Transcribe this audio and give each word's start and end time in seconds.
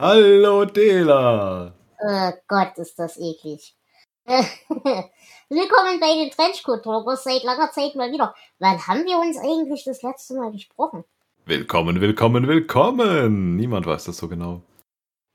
Hallo 0.00 0.64
Dela. 0.64 1.74
Oh 1.98 2.32
Gott, 2.48 2.78
ist 2.78 2.98
das 2.98 3.18
eklig. 3.18 3.76
Willkommen 4.24 6.00
bei 6.00 6.14
den 6.14 6.30
Trenchcoat 6.30 6.82
Talkers 6.82 7.24
seit 7.24 7.42
langer 7.42 7.70
Zeit 7.70 7.94
mal 7.96 8.10
wieder. 8.10 8.34
Wann 8.60 8.78
haben 8.86 9.04
wir 9.04 9.18
uns 9.18 9.36
eigentlich 9.36 9.84
das 9.84 10.00
letzte 10.00 10.36
Mal 10.36 10.52
gesprochen? 10.52 11.04
Willkommen, 11.44 12.00
willkommen, 12.00 12.48
willkommen. 12.48 13.56
Niemand 13.56 13.84
weiß 13.84 14.04
das 14.04 14.16
so 14.16 14.26
genau. 14.26 14.62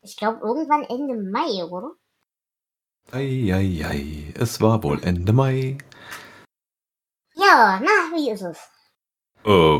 Ich 0.01 0.17
glaube 0.17 0.39
irgendwann 0.41 0.83
Ende 0.85 1.13
Mai, 1.13 1.63
oder? 1.63 1.91
Eieiei, 3.11 4.33
es 4.33 4.59
war 4.61 4.81
wohl 4.81 4.99
Ende 5.03 5.31
Mai. 5.31 5.77
Ja, 7.35 7.79
na, 7.83 8.17
wie 8.17 8.31
ist 8.31 8.41
es? 8.41 8.57
Äh, 9.45 9.79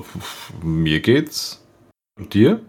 mir 0.63 0.99
geht's. 0.99 1.65
Und 2.19 2.35
dir? 2.35 2.63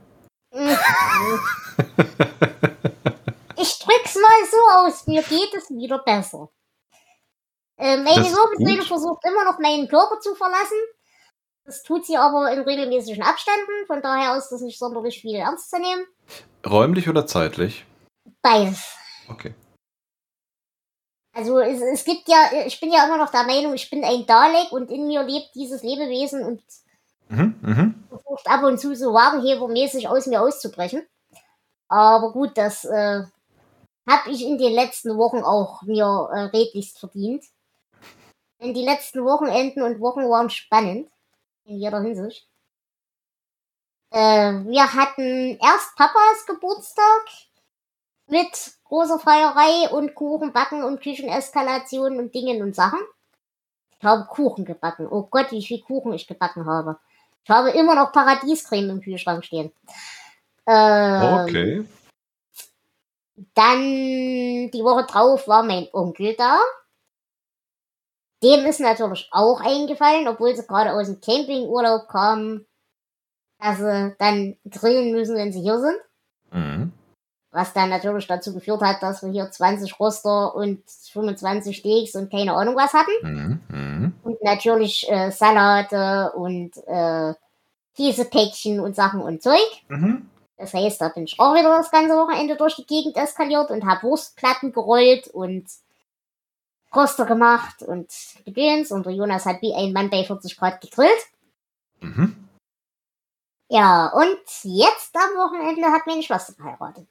Ich 3.57 3.79
drück's 3.79 4.15
mal 4.15 4.45
so 4.51 4.57
aus, 4.79 5.07
mir 5.07 5.23
geht 5.23 5.55
es 5.55 5.71
wieder 5.71 5.99
besser. 5.99 6.51
Äh, 7.79 7.99
meine 7.99 8.25
Wirbelsäule 8.25 8.83
versucht 8.83 9.23
immer 9.25 9.45
noch 9.45 9.59
meinen 9.59 9.87
Körper 9.89 10.19
zu 10.21 10.35
verlassen. 10.35 10.79
Das 11.65 11.83
tut 11.83 12.07
sie 12.07 12.17
aber 12.17 12.51
in 12.53 12.61
regelmäßigen 12.61 13.23
Abständen, 13.23 13.87
von 13.87 14.01
daher 14.01 14.37
ist 14.37 14.51
das 14.51 14.61
nicht 14.61 14.79
sonderlich 14.79 15.21
viel 15.21 15.35
ernst 15.35 15.69
zu 15.71 15.79
nehmen. 15.79 16.07
Räumlich 16.65 17.09
oder 17.09 17.27
zeitlich? 17.27 17.85
Beides. 18.41 18.95
Okay. 19.29 19.55
Also 21.33 21.59
es, 21.59 21.83
es 21.83 22.05
gibt 22.05 22.29
ja, 22.29 22.51
ich 22.67 22.81
bin 22.81 22.91
ja 22.93 23.05
immer 23.05 23.19
noch 23.19 23.31
der 23.31 23.43
Meinung, 23.43 23.75
ich 23.75 23.91
bin 23.91 24.03
ein 24.05 24.25
Dalek 24.25 24.73
und 24.73 24.91
in 24.91 25.07
mir 25.07 25.23
lebt 25.23 25.51
dieses 25.55 25.83
Lebewesen 25.83 26.43
und 26.45 26.63
mhm, 27.29 27.55
mh. 27.61 27.95
versucht 28.09 28.47
ab 28.49 28.63
und 28.63 28.79
zu 28.79 28.95
so 28.95 29.13
wagenhebermäßig 29.13 30.09
aus 30.09 30.27
mir 30.27 30.43
auszubrechen. 30.43 31.07
Aber 31.89 32.33
gut, 32.33 32.57
das 32.57 32.85
äh, 32.85 33.25
habe 34.09 34.31
ich 34.31 34.45
in 34.45 34.59
den 34.59 34.73
letzten 34.73 35.17
Wochen 35.17 35.43
auch 35.43 35.83
mir 35.83 36.29
äh, 36.33 36.57
redlichst 36.57 36.99
verdient. 36.99 37.45
Denn 38.61 38.75
die 38.75 38.85
letzten 38.85 39.25
Wochenenden 39.25 39.83
und 39.83 40.01
Wochen 40.01 40.29
waren 40.29 40.51
spannend. 40.51 41.11
In 41.65 41.79
jeder 41.79 42.01
Hinsicht. 42.01 42.49
Äh, 44.11 44.53
wir 44.65 44.95
hatten 44.95 45.59
erst 45.61 45.97
Papas 45.97 46.47
Geburtstag 46.47 47.25
mit 48.29 48.77
großer 48.85 49.19
Feierei 49.19 49.91
und 49.91 50.15
Kuchen 50.15 50.53
backen 50.53 50.85
und 50.85 51.01
Kücheneskalation 51.01 52.19
und 52.19 52.35
Dingen 52.35 52.63
und 52.63 52.75
Sachen. 52.75 53.01
Ich 53.99 54.05
habe 54.05 54.27
Kuchen 54.27 54.65
gebacken. 54.65 55.09
Oh 55.11 55.23
Gott, 55.23 55.51
wie 55.51 55.65
viel 55.65 55.83
Kuchen 55.83 56.13
ich 56.13 56.27
gebacken 56.27 56.67
habe. 56.67 56.99
Ich 57.47 57.51
habe 57.51 57.71
immer 57.71 57.95
noch 57.95 58.11
Paradiescreme 58.11 58.91
im 58.91 59.01
Kühlschrank 59.01 59.45
stehen. 59.45 59.71
Ähm, 60.67 61.35
okay. 61.45 61.85
Dann 63.55 63.83
die 64.73 64.83
Woche 64.83 65.07
drauf 65.07 65.47
war 65.47 65.63
mein 65.63 65.87
Onkel 65.93 66.35
da. 66.35 66.59
Dem 68.43 68.67
ist 68.67 68.81
natürlich 68.81 69.29
auch 69.31 69.61
eingefallen, 69.61 70.27
obwohl 70.27 70.57
sie 70.57 70.67
gerade 70.67 70.93
aus 70.93 71.07
dem 71.07 71.21
Campingurlaub 71.21 72.09
kamen, 72.09 72.67
dass 73.61 73.79
sie 73.79 74.17
dann 74.19 74.57
grillen 74.69 75.13
müssen, 75.13 75.37
wenn 75.37 75.53
sie 75.53 75.61
hier 75.61 75.79
sind. 75.79 76.01
Was 77.57 77.73
dann 77.73 77.89
natürlich 77.89 78.27
dazu 78.27 78.53
geführt 78.53 78.83
hat, 78.83 79.03
dass 79.03 79.23
wir 79.23 79.31
hier 79.31 79.51
20 79.51 79.99
Roster 79.99 80.55
und 80.55 80.83
25 81.11 81.75
Steaks 81.75 82.15
und 82.15 82.31
keine 82.31 82.53
Ahnung 82.53 82.77
was 82.77 82.93
hatten. 82.93 83.11
Mhm. 83.23 83.61
Mhm. 83.75 84.13
Und 84.23 84.43
natürlich 84.43 85.11
äh, 85.11 85.31
Salate 85.31 86.33
und 86.33 86.77
äh, 86.87 87.33
Käsepäckchen 87.97 88.79
und 88.79 88.95
Sachen 88.95 89.23
und 89.23 89.43
Zeug. 89.43 89.57
Mhm. 89.89 90.29
Das 90.59 90.75
heißt, 90.75 91.01
da 91.01 91.09
bin 91.09 91.25
ich 91.25 91.41
auch 91.41 91.55
wieder 91.55 91.71
das 91.71 91.91
ganze 91.91 92.15
Wochenende 92.15 92.57
durch 92.57 92.77
die 92.77 92.85
Gegend 92.85 93.17
eskaliert 93.17 93.71
und 93.71 93.87
habe 93.87 94.03
Wurstplatten 94.03 94.73
gerollt 94.75 95.29
und 95.29 95.65
Roster 96.95 97.25
gemacht 97.25 97.83
und 97.83 98.13
Gedöns. 98.45 98.93
Und 98.93 99.07
der 99.07 99.15
Jonas 99.15 99.47
hat 99.47 99.63
wie 99.63 99.73
ein 99.73 99.95
Mann 99.95 100.11
bei 100.11 100.25
40 100.25 100.59
Grad 100.59 100.83
gegrillt. 100.83 101.27
Mhm. 102.03 102.49
Ja, 103.71 104.09
und 104.09 104.41
jetzt 104.63 105.17
am 105.17 105.39
Wochenende 105.39 105.91
hat 105.91 106.07
meine 106.07 106.23
Schwester 106.23 106.53
geheiratet. 106.53 107.09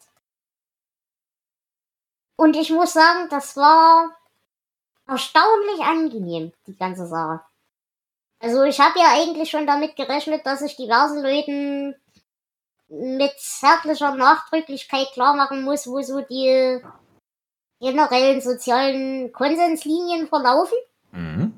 Und 2.38 2.56
ich 2.56 2.70
muss 2.70 2.94
sagen, 2.94 3.30
das 3.30 3.56
war 3.56 4.16
erstaunlich 5.08 5.80
angenehm, 5.82 6.52
die 6.68 6.76
ganze 6.76 7.08
Sache. 7.08 7.42
Also 8.40 8.64
ich 8.64 8.80
habe 8.80 9.00
ja 9.00 9.14
eigentlich 9.14 9.50
schon 9.50 9.66
damit 9.66 9.96
gerechnet, 9.96 10.46
dass 10.46 10.62
ich 10.62 10.76
diversen 10.76 11.22
Leuten 11.24 11.96
mit 12.88 13.32
zärtlicher 13.40 14.14
Nachdrücklichkeit 14.16 15.12
klar 15.14 15.36
machen 15.36 15.64
muss, 15.64 15.88
wo 15.88 16.02
so 16.02 16.22
die 16.22 16.82
generellen 17.80 18.42
sozialen 18.42 19.32
Konsenslinien 19.32 20.28
verlaufen. 20.28 20.78
Mhm. 21.12 21.54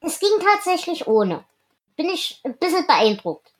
Es 0.00 0.18
ging 0.18 0.32
tatsächlich 0.40 1.06
ohne. 1.06 1.44
Bin 1.96 2.08
ich 2.08 2.40
ein 2.44 2.56
bisschen 2.56 2.86
beeindruckt. 2.86 3.51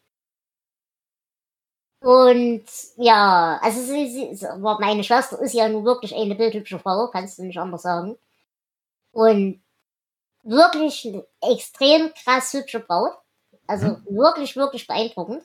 Und 2.02 2.64
ja, 2.96 3.60
also 3.62 3.80
sie, 3.80 4.34
sie, 4.34 4.46
meine 4.58 5.04
Schwester 5.04 5.40
ist 5.40 5.54
ja 5.54 5.68
nun 5.68 5.84
wirklich 5.84 6.14
eine 6.14 6.34
bildhübsche 6.34 6.80
Frau, 6.80 7.08
kannst 7.08 7.38
du 7.38 7.44
nicht 7.44 7.58
anders 7.58 7.82
sagen. 7.82 8.18
Und 9.12 9.62
wirklich 10.42 11.08
extrem 11.40 12.12
krass 12.14 12.52
hübsche 12.52 12.80
Braut. 12.80 13.16
Also 13.68 13.86
mhm. 13.86 14.16
wirklich, 14.16 14.56
wirklich 14.56 14.86
beeindruckend. 14.88 15.44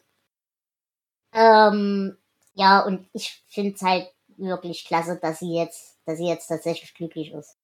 Ähm, 1.34 2.18
ja, 2.56 2.79
und 2.79 3.07
ich 3.13 3.44
finde 3.47 3.75
es 3.75 3.81
halt 3.84 4.12
wirklich 4.38 4.85
klasse, 4.85 5.18
dass 5.18 5.39
sie 5.39 5.53
jetzt, 5.53 6.00
dass 6.06 6.18
sie 6.18 6.28
jetzt 6.28 6.47
tatsächlich 6.47 6.94
glücklich 6.95 7.31
ist. 7.34 7.56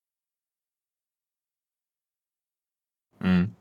Mhm. 3.19 3.55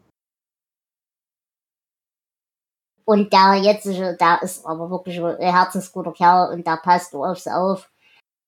Und 3.04 3.32
der 3.32 3.54
jetzige, 3.56 4.16
der 4.18 4.42
ist 4.42 4.64
aber 4.64 4.90
wirklich 4.90 5.20
ein 5.20 5.54
herzensguter 5.54 6.12
Kerl 6.12 6.52
und 6.52 6.66
der 6.66 6.76
passt 6.76 7.14
auf 7.14 7.38
sie 7.38 7.54
auf. 7.54 7.90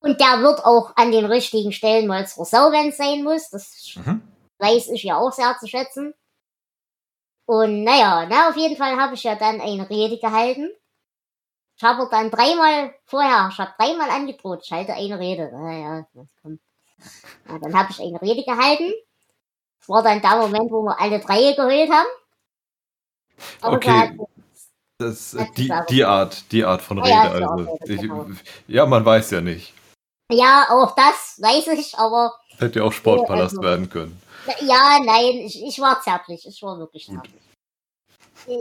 Und 0.00 0.20
der 0.20 0.42
wird 0.42 0.65
auch 0.65 0.94
an 0.97 1.12
den 1.12 1.25
richtigen 1.25 1.72
Stellen 1.72 2.06
mal 2.06 2.26
zur 2.26 2.44
Sau, 2.44 2.70
wenn 2.70 2.91
es 2.91 2.98
sein 2.98 3.25
muss. 3.25 3.50
Das 3.50 3.94
mhm. 3.97 4.22
weiß 4.59 4.88
ich 4.91 5.03
ja 5.03 5.16
auch 5.16 5.32
sehr 5.32 5.56
zu 5.59 5.66
schätzen. 5.66 6.15
Und 7.47 7.84
naja, 7.84 8.26
na, 8.28 8.48
auf 8.48 8.56
jeden 8.56 8.76
Fall 8.76 8.97
habe 8.97 9.15
ich 9.15 9.22
ja 9.22 9.34
dann 9.34 9.60
eine 9.60 9.88
Rede 9.88 10.19
gehalten. 10.19 10.71
Ich 11.76 11.82
habe 11.82 12.09
dann 12.10 12.31
dreimal 12.31 12.94
vorher, 13.04 13.48
ich 13.50 13.59
habe 13.59 13.75
dreimal 13.76 14.10
angedroht, 14.10 14.60
ich 14.62 14.72
halte 14.72 14.94
eine 14.94 15.19
Rede. 15.19 15.50
Naja, 15.53 16.06
komm. 16.42 16.60
Ja, 17.48 17.59
dann 17.59 17.76
habe 17.76 17.91
ich 17.91 18.00
eine 18.00 18.21
Rede 18.22 18.44
gehalten. 18.44 18.92
Das 19.81 19.88
war 19.88 20.03
dann 20.03 20.22
der 20.22 20.36
Moment, 20.36 20.71
wo 20.71 20.82
wir 20.82 20.98
alle 20.98 21.19
drei 21.19 21.53
geheult 21.53 21.91
haben. 21.91 22.09
Aber 23.60 23.76
okay. 23.76 24.16
Das, 25.04 25.37
die, 25.59 25.70
die 25.91 26.04
Art, 26.04 26.50
die 26.50 26.65
Art 26.65 26.81
von 26.81 26.98
Rede. 26.98 27.10
Ja, 27.10 27.31
also, 27.31 27.78
ich, 27.84 28.00
ja, 28.69 28.87
man 28.87 29.04
weiß 29.04 29.32
ja 29.32 29.42
nicht. 29.42 29.75
Ja, 30.32 30.66
auch 30.70 30.94
das 30.94 31.38
weiß 31.42 31.66
ich, 31.78 31.98
aber. 31.98 32.32
Hätte 32.56 32.78
ja 32.78 32.87
auch 32.87 32.92
Sportpalast 32.92 33.59
also, 33.59 33.62
werden 33.62 33.91
können. 33.91 34.19
Ja, 34.60 34.98
nein, 35.04 35.42
ich, 35.44 35.62
ich 35.62 35.78
war 35.78 36.00
zärtlich. 36.00 36.47
Ich 36.47 36.62
war 36.62 36.78
wirklich 36.78 37.06
zärtlich. 37.06 37.42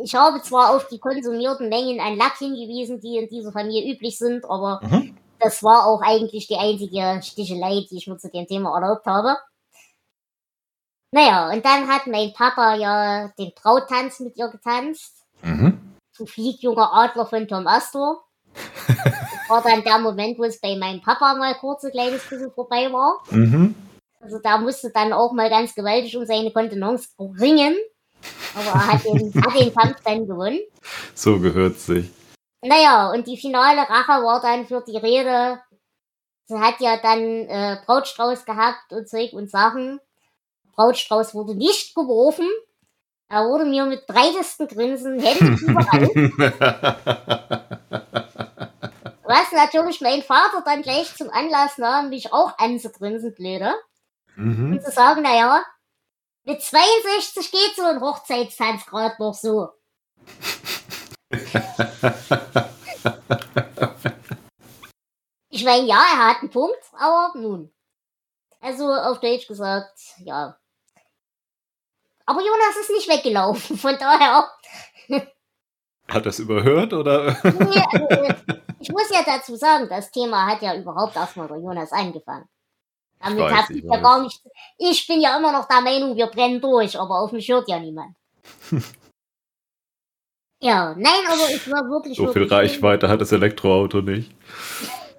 Ich 0.04 0.16
habe 0.16 0.42
zwar 0.42 0.76
auf 0.76 0.88
die 0.90 1.00
konsumierten 1.00 1.70
Mengen 1.70 2.02
an 2.02 2.18
Lack 2.18 2.38
hingewiesen, 2.38 3.00
die 3.00 3.18
in 3.18 3.30
dieser 3.30 3.54
Familie 3.54 3.94
üblich 3.94 4.18
sind, 4.18 4.44
aber 4.44 4.82
mhm. 4.84 5.18
das 5.40 5.64
war 5.64 5.88
auch 5.88 6.02
eigentlich 6.02 6.48
die 6.48 6.58
einzige 6.58 7.22
Stichelei, 7.24 7.86
die 7.90 7.98
ich 7.98 8.08
mir 8.08 8.18
zu 8.18 8.30
dem 8.30 8.48
Thema 8.48 8.76
erlaubt 8.76 9.06
habe. 9.06 9.38
Naja, 11.12 11.52
und 11.52 11.64
dann 11.64 11.88
hat 11.88 12.08
mein 12.08 12.34
Papa 12.34 12.76
ja 12.76 13.30
den 13.40 13.54
Brautanz 13.56 14.20
mit 14.20 14.36
ihr 14.38 14.50
getanzt. 14.50 15.26
Mhm 15.42 15.93
zu 16.14 16.26
Flieg, 16.26 16.62
junger 16.62 16.94
Adler 16.94 17.26
von 17.26 17.48
Tom 17.48 17.68
Astor. 17.68 18.24
das 18.88 18.98
war 19.50 19.62
dann 19.64 19.84
der 19.84 20.00
Moment, 20.00 20.38
wo 20.38 20.44
es 20.44 20.60
bei 20.60 20.76
meinem 20.76 21.02
Papa 21.02 21.36
mal 21.36 21.56
kurz 21.56 21.84
ein 21.84 21.92
kleines 21.92 22.28
bisschen 22.28 22.52
vorbei 22.52 22.92
war. 22.92 23.22
Mhm. 23.32 23.76
Also 24.22 24.40
da 24.40 24.58
musste 24.58 24.92
dann 24.92 25.12
auch 25.12 25.34
mal 25.34 25.50
ganz 25.50 25.76
gewaltig 25.76 26.16
um 26.16 26.26
seine 26.26 26.52
Kontenance 26.52 27.10
ringen. 27.20 27.76
Aber 28.56 28.80
er 28.80 28.94
hat 28.94 29.04
den, 29.04 29.34
hat 29.44 29.60
den 29.60 29.74
Kampf 29.74 29.98
dann 30.04 30.28
gewonnen. 30.28 30.60
So 31.14 31.40
gehört 31.40 31.78
sich. 31.80 32.10
Naja, 32.62 33.12
und 33.12 33.28
die 33.28 33.38
finale 33.38 33.82
Rache 33.82 34.24
war 34.24 34.42
dann 34.42 34.66
für 34.66 34.82
die 34.88 34.98
Rede. 34.98 35.60
Sie 36.46 36.58
hat 36.58 36.80
ja 36.80 36.98
dann 36.98 37.20
äh, 37.20 37.78
Brautstrauß 37.86 38.46
gehabt 38.46 38.92
und 38.92 39.10
Zeug 39.10 39.34
und 39.34 39.50
Sachen. 39.50 40.00
Brautstrauß 40.76 41.34
wurde 41.36 41.56
nicht 41.56 41.94
geworfen, 41.94 42.48
er 43.34 43.50
wurde 43.50 43.66
mir 43.66 43.86
mit 43.86 44.06
breitesten 44.06 44.68
Grinsen, 44.68 45.20
Hände 45.20 45.60
überall. 45.66 46.04
Was 49.24 49.52
natürlich 49.52 50.02
mein 50.02 50.22
Vater 50.22 50.62
dann 50.64 50.84
gleich 50.84 51.16
zum 51.16 51.32
Anlass 51.32 51.80
nahm, 51.80 52.10
mich 52.10 52.32
auch 52.32 52.56
anzugrinsen, 52.60 53.34
blöde. 53.34 53.74
Mhm. 54.36 54.74
Und 54.74 54.84
zu 54.84 54.92
sagen, 54.92 55.24
naja, 55.24 55.66
mit 56.44 56.62
62 56.62 57.52
geht 57.52 57.76
so 57.76 57.82
ein 57.82 58.02
Hochzeitstanz 58.02 58.86
gerade 58.86 59.16
noch 59.18 59.34
so. 59.34 59.70
Ich 65.56 65.64
meine, 65.64 65.86
ja, 65.86 66.04
er 66.14 66.30
hat 66.30 66.42
einen 66.42 66.50
Punkt, 66.50 66.82
aber 66.94 67.32
nun. 67.36 67.72
Also 68.60 68.92
auf 68.92 69.20
Deutsch 69.20 69.48
gesagt, 69.48 70.00
ja. 70.18 70.58
Aber 72.26 72.40
Jonas 72.40 72.78
ist 72.80 72.90
nicht 72.90 73.10
weggelaufen, 73.10 73.78
von 73.78 73.98
daher. 73.98 74.50
Hat 76.08 76.26
er 76.26 76.28
es 76.28 76.40
überhört 76.40 76.94
oder? 76.94 77.36
Also, 77.44 78.90
ich 78.90 78.92
muss 78.92 79.10
ja 79.10 79.24
dazu 79.26 79.56
sagen, 79.56 79.88
das 79.90 80.12
Thema 80.12 80.46
hat 80.46 80.62
ja 80.62 80.76
überhaupt 80.76 81.16
erstmal 81.16 81.48
der 81.48 81.58
Jonas 81.58 81.94
angefangen. 81.94 82.50
Damit 83.24 83.52
hat 83.54 83.70
ich 83.70 83.84
ja 83.84 83.98
gar 83.98 84.22
nicht. 84.22 84.42
Ich 84.78 85.08
bin 85.08 85.22
ja 85.22 85.38
immer 85.38 85.54
noch 85.54 85.68
der 85.68 85.80
Meinung, 85.80 86.18
wir 86.18 86.28
brennen 86.28 86.60
durch, 86.60 87.00
aber 87.00 87.22
auf 87.22 87.32
mich 87.32 87.48
hört 87.48 87.70
ja 87.70 87.80
niemand. 87.80 88.16
ja, 90.60 90.94
nein, 90.98 91.26
aber 91.28 91.50
es 91.50 91.72
war 91.72 91.90
wirklich. 91.90 92.18
So 92.18 92.34
viel 92.34 92.44
Reichweite 92.44 93.08
hat 93.08 93.22
das 93.22 93.32
Elektroauto 93.32 94.02
nicht. 94.02 94.32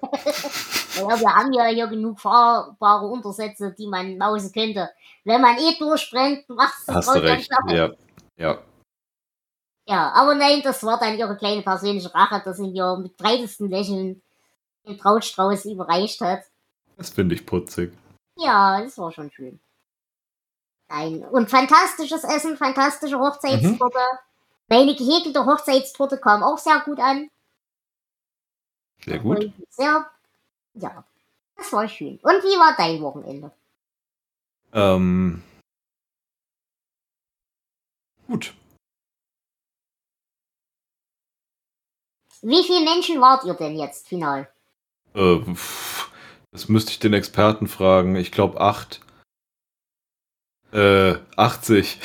ja, 0.95 1.19
wir 1.19 1.35
haben 1.35 1.53
ja 1.53 1.65
hier 1.65 1.87
genug 1.87 2.19
fahrbare 2.19 3.07
Untersätze, 3.07 3.73
die 3.77 3.87
man 3.87 4.17
mausen 4.17 4.51
könnte. 4.51 4.89
Wenn 5.23 5.41
man 5.41 5.57
eh 5.57 5.77
durchbrennt, 5.77 6.47
macht 6.49 6.79
es 6.79 6.85
das 6.85 6.95
Hast 6.95 7.15
du 7.15 7.19
recht, 7.23 7.51
ja. 7.69 7.91
ja. 8.37 8.57
Ja, 9.87 10.11
aber 10.13 10.33
nein, 10.33 10.61
das 10.63 10.83
war 10.83 10.99
dann 10.99 11.17
ihre 11.17 11.37
kleine 11.37 11.61
persönliche 11.61 12.13
Rache, 12.13 12.41
dass 12.43 12.57
sie 12.57 12.71
mir 12.71 12.97
mit 12.97 13.17
breitesten 13.17 13.69
Lächeln 13.69 14.21
den 14.87 14.97
Brautstrauß 14.97 15.65
überreicht 15.65 16.21
hat. 16.21 16.43
Das 16.97 17.09
finde 17.09 17.35
ich 17.35 17.45
putzig. 17.45 17.93
Ja, 18.37 18.81
das 18.81 18.97
war 18.97 19.11
schon 19.11 19.31
schön. 19.31 19.59
Nein. 20.87 21.23
Und 21.25 21.49
fantastisches 21.49 22.23
Essen, 22.23 22.57
fantastische 22.57 23.19
Hochzeitstorte. 23.19 23.97
Mhm. 23.97 24.19
Meine 24.67 24.95
gehäkelte 24.95 25.45
Hochzeitstorte 25.45 26.17
kam 26.17 26.43
auch 26.43 26.57
sehr 26.57 26.79
gut 26.81 26.99
an. 26.99 27.29
Sehr 29.03 29.19
gut. 29.19 29.51
Sehr, 29.69 30.09
ja, 30.75 31.03
das 31.55 31.71
war 31.73 31.87
schön. 31.87 32.19
Und 32.21 32.43
wie 32.43 32.59
war 32.59 32.75
dein 32.77 33.01
Wochenende? 33.01 33.51
Ähm, 34.73 35.41
gut. 38.27 38.53
Wie 42.41 42.63
viele 42.63 42.81
Menschen 42.83 43.21
wart 43.21 43.43
ihr 43.45 43.55
denn 43.55 43.75
jetzt 43.77 44.07
final? 44.07 44.47
Äh, 45.15 45.39
das 46.51 46.67
müsste 46.67 46.91
ich 46.91 46.99
den 46.99 47.13
Experten 47.13 47.67
fragen. 47.67 48.15
Ich 48.15 48.31
glaube 48.31 48.59
acht. 48.59 49.01
Äh, 50.71 51.15
80. 51.37 51.99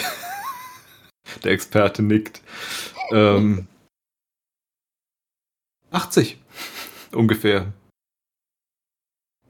Der 1.44 1.52
Experte 1.52 2.02
nickt. 2.02 2.40
Ähm, 3.10 3.66
80. 5.90 6.38
Ungefähr. 7.12 7.72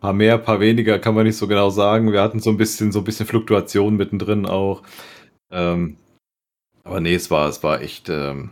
Paar 0.00 0.12
mehr, 0.14 0.38
paar 0.38 0.60
weniger, 0.60 0.98
kann 0.98 1.14
man 1.14 1.26
nicht 1.26 1.36
so 1.36 1.46
genau 1.46 1.70
sagen. 1.70 2.12
Wir 2.12 2.22
hatten 2.22 2.40
so 2.40 2.50
ein 2.50 2.56
bisschen, 2.56 2.90
so 2.90 3.00
ein 3.00 3.04
bisschen 3.04 3.26
Fluktuation 3.26 3.96
mittendrin 3.96 4.46
auch. 4.46 4.82
Ähm, 5.50 5.98
aber 6.84 7.00
nee, 7.00 7.14
es 7.14 7.30
war, 7.30 7.48
es 7.48 7.62
war 7.62 7.82
echt, 7.82 8.08
ähm, 8.08 8.50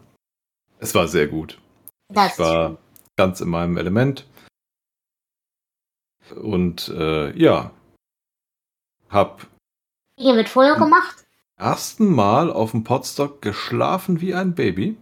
es 0.78 0.94
war 0.94 1.08
sehr 1.08 1.26
gut. 1.26 1.58
Das 2.08 2.34
ich 2.34 2.38
war 2.38 2.68
schön. 2.68 2.78
ganz 3.16 3.40
in 3.40 3.48
meinem 3.48 3.78
Element. 3.78 4.26
Und 6.36 6.88
äh, 6.88 7.36
ja, 7.38 7.70
hab 9.08 9.46
hier 10.18 10.34
wird 10.34 10.48
Feuer 10.48 10.76
gemacht. 10.76 11.24
Ersten 11.56 12.12
Mal 12.12 12.52
auf 12.52 12.72
dem 12.72 12.84
Potstock 12.84 13.40
geschlafen 13.40 14.20
wie 14.20 14.34
ein 14.34 14.54
Baby. 14.54 14.96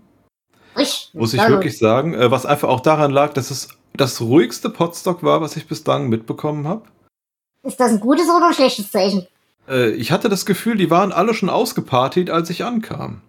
Ich, 0.76 1.10
Muss 1.14 1.32
ich 1.32 1.40
wirklich 1.40 1.78
sagen, 1.78 2.12
äh, 2.12 2.30
was 2.30 2.44
einfach 2.44 2.68
auch 2.68 2.80
daran 2.80 3.10
lag, 3.10 3.32
dass 3.32 3.50
es 3.50 3.68
das 3.96 4.20
ruhigste 4.20 4.70
Potstock 4.70 5.22
war, 5.22 5.40
was 5.40 5.56
ich 5.56 5.66
bislang 5.66 6.08
mitbekommen 6.08 6.66
habe. 6.66 6.82
Ist 7.62 7.80
das 7.80 7.92
ein 7.92 8.00
gutes 8.00 8.28
oder 8.28 8.48
ein 8.48 8.54
schlechtes 8.54 8.90
Zeichen? 8.90 9.26
Äh, 9.68 9.90
ich 9.90 10.12
hatte 10.12 10.28
das 10.28 10.46
Gefühl, 10.46 10.76
die 10.76 10.90
waren 10.90 11.12
alle 11.12 11.34
schon 11.34 11.50
ausgepartet, 11.50 12.30
als 12.30 12.50
ich 12.50 12.64
ankam. 12.64 13.22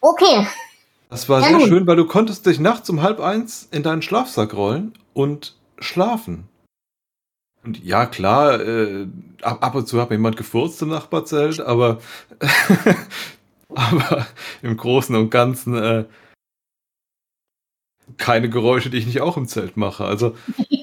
Okay. 0.00 0.46
Das 1.10 1.28
war 1.28 1.40
ja, 1.40 1.48
sehr 1.48 1.58
nun. 1.58 1.68
schön, 1.68 1.86
weil 1.86 1.96
du 1.96 2.06
konntest 2.06 2.46
dich 2.46 2.58
nachts 2.58 2.88
um 2.90 3.02
halb 3.02 3.20
eins 3.20 3.68
in 3.70 3.82
deinen 3.82 4.02
Schlafsack 4.02 4.54
rollen 4.54 4.94
und 5.12 5.54
schlafen. 5.78 6.48
Und 7.64 7.82
ja, 7.82 8.06
klar, 8.06 8.60
äh, 8.60 9.06
ab, 9.42 9.64
ab, 9.64 9.74
und 9.74 9.88
zu 9.88 10.00
hat 10.00 10.10
jemand 10.10 10.36
gefurzt 10.36 10.82
im 10.82 10.88
Nachbarzelt, 10.88 11.60
aber, 11.60 11.98
aber 13.74 14.26
im 14.60 14.76
Großen 14.76 15.16
und 15.16 15.30
Ganzen 15.30 15.74
äh, 15.74 16.04
keine 18.16 18.48
Geräusche, 18.48 18.90
die 18.90 18.98
ich 18.98 19.06
nicht 19.06 19.20
auch 19.20 19.36
im 19.36 19.48
Zelt 19.48 19.76
mache. 19.76 20.04
Also 20.04 20.36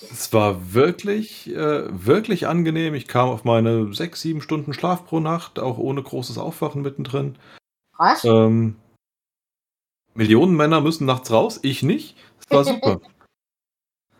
es 0.00 0.32
war 0.32 0.74
wirklich, 0.74 1.50
äh, 1.50 2.06
wirklich 2.06 2.46
angenehm. 2.46 2.94
Ich 2.94 3.08
kam 3.08 3.28
auf 3.28 3.44
meine 3.44 3.92
sechs, 3.94 4.20
sieben 4.20 4.40
Stunden 4.42 4.72
Schlaf 4.72 5.06
pro 5.06 5.20
Nacht, 5.20 5.58
auch 5.58 5.78
ohne 5.78 6.02
großes 6.02 6.38
Aufwachen 6.38 6.82
mittendrin. 6.82 7.36
Was? 7.96 8.24
Ähm, 8.24 8.76
Millionen 10.14 10.56
Männer 10.56 10.80
müssen 10.80 11.06
nachts 11.06 11.30
raus, 11.30 11.60
ich 11.62 11.82
nicht. 11.82 12.16
Es 12.40 12.50
war 12.50 12.64
super. 12.64 13.00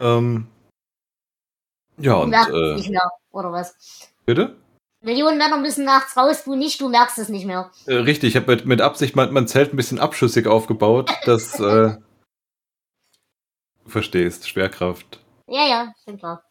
Ähm, 0.00 0.49
ja, 1.99 2.14
und. 2.14 2.32
Äh, 2.32 2.75
nicht 2.75 2.91
mehr, 2.91 3.08
oder 3.31 3.52
was? 3.52 4.11
Bitte? 4.26 4.56
Millionen 5.05 5.37
Männer 5.37 5.59
müssen 5.59 5.85
nachts 5.85 6.17
raus, 6.17 6.45
du 6.45 6.55
nicht, 6.55 6.81
du 6.81 6.89
merkst 6.89 7.19
es 7.19 7.29
nicht 7.29 7.45
mehr. 7.45 7.71
Äh, 7.87 7.97
richtig, 7.97 8.31
ich 8.31 8.37
habe 8.37 8.56
mit, 8.56 8.65
mit, 8.65 8.81
Absicht 8.81 9.15
mein, 9.15 9.33
mein, 9.33 9.47
Zelt 9.47 9.73
ein 9.73 9.77
bisschen 9.77 10.01
abschüssig 10.01 10.47
aufgebaut, 10.47 11.11
dass. 11.27 11.61
äh, 11.61 11.97
du 13.85 13.91
verstehst, 13.91 14.49
Schwerkraft. 14.49 15.21
Ja, 15.47 15.67
ja, 15.67 15.95
stimmt 16.01 16.21
klar. 16.21 16.43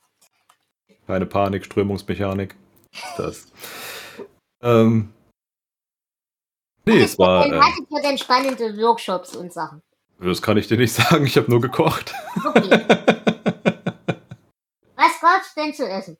Keine 1.08 1.26
Panik, 1.26 1.66
Strömungsmechanik. 1.66 2.56
Das. 3.18 3.48
ähm. 4.62 5.12
Nee, 6.86 7.02
es 7.02 7.18
war. 7.18 7.48
Äh, 7.48 7.60
hattet 7.60 7.90
ihr 7.90 8.02
denn 8.02 8.18
spannende 8.20 8.78
Workshops 8.78 9.36
und 9.36 9.52
Sachen? 9.52 9.82
Das 10.20 10.42
kann 10.42 10.58
ich 10.58 10.68
dir 10.68 10.78
nicht 10.78 10.94
sagen, 10.96 11.26
ich 11.26 11.38
habe 11.38 11.50
nur 11.50 11.60
gekocht. 11.60 12.14
Okay. 12.46 12.70
Was 14.96 15.20
gab's 15.20 15.56
denn 15.56 15.74
zu 15.74 15.90
essen? 15.90 16.18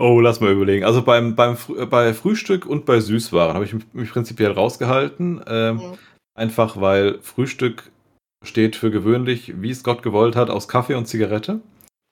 Oh, 0.00 0.18
lass 0.18 0.40
mal 0.40 0.50
überlegen. 0.50 0.86
Also 0.86 1.02
beim, 1.02 1.36
beim 1.36 1.58
bei 1.90 2.14
Frühstück 2.14 2.64
und 2.64 2.86
bei 2.86 3.00
Süßwaren 3.00 3.52
habe 3.52 3.66
ich 3.66 3.74
mich 3.92 4.10
prinzipiell 4.10 4.52
rausgehalten. 4.52 5.44
Ähm, 5.46 5.76
mhm. 5.76 5.98
Einfach 6.34 6.80
weil 6.80 7.20
Frühstück 7.20 7.90
steht 8.42 8.76
für 8.76 8.90
gewöhnlich, 8.90 9.60
wie 9.60 9.70
es 9.70 9.84
Gott 9.84 10.02
gewollt 10.02 10.36
hat, 10.36 10.48
aus 10.48 10.68
Kaffee 10.68 10.94
und 10.94 11.04
Zigarette. 11.04 11.60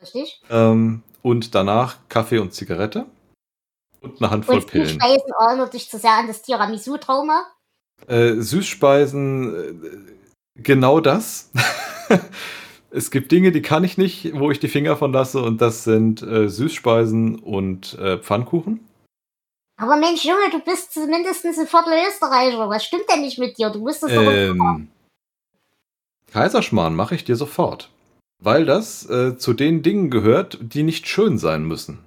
Richtig. 0.03 0.43
Ähm, 0.51 1.03
und 1.23 1.55
danach 1.55 1.97
Kaffee 2.11 2.41
und 2.41 2.53
Zigarette. 2.53 3.07
Und 4.03 4.21
eine 4.21 4.31
Handvoll 4.33 4.57
und 4.57 4.67
Pillen. 4.67 4.87
Süßspeisen 4.89 5.33
erinnert 5.41 5.73
dich 5.73 5.89
zu 5.89 5.99
sehr 5.99 6.13
an 6.13 6.27
das 6.27 6.43
Tiramisu-Trauma? 6.43 7.47
Äh, 8.07 8.35
Süßspeisen, 8.35 9.55
äh, 9.55 10.63
genau 10.63 11.01
das. 11.01 11.51
es 12.91 13.11
gibt 13.11 13.33
Dinge, 13.33 13.53
die 13.53 13.63
kann 13.63 13.85
ich 13.85 13.99
nicht, 13.99 14.33
wo 14.39 14.51
ich 14.51 14.61
die 14.61 14.69
Finger 14.69 14.97
von 14.97 15.13
lasse, 15.13 15.43
und 15.43 15.61
das 15.61 15.85
sind 15.85 16.23
äh, 16.23 16.49
Süßspeisen 16.49 17.39
und 17.39 17.99
äh, 17.99 18.19
Pfannkuchen. 18.19 18.81
Aber 19.77 19.97
Mensch, 19.97 20.25
Junge, 20.25 20.51
du 20.51 20.59
bist 20.59 20.93
zumindest 20.93 21.45
ein 21.45 21.55
Viertel 21.55 21.93
Österreicher. 22.09 22.69
Was 22.69 22.85
stimmt 22.85 23.05
denn 23.13 23.21
nicht 23.21 23.39
mit 23.39 23.59
dir? 23.59 23.71
Du 23.71 23.79
musst 23.79 24.03
doch 24.03 24.09
ähm, 24.09 24.89
Kaiserschmarrn 26.33 26.97
mache 26.97 27.15
ich 27.15 27.25
dir 27.25 27.37
sofort. 27.37 27.91
Weil 28.41 28.65
das 28.65 29.09
äh, 29.09 29.37
zu 29.37 29.53
den 29.53 29.83
Dingen 29.83 30.11
gehört, 30.11 30.59
die 30.61 30.83
nicht 30.83 31.09
schön 31.09 31.39
sein 31.39 31.65
müssen. 31.65 32.01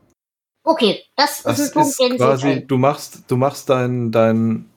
Okay, 0.63 1.03
das, 1.15 1.43
das 1.43 1.59
ist 1.59 1.75
ein 1.75 1.81
Punkt, 1.81 1.99
den 1.99 2.17
quasi, 2.17 2.65
du 2.67 2.77
machst, 2.77 3.23
du 3.27 3.35
machst 3.35 3.69
dein, 3.69 4.11
dein 4.11 4.69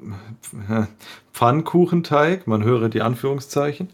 Pfannkuchenteig, 1.32 2.46
man 2.46 2.64
höre 2.64 2.88
die 2.88 3.02
Anführungszeichen, 3.02 3.90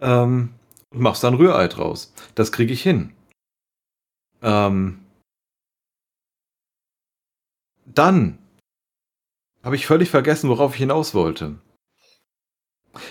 ähm, 0.00 0.50
und 0.90 1.00
machst 1.00 1.24
dann 1.24 1.34
Rührei 1.34 1.68
draus. 1.68 2.12
Das 2.34 2.52
kriege 2.52 2.72
ich 2.72 2.82
hin. 2.82 3.12
Ähm, 4.42 5.04
dann 7.86 8.38
habe 9.62 9.76
ich 9.76 9.86
völlig 9.86 10.10
vergessen, 10.10 10.48
worauf 10.48 10.74
ich 10.74 10.80
hinaus 10.80 11.14
wollte. 11.14 11.58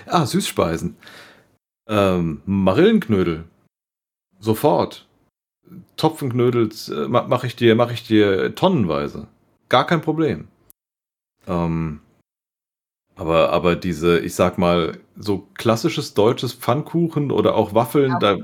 Ah, 0.06 0.26
Süßspeisen. 0.26 0.98
Ähm, 1.88 2.42
Marillenknödel. 2.46 3.46
Sofort. 4.40 5.08
Topfenknödel 5.98 6.70
äh, 6.90 7.08
mache 7.08 7.48
ich 7.48 7.56
dir, 7.56 7.76
mache 7.76 7.94
ich 7.94 8.06
dir 8.06 8.56
tonnenweise. 8.56 9.28
Gar 9.70 9.86
kein 9.86 10.02
Problem. 10.02 10.48
Ähm, 11.48 12.02
aber, 13.20 13.50
aber 13.52 13.76
diese, 13.76 14.20
ich 14.20 14.34
sag 14.34 14.58
mal, 14.58 14.98
so 15.18 15.46
klassisches 15.56 16.14
deutsches 16.14 16.54
Pfannkuchen 16.54 17.32
oder 17.32 17.54
auch 17.56 17.74
Waffeln, 17.74 18.12
ja. 18.14 18.20
da, 18.20 18.38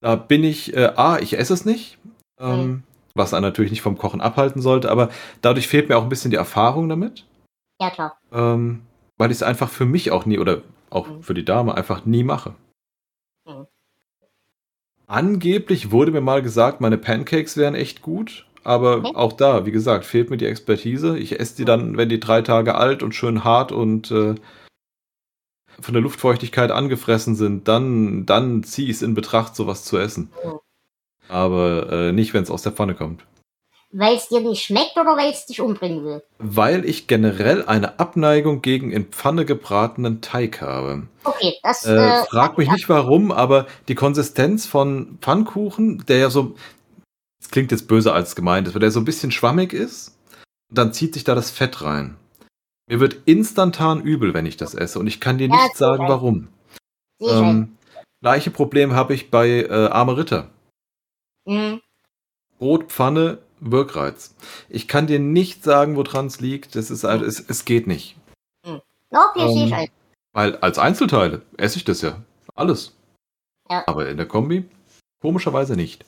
da 0.00 0.16
bin 0.16 0.42
ich, 0.42 0.74
äh, 0.74 0.92
A, 0.96 1.18
ich 1.18 1.38
esse 1.38 1.52
es 1.52 1.66
nicht, 1.66 1.98
ähm, 2.40 2.62
mhm. 2.62 2.82
was 3.14 3.34
einen 3.34 3.42
natürlich 3.42 3.70
nicht 3.70 3.82
vom 3.82 3.98
Kochen 3.98 4.22
abhalten 4.22 4.62
sollte, 4.62 4.90
aber 4.90 5.10
dadurch 5.42 5.68
fehlt 5.68 5.90
mir 5.90 5.98
auch 5.98 6.02
ein 6.02 6.08
bisschen 6.08 6.30
die 6.30 6.38
Erfahrung 6.38 6.88
damit. 6.88 7.26
Ja, 7.78 7.90
klar. 7.90 8.18
Ähm, 8.32 8.80
weil 9.18 9.30
ich 9.30 9.36
es 9.36 9.42
einfach 9.42 9.68
für 9.68 9.84
mich 9.84 10.10
auch 10.10 10.24
nie 10.24 10.38
oder 10.38 10.62
auch 10.88 11.06
mhm. 11.06 11.22
für 11.22 11.34
die 11.34 11.44
Dame 11.44 11.74
einfach 11.74 12.06
nie 12.06 12.24
mache. 12.24 12.54
Mhm. 13.46 13.66
Angeblich 15.06 15.90
wurde 15.90 16.10
mir 16.10 16.22
mal 16.22 16.40
gesagt, 16.40 16.80
meine 16.80 16.96
Pancakes 16.96 17.58
wären 17.58 17.74
echt 17.74 18.00
gut. 18.00 18.46
Aber 18.62 18.98
okay. 18.98 19.12
auch 19.14 19.32
da, 19.32 19.64
wie 19.66 19.70
gesagt, 19.70 20.04
fehlt 20.04 20.30
mir 20.30 20.36
die 20.36 20.46
Expertise. 20.46 21.18
Ich 21.18 21.40
esse 21.40 21.56
die 21.56 21.64
dann, 21.64 21.96
wenn 21.96 22.08
die 22.08 22.20
drei 22.20 22.42
Tage 22.42 22.74
alt 22.74 23.02
und 23.02 23.14
schön 23.14 23.44
hart 23.44 23.72
und 23.72 24.10
äh, 24.10 24.34
von 25.80 25.94
der 25.94 26.02
Luftfeuchtigkeit 26.02 26.70
angefressen 26.70 27.36
sind, 27.36 27.68
dann, 27.68 28.26
dann 28.26 28.62
ziehe 28.62 28.88
ich 28.88 28.96
es 28.96 29.02
in 29.02 29.14
Betracht, 29.14 29.56
sowas 29.56 29.84
zu 29.84 29.96
essen. 29.96 30.30
Aber 31.28 31.90
äh, 31.90 32.12
nicht, 32.12 32.34
wenn 32.34 32.42
es 32.42 32.50
aus 32.50 32.62
der 32.62 32.72
Pfanne 32.72 32.94
kommt. 32.94 33.24
Weil 33.92 34.14
es 34.14 34.28
dir 34.28 34.40
nicht 34.40 34.62
schmeckt 34.62 34.96
oder 34.96 35.16
weil 35.16 35.32
es 35.32 35.46
dich 35.46 35.60
umbringen 35.60 36.04
will? 36.04 36.22
Weil 36.38 36.84
ich 36.84 37.08
generell 37.08 37.64
eine 37.64 37.98
Abneigung 37.98 38.62
gegen 38.62 38.92
in 38.92 39.06
Pfanne 39.06 39.44
gebratenen 39.44 40.20
Teig 40.20 40.60
habe. 40.60 41.08
Okay, 41.24 41.54
das. 41.64 41.86
Äh, 41.86 41.96
äh, 41.96 42.24
frag 42.26 42.56
mich 42.56 42.70
nicht 42.70 42.88
warum, 42.88 43.32
aber 43.32 43.66
die 43.88 43.96
Konsistenz 43.96 44.66
von 44.66 45.18
Pfannkuchen, 45.20 46.04
der 46.06 46.18
ja 46.18 46.30
so. 46.30 46.54
Das 47.40 47.50
klingt 47.50 47.72
jetzt 47.72 47.88
böse 47.88 48.12
als 48.12 48.36
gemeint 48.36 48.68
ist, 48.68 48.74
weil 48.74 48.80
der 48.80 48.90
so 48.90 49.00
ein 49.00 49.04
bisschen 49.04 49.32
schwammig 49.32 49.72
ist, 49.72 50.16
dann 50.72 50.92
zieht 50.92 51.14
sich 51.14 51.24
da 51.24 51.34
das 51.34 51.50
Fett 51.50 51.82
rein. 51.82 52.16
Mir 52.88 53.00
wird 53.00 53.18
instantan 53.24 54.02
übel, 54.02 54.34
wenn 54.34 54.46
ich 54.46 54.56
das 54.56 54.74
esse 54.74 54.98
und 54.98 55.06
ich 55.06 55.20
kann 55.20 55.38
dir 55.38 55.48
nicht 55.48 55.76
sagen, 55.76 56.04
warum. 56.08 56.48
Ähm, 57.20 57.76
gleiche 58.20 58.50
Problem 58.50 58.94
habe 58.94 59.14
ich 59.14 59.30
bei 59.30 59.62
äh, 59.62 59.88
Arme 59.88 60.16
Ritter. 60.16 60.50
Mhm. 61.46 61.80
Brotpfanne 62.58 63.38
Wirkreiz. 63.60 64.34
Ich 64.68 64.88
kann 64.88 65.06
dir 65.06 65.18
nicht 65.18 65.62
sagen, 65.62 65.96
woran 65.96 66.26
es 66.26 66.40
liegt. 66.40 66.76
Das 66.76 66.90
ist, 66.90 67.04
also, 67.04 67.24
es, 67.24 67.40
es 67.40 67.64
geht 67.64 67.86
nicht. 67.86 68.16
Hm. 68.66 68.80
Okay, 69.10 69.72
ähm, 69.72 69.88
weil 70.32 70.56
als 70.56 70.78
Einzelteile 70.78 71.42
esse 71.56 71.76
ich 71.76 71.84
das 71.84 72.02
ja. 72.02 72.22
Alles. 72.54 72.96
Ja. 73.68 73.84
Aber 73.86 74.08
in 74.08 74.16
der 74.16 74.26
Kombi 74.26 74.68
komischerweise 75.20 75.76
nicht. 75.76 76.04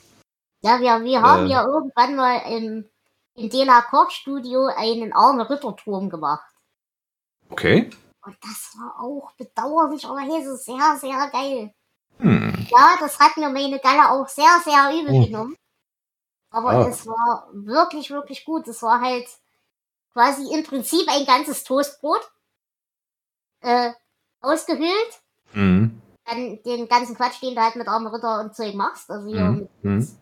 Ja, 0.63 0.81
wir, 0.81 1.05
wir 1.05 1.23
haben 1.23 1.47
äh, 1.47 1.51
ja 1.51 1.65
irgendwann 1.65 2.17
mal 2.17 2.37
im, 2.51 2.89
im 3.35 3.51
Dela 3.51 3.83
Kochstudio 3.83 4.67
einen 4.77 5.13
armen 5.13 5.41
Ritterturm 5.41 6.09
gemacht. 6.09 6.45
Okay. 7.51 7.91
Und 8.25 8.37
das 8.41 8.77
war 8.79 9.01
auch 9.03 9.33
bedauerlicherweise 9.33 10.57
sehr, 10.57 10.97
sehr 10.99 11.29
geil. 11.31 11.75
Hm. 12.19 12.67
Ja, 12.71 12.97
das 13.01 13.19
hat 13.19 13.37
mir 13.37 13.49
meine 13.49 13.81
Galle 13.81 14.11
auch 14.11 14.29
sehr, 14.29 14.61
sehr 14.65 14.91
übel 14.93 15.15
hm. 15.15 15.25
genommen. 15.25 15.57
Aber 16.51 16.71
ah. 16.71 16.89
es 16.89 17.07
war 17.07 17.49
wirklich, 17.53 18.11
wirklich 18.11 18.45
gut. 18.45 18.69
Es 18.69 18.83
war 18.83 19.01
halt 19.01 19.27
quasi 20.13 20.55
im 20.55 20.63
Prinzip 20.63 21.09
ein 21.09 21.27
ganzes 21.27 21.65
Toastbrot. 21.65 22.21
Äh, 23.61 23.93
ausgehöhlt. 24.43 25.23
Mhm. 25.53 26.03
Dann 26.25 26.63
den 26.65 26.89
ganzen 26.89 27.17
Quatsch, 27.17 27.41
den 27.43 27.55
du 27.55 27.63
halt 27.63 27.77
mit 27.77 27.89
Arme 27.89 28.13
Ritter 28.13 28.41
und 28.41 28.55
Zeug 28.55 28.75
machst. 28.75 29.11
Also 29.11 29.29
hier 29.29 29.45
mhm. 29.45 29.57
mit 29.57 29.85
mhm. 29.85 30.17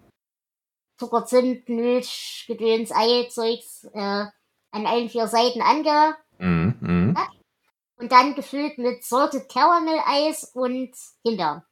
Zucker, 1.00 1.24
Zimt, 1.24 1.66
Milch, 1.70 2.44
Gedöns, 2.46 2.92
Ei, 2.92 3.26
Zeugs, 3.30 3.84
äh, 3.94 4.26
an 4.70 4.86
allen 4.86 5.08
vier 5.08 5.26
Seiten 5.28 5.62
ange. 5.62 6.14
Mhm. 6.38 6.76
mhm. 6.80 7.16
Und 7.96 8.12
dann 8.12 8.34
gefüllt 8.34 8.76
mit 8.78 9.02
Salted 9.04 9.48
Caramel 9.50 9.98
Eis 10.06 10.52
und 10.54 10.94
Himbeeren. 11.22 11.62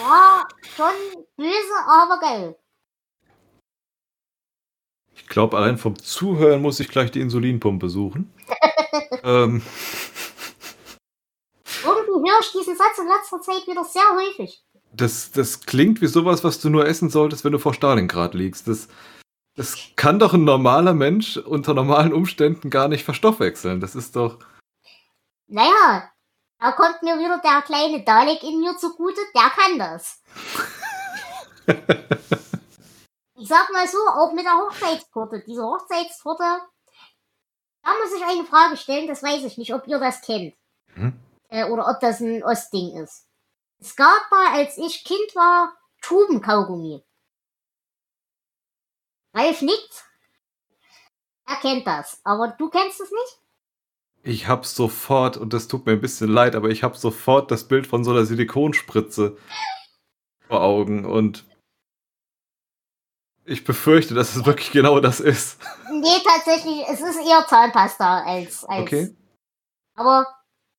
War 0.00 0.48
schon 0.74 1.24
böse, 1.36 1.74
aber 1.86 2.20
geil. 2.20 2.58
Ich 5.14 5.26
glaube, 5.28 5.56
allein 5.56 5.78
vom 5.78 5.98
Zuhören 5.98 6.60
muss 6.60 6.80
ich 6.80 6.88
gleich 6.88 7.10
die 7.10 7.20
Insulinpumpe 7.20 7.88
suchen. 7.88 8.32
ähm. 9.24 9.62
Irgendwie 11.84 12.30
höre 12.30 12.40
ich 12.40 12.52
diesen 12.52 12.76
Satz 12.76 12.98
in 12.98 13.08
letzter 13.08 13.40
Zeit 13.40 13.66
wieder 13.66 13.84
sehr 13.84 14.14
häufig. 14.14 14.62
Das, 14.94 15.30
das 15.32 15.60
klingt 15.60 16.02
wie 16.02 16.06
sowas, 16.06 16.44
was 16.44 16.60
du 16.60 16.68
nur 16.68 16.86
essen 16.86 17.08
solltest, 17.08 17.44
wenn 17.44 17.52
du 17.52 17.58
vor 17.58 17.72
Stalingrad 17.72 18.34
liegst. 18.34 18.68
Das, 18.68 18.88
das 19.56 19.76
kann 19.96 20.18
doch 20.18 20.34
ein 20.34 20.44
normaler 20.44 20.92
Mensch 20.92 21.38
unter 21.38 21.72
normalen 21.72 22.12
Umständen 22.12 22.68
gar 22.68 22.88
nicht 22.88 23.04
verstoffwechseln. 23.04 23.80
Das 23.80 23.94
ist 23.94 24.16
doch. 24.16 24.38
Naja, 25.46 26.10
da 26.58 26.72
kommt 26.72 27.02
mir 27.02 27.18
wieder 27.18 27.40
der 27.42 27.62
kleine 27.62 28.04
Dalek 28.04 28.42
in 28.42 28.60
mir 28.60 28.76
zugute, 28.76 29.20
der 29.34 29.50
kann 29.50 29.78
das. 29.78 30.22
ich 33.36 33.48
sag 33.48 33.72
mal 33.72 33.88
so, 33.88 33.98
auch 33.98 34.32
mit 34.32 34.44
der 34.44 34.56
Hochzeitstorte. 34.58 35.42
Diese 35.46 35.62
Hochzeitstorte, 35.62 36.44
da 37.82 37.90
muss 38.00 38.14
ich 38.16 38.24
eine 38.24 38.44
Frage 38.44 38.76
stellen, 38.76 39.08
das 39.08 39.22
weiß 39.22 39.44
ich 39.44 39.58
nicht, 39.58 39.74
ob 39.74 39.88
ihr 39.88 39.98
das 39.98 40.20
kennt. 40.20 40.54
Hm? 40.94 41.18
Äh, 41.48 41.64
oder 41.64 41.88
ob 41.88 41.98
das 42.00 42.20
ein 42.20 42.44
Ostding 42.44 42.96
ist. 42.96 43.26
Es 43.82 43.96
gab 43.96 44.30
mal, 44.30 44.52
als 44.52 44.78
ich 44.78 45.02
Kind 45.02 45.34
war, 45.34 45.76
Tubenkaugummi. 46.02 47.02
Ralf 49.34 49.60
nickt. 49.60 50.04
Er 51.46 51.56
kennt 51.56 51.84
das. 51.84 52.20
Aber 52.22 52.54
du 52.56 52.70
kennst 52.70 53.00
es 53.00 53.10
nicht? 53.10 53.40
Ich 54.22 54.46
habe 54.46 54.64
sofort, 54.64 55.36
und 55.36 55.52
das 55.52 55.66
tut 55.66 55.84
mir 55.84 55.92
ein 55.92 56.00
bisschen 56.00 56.28
leid, 56.28 56.54
aber 56.54 56.68
ich 56.68 56.84
habe 56.84 56.96
sofort 56.96 57.50
das 57.50 57.66
Bild 57.66 57.88
von 57.88 58.04
so 58.04 58.12
einer 58.12 58.24
Silikonspritze 58.24 59.36
vor 60.46 60.62
Augen 60.62 61.04
und 61.04 61.44
ich 63.44 63.64
befürchte, 63.64 64.14
dass 64.14 64.36
es 64.36 64.46
wirklich 64.46 64.70
genau 64.70 65.00
das 65.00 65.18
ist. 65.18 65.60
Nee, 65.90 66.22
tatsächlich, 66.24 66.86
es 66.88 67.00
ist 67.00 67.18
eher 67.18 67.44
Zahnpasta 67.48 68.22
als. 68.22 68.64
als 68.64 68.82
okay. 68.82 69.16
Aber 69.96 70.32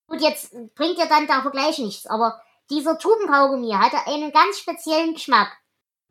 gut, 0.08 0.22
jetzt 0.22 0.56
bringt 0.76 0.98
ja 0.98 1.08
dann 1.08 1.28
der 1.28 1.42
Vergleich 1.42 1.80
nichts, 1.80 2.06
aber 2.08 2.42
dieser 2.70 2.98
Tubenkaugummi 2.98 3.72
hatte 3.72 3.98
einen 4.08 4.32
ganz 4.32 4.60
speziellen 4.60 5.14
Geschmack. 5.14 5.58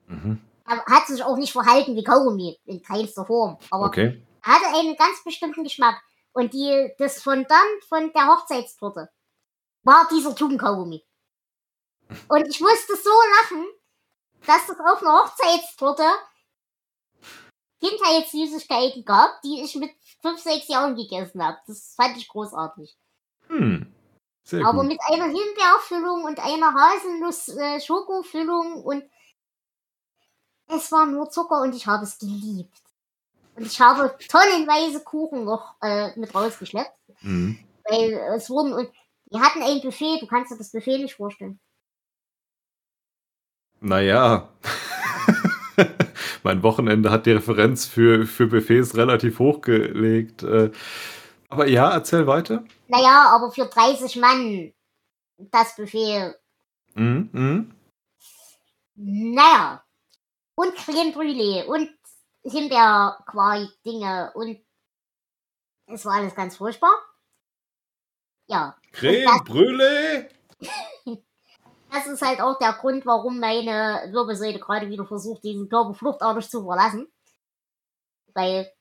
Mhm. 0.06 0.40
Er 0.66 0.85
hat 0.87 1.06
sich 1.06 1.23
auch 1.23 1.37
nicht 1.37 1.52
verhalten 1.52 1.97
wie 1.97 2.04
Kaugummi, 2.04 2.59
in 2.64 2.82
keinster 2.82 3.25
Form. 3.25 3.59
Aber 3.71 3.87
okay. 3.87 4.23
er 4.44 4.54
hatte 4.54 4.78
einen 4.78 4.97
ganz 4.97 5.23
bestimmten 5.25 5.64
Geschmack. 5.64 6.00
Und 6.32 6.54
die, 6.54 6.92
das 6.99 7.23
von 7.23 7.44
dann, 7.49 7.66
von 7.88 8.12
der 8.12 8.28
Hochzeitstorte, 8.28 9.11
war 9.82 10.09
dieser 10.11 10.35
Tubenkaugummi. 10.35 11.04
Und 12.28 12.49
ich 12.49 12.61
musste 12.61 12.97
so 12.97 13.11
lachen, 13.40 13.66
dass 14.47 14.68
es 14.68 14.78
auf 14.80 15.02
einer 15.02 15.23
Hochzeitstorte 15.23 16.04
Kindheitssüßigkeiten 17.80 19.04
gab, 19.04 19.42
die 19.42 19.62
ich 19.62 19.75
mit 19.75 19.90
fünf, 20.21 20.40
sechs 20.40 20.68
Jahren 20.68 20.94
gegessen 20.94 21.44
habe. 21.44 21.59
Das 21.66 21.94
fand 21.97 22.16
ich 22.16 22.28
großartig. 22.28 22.97
Hm. 23.49 23.92
Sehr 24.44 24.66
Aber 24.66 24.80
gut. 24.80 24.88
mit 24.88 24.99
einer 25.08 25.26
Himbeerfüllung 25.26 26.25
und 26.25 26.40
einer 26.40 26.75
Haselnuss-Schokofüllung 26.75 28.82
und 28.82 29.04
es 30.68 30.90
war 30.90 31.06
nur 31.06 31.30
Zucker 31.30 31.62
und 31.62 31.75
ich 31.75 31.87
habe 31.87 32.04
es 32.04 32.18
geliebt. 32.18 32.76
Und 33.54 33.66
ich 33.66 33.80
habe 33.80 34.16
tonnenweise 34.28 35.00
Kuchen 35.00 35.44
noch 35.44 35.75
äh, 35.82 36.18
mit 36.18 36.34
rausgeschleppt. 36.34 36.96
Mhm. 37.20 37.58
Weil 37.84 38.12
es 38.37 38.49
wurden, 38.49 38.72
und 38.72 38.90
wir 39.30 39.40
hatten 39.40 39.62
ein 39.62 39.80
Buffet, 39.80 40.18
du 40.20 40.26
kannst 40.26 40.50
dir 40.50 40.56
das 40.56 40.72
Buffet 40.72 40.99
nicht 40.99 41.14
vorstellen. 41.14 41.61
Naja. 43.80 44.49
mein 46.42 46.62
Wochenende 46.62 47.11
hat 47.11 47.26
die 47.26 47.32
Referenz 47.32 47.87
für, 47.87 48.26
für 48.26 48.46
Buffets 48.46 48.96
relativ 48.96 49.38
hochgelegt. 49.38 50.42
Äh. 50.42 50.70
Aber 51.52 51.68
ja, 51.68 51.90
erzähl 51.92 52.26
weiter. 52.26 52.64
Naja, 52.88 53.30
aber 53.30 53.52
für 53.52 53.66
30 53.66 54.16
Mann 54.16 54.73
das 55.37 55.76
Buffet. 55.76 56.35
Mhm, 56.94 57.28
mhm. 57.30 57.75
Naja. 58.94 59.85
Und 60.54 60.75
Creme 60.76 61.12
Brûlée 61.12 61.66
und 61.66 61.90
Himbeerquark-Dinge 62.44 64.32
und 64.35 64.64
es 65.88 66.06
war 66.06 66.14
alles 66.14 66.35
ganz 66.35 66.56
furchtbar. 66.56 66.94
Ja. 68.47 68.75
Creme 68.92 69.44
Brûlée? 69.44 70.30
das 71.90 72.06
ist 72.06 72.23
halt 72.23 72.40
auch 72.40 72.59
der 72.59 72.73
Grund, 72.73 73.04
warum 73.04 73.38
meine 73.38 74.09
Wirbelsäule 74.11 74.59
gerade 74.59 74.88
wieder 74.88 75.04
versucht, 75.04 75.44
diesen 75.44 75.68
Körper 75.68 75.92
fluchtartig 75.92 76.49
zu 76.49 76.64
verlassen. 76.64 77.12
Weil 78.32 78.73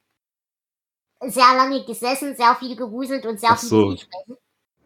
sehr 1.27 1.55
lange 1.55 1.83
gesessen, 1.85 2.35
sehr 2.35 2.55
viel 2.55 2.75
gewuselt 2.75 3.25
und 3.25 3.39
sehr 3.39 3.51
Ach 3.51 3.59
viel 3.59 3.69
so. 3.69 3.91
Ich 3.93 4.07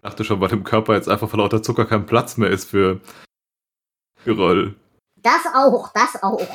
dachte 0.01 0.23
schon, 0.23 0.39
weil 0.41 0.49
dem 0.49 0.63
Körper 0.63 0.93
jetzt 0.93 1.09
einfach 1.09 1.29
vor 1.29 1.39
lauter 1.39 1.63
Zucker 1.63 1.85
kein 1.85 2.05
Platz 2.05 2.37
mehr 2.37 2.49
ist 2.49 2.69
für 2.69 3.01
Geröll. 4.23 4.75
Das 5.15 5.45
auch, 5.53 5.91
das 5.93 6.21
auch. 6.21 6.47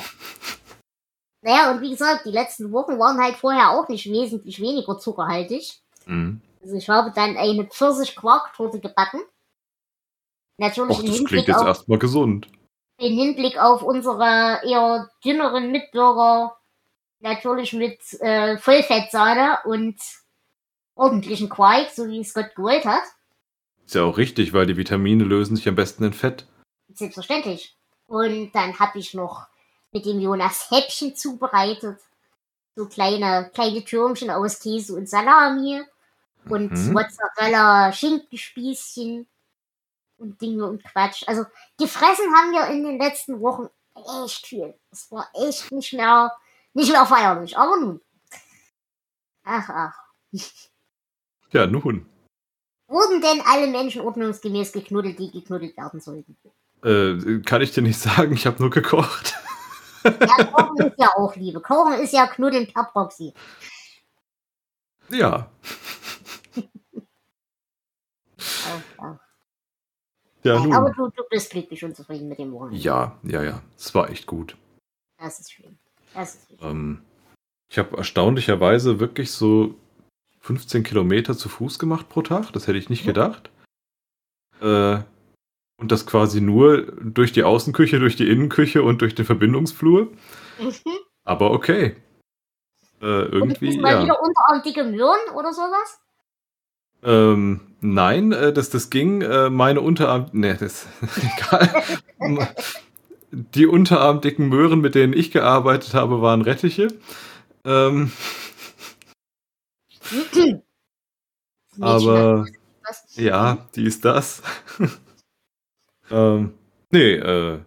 Naja, 1.41 1.71
und 1.71 1.81
wie 1.81 1.89
gesagt, 1.89 2.25
die 2.25 2.31
letzten 2.31 2.71
Wochen 2.71 2.99
waren 2.99 3.19
halt 3.19 3.35
vorher 3.35 3.71
auch 3.71 3.87
nicht 3.87 4.05
wesentlich 4.05 4.61
weniger 4.61 4.99
zuckerhaltig. 4.99 5.81
Mhm. 6.05 6.41
Also 6.61 6.75
ich 6.75 6.87
habe 6.87 7.11
dann 7.15 7.35
eine 7.37 7.65
Pfirsich-Quarktorte 7.65 8.79
gebacken. 8.79 9.21
Natürlich 10.57 10.97
Och, 10.97 11.01
das 11.01 11.15
Hinblick 11.15 11.27
klingt 11.27 11.47
jetzt 11.47 11.63
erstmal 11.63 11.97
gesund. 11.97 12.47
Im 12.99 13.13
Hinblick 13.17 13.57
auf 13.57 13.81
unsere 13.81 14.61
eher 14.63 15.09
dünneren 15.25 15.71
Mitbürger 15.71 16.55
natürlich 17.21 17.73
mit 17.73 17.99
äh, 18.21 18.57
Vollfettsahne 18.57 19.59
und 19.65 19.97
ordentlichen 20.95 21.49
Quark, 21.49 21.89
so 21.89 22.07
wie 22.07 22.19
es 22.19 22.33
Gott 22.33 22.55
gewollt 22.55 22.85
hat. 22.85 23.03
Ist 23.85 23.95
ja 23.95 24.03
auch 24.03 24.17
richtig, 24.17 24.53
weil 24.53 24.65
die 24.65 24.77
Vitamine 24.77 25.23
lösen 25.23 25.55
sich 25.55 25.67
am 25.67 25.75
besten 25.75 26.03
in 26.03 26.13
Fett. 26.13 26.45
Selbstverständlich. 26.93 27.75
Und 28.07 28.51
dann 28.53 28.77
habe 28.79 28.99
ich 28.99 29.13
noch 29.13 29.47
mit 29.91 30.05
dem 30.05 30.19
Jonas 30.19 30.69
Häppchen 30.69 31.15
zubereitet. 31.15 31.99
So 32.75 32.87
kleine, 32.87 33.49
kleine 33.53 33.83
Türmchen 33.83 34.29
aus 34.29 34.59
Käse 34.59 34.95
und 34.95 35.09
Salami. 35.09 35.81
Und 36.49 36.71
mhm. 36.71 36.93
Mozzarella, 36.93 37.91
Schinkenspießchen 37.91 39.27
und 40.17 40.41
Dinge 40.41 40.65
und 40.67 40.83
Quatsch. 40.83 41.23
Also 41.27 41.45
gefressen 41.77 42.33
haben 42.35 42.51
wir 42.51 42.67
in 42.67 42.83
den 42.83 42.99
letzten 42.99 43.41
Wochen 43.41 43.69
echt 44.23 44.47
viel. 44.47 44.73
Es 44.91 45.11
war 45.11 45.29
echt 45.33 45.71
nicht 45.71 45.93
mehr, 45.93 46.31
nicht 46.73 46.91
mehr 46.91 47.05
feierlich. 47.05 47.57
Aber 47.57 47.77
nun. 47.77 48.01
Ach, 49.43 49.69
ach. 49.69 49.97
Ja, 51.51 51.67
nun. 51.67 52.05
Wurden 52.87 53.21
denn 53.21 53.41
alle 53.45 53.67
Menschen 53.67 54.01
ordnungsgemäß 54.01 54.71
geknuddelt, 54.71 55.17
die 55.19 55.31
geknuddelt 55.31 55.77
werden 55.77 56.01
sollten? 56.01 56.37
Äh, 56.83 57.41
kann 57.41 57.61
ich 57.61 57.71
dir 57.71 57.83
nicht 57.83 57.99
sagen, 57.99 58.33
ich 58.33 58.45
habe 58.45 58.61
nur 58.61 58.69
gekocht. 58.69 59.35
Ja, 60.03 60.43
Kochen 60.45 60.87
ist 60.87 60.97
ja 60.97 61.09
auch 61.15 61.35
Liebe. 61.35 61.61
Kochen 61.61 61.93
ist 61.99 62.13
ja 62.13 62.27
Knuddeln 62.27 62.67
per 62.71 62.85
Proxy. 62.85 63.33
Ja. 65.09 65.51
ja. 68.97 69.19
Ja, 70.43 70.59
Nein, 70.59 70.73
aber 70.73 70.89
du, 70.89 71.09
du 71.09 71.23
bist 71.29 71.51
glücklich 71.51 71.85
und 71.85 71.95
zufrieden 71.95 72.27
mit 72.27 72.39
dem 72.39 72.51
Wochenende. 72.51 72.79
Ja, 72.79 73.19
ja, 73.23 73.43
ja. 73.43 73.61
Es 73.77 73.93
war 73.93 74.09
echt 74.09 74.25
gut. 74.25 74.57
Das 75.19 75.39
ist 75.39 75.51
schön. 75.51 75.77
Ist. 76.19 76.47
Ähm, 76.61 77.01
ich 77.69 77.77
habe 77.77 77.97
erstaunlicherweise 77.97 78.99
wirklich 78.99 79.31
so 79.31 79.75
15 80.41 80.83
Kilometer 80.83 81.37
zu 81.37 81.49
Fuß 81.49 81.79
gemacht 81.79 82.09
pro 82.09 82.21
Tag. 82.21 82.51
Das 82.53 82.67
hätte 82.67 82.77
ich 82.77 82.89
nicht 82.89 83.05
gedacht. 83.05 83.49
Äh, 84.61 84.99
und 85.77 85.91
das 85.91 86.05
quasi 86.05 86.41
nur 86.41 86.83
durch 87.01 87.31
die 87.31 87.43
Außenküche, 87.43 87.99
durch 87.99 88.15
die 88.15 88.29
Innenküche 88.29 88.83
und 88.83 89.01
durch 89.01 89.15
den 89.15 89.25
Verbindungsflur. 89.25 90.09
Mhm. 90.59 90.73
Aber 91.23 91.51
okay. 91.51 91.95
Äh, 93.01 93.05
irgendwie. 93.05 93.75
Und 93.75 93.81
mal 93.81 93.93
ja. 93.93 94.03
wieder 94.03 94.21
unterarmdicke 94.21 94.83
Möhren 94.83 95.19
oder 95.33 95.53
sowas? 95.53 95.99
Ähm, 97.03 97.61
nein, 97.79 98.31
äh, 98.31 98.53
das, 98.53 98.69
das 98.69 98.89
ging. 98.89 99.21
Äh, 99.21 99.49
meine 99.49 99.81
Unterarm. 99.81 100.27
Ne, 100.33 100.55
das 100.55 100.87
egal. 101.39 101.83
Die 103.31 103.65
unterarmdicken 103.65 104.49
Möhren, 104.49 104.81
mit 104.81 104.95
denen 104.95 105.13
ich 105.13 105.31
gearbeitet 105.31 105.93
habe, 105.93 106.21
waren 106.21 106.41
Rettiche. 106.41 106.87
Ähm, 107.63 108.11
aber 111.79 112.45
ja, 113.15 113.65
die 113.75 113.85
ist 113.85 114.03
das. 114.03 114.41
ähm, 116.11 116.53
nee, 116.91 117.13
äh, 117.13 117.59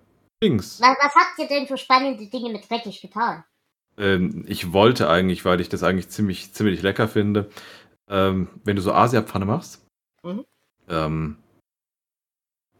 Dings. 0.43 0.81
Was, 0.81 0.97
was 1.01 1.15
habt 1.15 1.39
ihr 1.39 1.49
denn 1.49 1.67
für 1.67 1.79
spannende 1.79 2.27
Dinge 2.27 2.51
mit 2.51 2.71
Rettich 2.71 3.01
getan? 3.01 3.45
Ähm, 3.97 4.45
ich 4.47 4.73
wollte 4.73 5.09
eigentlich, 5.09 5.45
weil 5.45 5.61
ich 5.61 5.69
das 5.69 5.83
eigentlich 5.83 6.11
ziemlich, 6.11 6.53
ziemlich 6.53 6.83
lecker 6.83 7.09
finde, 7.09 7.49
ähm, 8.09 8.49
wenn 8.65 8.77
du 8.77 8.83
so 8.83 8.93
Asia-Pfanne 8.93 9.47
machst, 9.47 9.87
mhm. 10.23 10.45
ähm, 10.89 11.39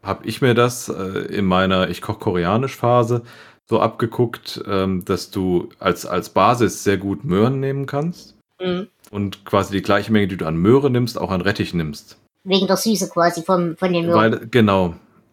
habe 0.05 0.25
ich 0.25 0.41
mir 0.41 0.53
das 0.53 0.89
äh, 0.89 1.19
in 1.33 1.45
meiner 1.45 1.89
Ich 1.89 2.01
koche 2.01 2.19
koreanisch 2.19 2.75
Phase 2.75 3.23
so 3.67 3.79
abgeguckt, 3.79 4.63
ähm, 4.67 5.03
dass 5.05 5.31
du 5.31 5.69
als, 5.79 6.05
als 6.05 6.29
Basis 6.29 6.83
sehr 6.83 6.97
gut 6.97 7.23
Möhren 7.23 7.59
nehmen 7.59 7.85
kannst. 7.85 8.35
Mhm 8.61 8.87
und 9.11 9.45
quasi 9.45 9.73
die 9.73 9.81
gleiche 9.81 10.11
Menge, 10.11 10.27
die 10.27 10.37
du 10.37 10.45
an 10.45 10.57
Möhre 10.57 10.89
nimmst, 10.89 11.17
auch 11.17 11.31
an 11.31 11.41
Rettich 11.41 11.73
nimmst. 11.73 12.17
Wegen 12.43 12.67
der 12.67 12.77
Süße 12.77 13.09
quasi 13.09 13.41
vom, 13.43 13.75
von 13.77 13.93
den 13.93 14.05
Möhren. 14.05 14.17
Weil, 14.17 14.47
genau. 14.47 14.89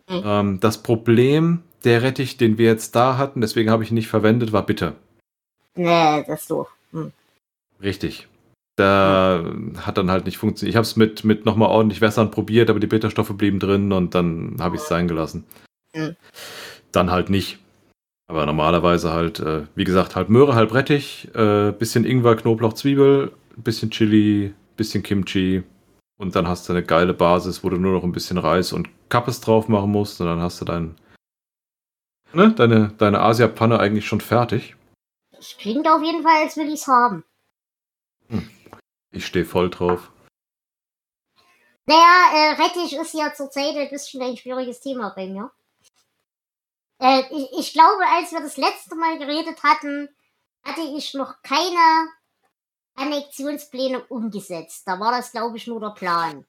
Mhm. 0.08 0.22
Ähm, 0.24 0.60
das 0.60 0.78
Problem, 0.78 1.62
der 1.84 2.02
Rettich, 2.02 2.36
den 2.36 2.58
wir 2.58 2.66
jetzt 2.66 2.94
da 2.94 3.18
hatten, 3.18 3.40
deswegen 3.40 3.70
habe 3.70 3.82
ich 3.82 3.90
ihn 3.90 3.94
nicht 3.94 4.08
verwendet, 4.08 4.52
war 4.52 4.64
bitter. 4.64 4.94
Nee, 5.74 6.24
das 6.26 6.42
ist 6.42 6.50
doof. 6.50 6.68
Mhm. 6.92 7.12
Richtig. 7.82 8.28
Da 8.76 9.44
hat 9.82 9.98
dann 9.98 10.10
halt 10.10 10.24
nicht 10.24 10.38
funktioniert. 10.38 10.72
Ich 10.72 10.76
habe 10.76 10.84
es 10.84 10.96
mit, 10.96 11.24
mit 11.24 11.44
nochmal 11.44 11.68
ordentlich 11.68 12.00
Wässern 12.00 12.30
probiert, 12.30 12.70
aber 12.70 12.80
die 12.80 12.86
Bitterstoffe 12.86 13.36
blieben 13.36 13.58
drin 13.58 13.92
und 13.92 14.14
dann 14.14 14.56
habe 14.60 14.76
ich 14.76 14.82
es 14.82 14.88
sein 14.88 15.08
gelassen. 15.08 15.44
Mhm. 15.94 16.16
Dann 16.90 17.10
halt 17.10 17.28
nicht. 17.28 17.58
Aber 18.28 18.46
normalerweise 18.46 19.12
halt, 19.12 19.40
äh, 19.40 19.64
wie 19.74 19.84
gesagt, 19.84 20.16
halt 20.16 20.30
Möhre, 20.30 20.54
halb 20.54 20.72
Rettich, 20.72 21.28
äh, 21.34 21.72
bisschen 21.72 22.06
Ingwer, 22.06 22.36
Knoblauch, 22.36 22.72
Zwiebel, 22.72 23.32
bisschen 23.56 23.90
Chili, 23.90 24.54
bisschen 24.76 25.02
Kimchi 25.02 25.64
und 26.18 26.34
dann 26.34 26.48
hast 26.48 26.68
du 26.68 26.72
eine 26.72 26.82
geile 26.82 27.14
Basis, 27.14 27.62
wo 27.62 27.68
du 27.68 27.76
nur 27.76 27.92
noch 27.92 28.04
ein 28.04 28.12
bisschen 28.12 28.38
Reis 28.38 28.72
und 28.72 28.88
Kappes 29.08 29.40
drauf 29.40 29.68
machen 29.68 29.90
musst 29.90 30.20
und 30.20 30.28
dann 30.28 30.40
hast 30.40 30.60
du 30.60 30.64
dein, 30.64 30.94
ne, 32.32 32.52
deine, 32.52 32.92
deine 32.96 33.20
Asia-Panne 33.20 33.78
eigentlich 33.78 34.06
schon 34.06 34.20
fertig. 34.20 34.76
Das 35.32 35.56
klingt 35.58 35.86
auf 35.88 36.02
jeden 36.02 36.22
Fall, 36.22 36.44
als 36.44 36.56
will 36.56 36.68
ich 36.68 36.80
es 36.80 36.86
haben. 36.86 37.24
Ich 39.12 39.26
stehe 39.26 39.44
voll 39.44 39.70
drauf. 39.70 40.10
Naja, 41.84 42.30
äh, 42.32 42.62
Rettich 42.62 42.94
ist 42.94 43.12
ja 43.12 43.34
zurzeit 43.34 43.76
ein 43.76 43.90
bisschen 43.90 44.22
ein 44.22 44.36
schwieriges 44.36 44.80
Thema 44.80 45.10
bei 45.10 45.26
mir. 45.26 45.50
Äh, 46.98 47.22
ich, 47.30 47.58
ich 47.58 47.72
glaube, 47.72 48.04
als 48.06 48.32
wir 48.32 48.40
das 48.40 48.56
letzte 48.56 48.94
Mal 48.94 49.18
geredet 49.18 49.62
hatten, 49.62 50.08
hatte 50.64 50.80
ich 50.80 51.12
noch 51.14 51.42
keine 51.42 52.08
Annexionspläne 52.94 54.04
umgesetzt. 54.04 54.86
Da 54.86 54.98
war 54.98 55.12
das, 55.12 55.32
glaube 55.32 55.56
ich, 55.56 55.66
nur 55.66 55.80
der 55.80 55.90
Plan. 55.90 56.46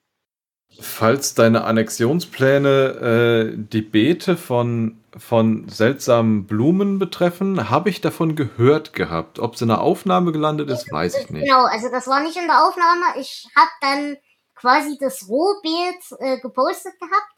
Falls 0.79 1.33
deine 1.33 1.63
Annexionspläne 1.63 3.53
äh, 3.53 3.57
die 3.57 3.81
Beete 3.81 4.37
von, 4.37 5.03
von 5.17 5.69
seltsamen 5.69 6.47
Blumen 6.47 6.99
betreffen, 6.99 7.69
habe 7.69 7.89
ich 7.89 8.01
davon 8.01 8.35
gehört 8.35 8.93
gehabt. 8.93 9.39
Ob 9.39 9.55
es 9.55 9.61
in 9.61 9.67
der 9.69 9.81
Aufnahme 9.81 10.31
gelandet 10.31 10.69
ist, 10.69 10.91
weiß 10.91 11.17
ich 11.17 11.29
nicht. 11.29 11.45
Genau, 11.45 11.65
also 11.65 11.89
das 11.89 12.07
war 12.07 12.21
nicht 12.21 12.37
in 12.37 12.47
der 12.47 12.67
Aufnahme. 12.67 13.19
Ich 13.19 13.47
habe 13.55 13.69
dann 13.81 14.17
quasi 14.55 14.97
das 14.99 15.27
Rohbeet 15.27 16.19
äh, 16.19 16.39
gepostet 16.39 16.93
gehabt. 16.99 17.33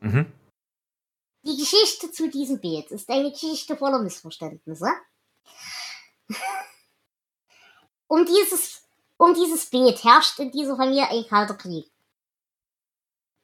Mhm. 0.00 0.32
Die 1.42 1.56
Geschichte 1.56 2.10
zu 2.10 2.28
diesem 2.28 2.60
Beet 2.60 2.90
ist 2.90 3.08
eine 3.08 3.30
Geschichte 3.30 3.76
voller 3.76 4.00
Missverständnisse 4.00 4.88
um 8.06 8.26
dieses, 8.26 8.82
um 9.16 9.34
dieses 9.34 9.66
Beet 9.66 10.04
herrscht 10.04 10.38
in 10.38 10.50
dieser 10.50 10.76
Familie 10.76 11.08
ein 11.08 11.26
kalter 11.28 11.54
Krieg. 11.54 11.90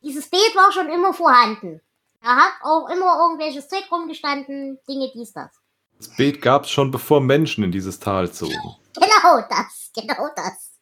Dieses 0.07 0.31
Beet 0.31 0.55
war 0.55 0.71
schon 0.71 0.89
immer 0.89 1.13
vorhanden. 1.13 1.81
Da 2.23 2.37
hat 2.37 2.53
auch 2.63 2.89
immer 2.89 3.19
irgendwelches 3.23 3.69
Zeug 3.69 3.91
rumgestanden, 3.91 4.79
Dinge, 4.89 5.11
dies, 5.13 5.33
das. 5.33 5.51
Das 5.99 6.15
Beet 6.17 6.41
gab 6.41 6.63
es 6.63 6.71
schon, 6.71 6.93
bevor 6.93 7.21
Menschen 7.21 7.65
in 7.65 7.73
dieses 7.73 7.99
Tal 7.99 8.31
zogen. 8.33 8.55
Genau 8.99 9.43
das, 9.51 9.91
genau 9.95 10.29
das. 10.35 10.79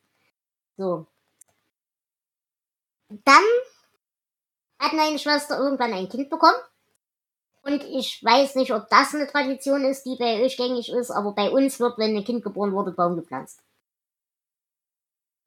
So. 0.76 1.06
Dann 3.08 3.42
hat 4.78 4.92
meine 4.92 5.18
Schwester 5.18 5.58
irgendwann 5.58 5.92
ein 5.92 6.08
Kind 6.08 6.30
bekommen. 6.30 6.58
Und 7.62 7.82
ich 7.82 8.22
weiß 8.22 8.54
nicht, 8.54 8.72
ob 8.72 8.88
das 8.88 9.14
eine 9.14 9.26
Tradition 9.26 9.84
ist, 9.84 10.04
die 10.04 10.14
bei 10.16 10.44
euch 10.44 10.56
gängig 10.56 10.92
ist, 10.92 11.10
aber 11.10 11.32
bei 11.32 11.50
uns 11.50 11.80
wird, 11.80 11.98
wenn 11.98 12.16
ein 12.16 12.24
Kind 12.24 12.44
geboren 12.44 12.72
wurde, 12.72 12.92
Baum 12.92 13.16
gepflanzt. 13.16 13.64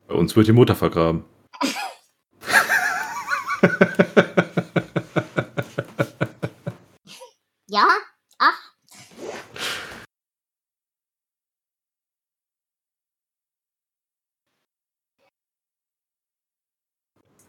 Bei 0.07 0.15
uns 0.15 0.35
wird 0.35 0.47
die 0.47 0.53
Mutter 0.53 0.75
vergraben. 0.75 1.23
ja? 7.67 7.87
Ach. 8.39 8.71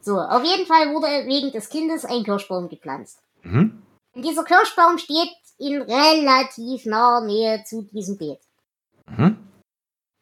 So, 0.00 0.18
auf 0.18 0.42
jeden 0.42 0.66
Fall 0.66 0.92
wurde 0.94 1.26
wegen 1.26 1.52
des 1.52 1.68
Kindes 1.68 2.04
ein 2.04 2.24
Kirschbaum 2.24 2.68
gepflanzt. 2.68 3.20
Mhm. 3.42 3.82
Und 4.14 4.24
dieser 4.24 4.44
Kirschbaum 4.44 4.98
steht 4.98 5.30
in 5.58 5.82
relativ 5.82 6.86
naher 6.86 7.20
Nähe 7.20 7.62
zu 7.64 7.82
diesem 7.82 8.16
Beet. 8.16 8.40
Mhm. 9.06 9.36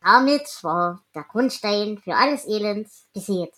Damit 0.01 0.47
war 0.63 1.03
der 1.15 1.25
Grundstein 1.25 1.99
für 1.99 2.15
alles 2.15 2.47
Elend 2.47 2.89
gesät. 3.15 3.53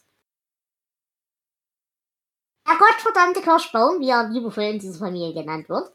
Der 2.69 2.77
gottverdammte 2.77 3.41
Kirschbaum, 3.41 4.01
wie 4.01 4.11
er 4.11 4.29
liebevoll 4.29 4.65
in 4.65 4.79
dieser 4.79 4.99
Familie 4.99 5.33
genannt 5.33 5.69
wird, 5.71 5.91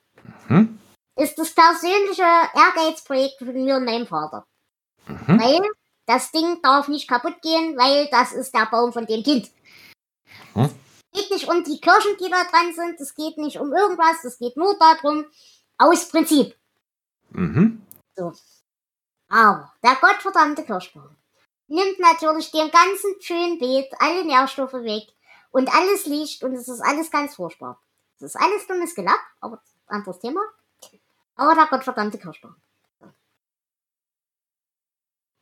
mhm. 0.49 0.79
ist 1.15 1.38
das 1.38 1.53
persönliche 1.53 2.23
Ehrgeizprojekt 2.23 3.38
von 3.38 3.53
mir 3.53 3.75
und 3.75 3.86
meinem 3.86 4.07
Vater. 4.07 4.47
Mhm. 5.05 5.39
Weil 5.39 5.62
das 6.07 6.31
Ding 6.31 6.62
darf 6.63 6.88
nicht 6.88 7.07
kaputt 7.07 7.41
gehen, 7.43 7.77
weil 7.77 8.07
das 8.09 8.33
ist 8.33 8.55
der 8.55 8.65
Baum 8.65 8.91
von 8.91 9.05
dem 9.05 9.21
Kind. 9.21 9.51
Mhm. 10.55 10.63
Es 10.63 11.21
geht 11.21 11.31
nicht 11.31 11.47
um 11.47 11.63
die 11.63 11.79
Kirschen, 11.79 12.17
die 12.19 12.29
da 12.29 12.43
dran 12.45 12.73
sind, 12.73 12.99
es 12.99 13.13
geht 13.13 13.38
nicht 13.38 13.59
um 13.59 13.71
irgendwas, 13.71 14.23
es 14.23 14.39
geht 14.39 14.57
nur 14.57 14.75
darum, 14.79 15.25
aus 15.77 16.09
Prinzip. 16.09 16.55
Mhm. 17.29 17.86
So. 18.15 18.33
Aber 19.29 19.71
der 19.83 19.95
gottverdammte 20.01 20.63
Kirschbaum 20.63 21.15
nimmt 21.67 21.99
natürlich 21.99 22.49
dem 22.51 22.71
ganzen 22.71 23.21
schönen 23.21 23.59
Beet 23.59 23.91
alle 23.99 24.25
Nährstoffe 24.25 24.73
weg 24.73 25.03
und 25.54 25.74
alles 25.74 26.08
liegt 26.08 26.44
und 26.44 26.56
es 26.56 26.68
ist 26.68 26.82
alles 26.82 27.10
ganz 27.12 27.36
furchtbar. 27.36 27.80
Es 28.18 28.24
ist 28.24 28.36
alles 28.36 28.68
dummes 28.68 28.96
Gelapp, 28.96 29.20
aber 29.39 29.62
anderes 29.88 30.20
Thema. 30.20 30.42
Aber 31.36 31.56
der 31.56 31.68
gottverdammte 31.68 32.18
Kirschbaum. 32.18 32.56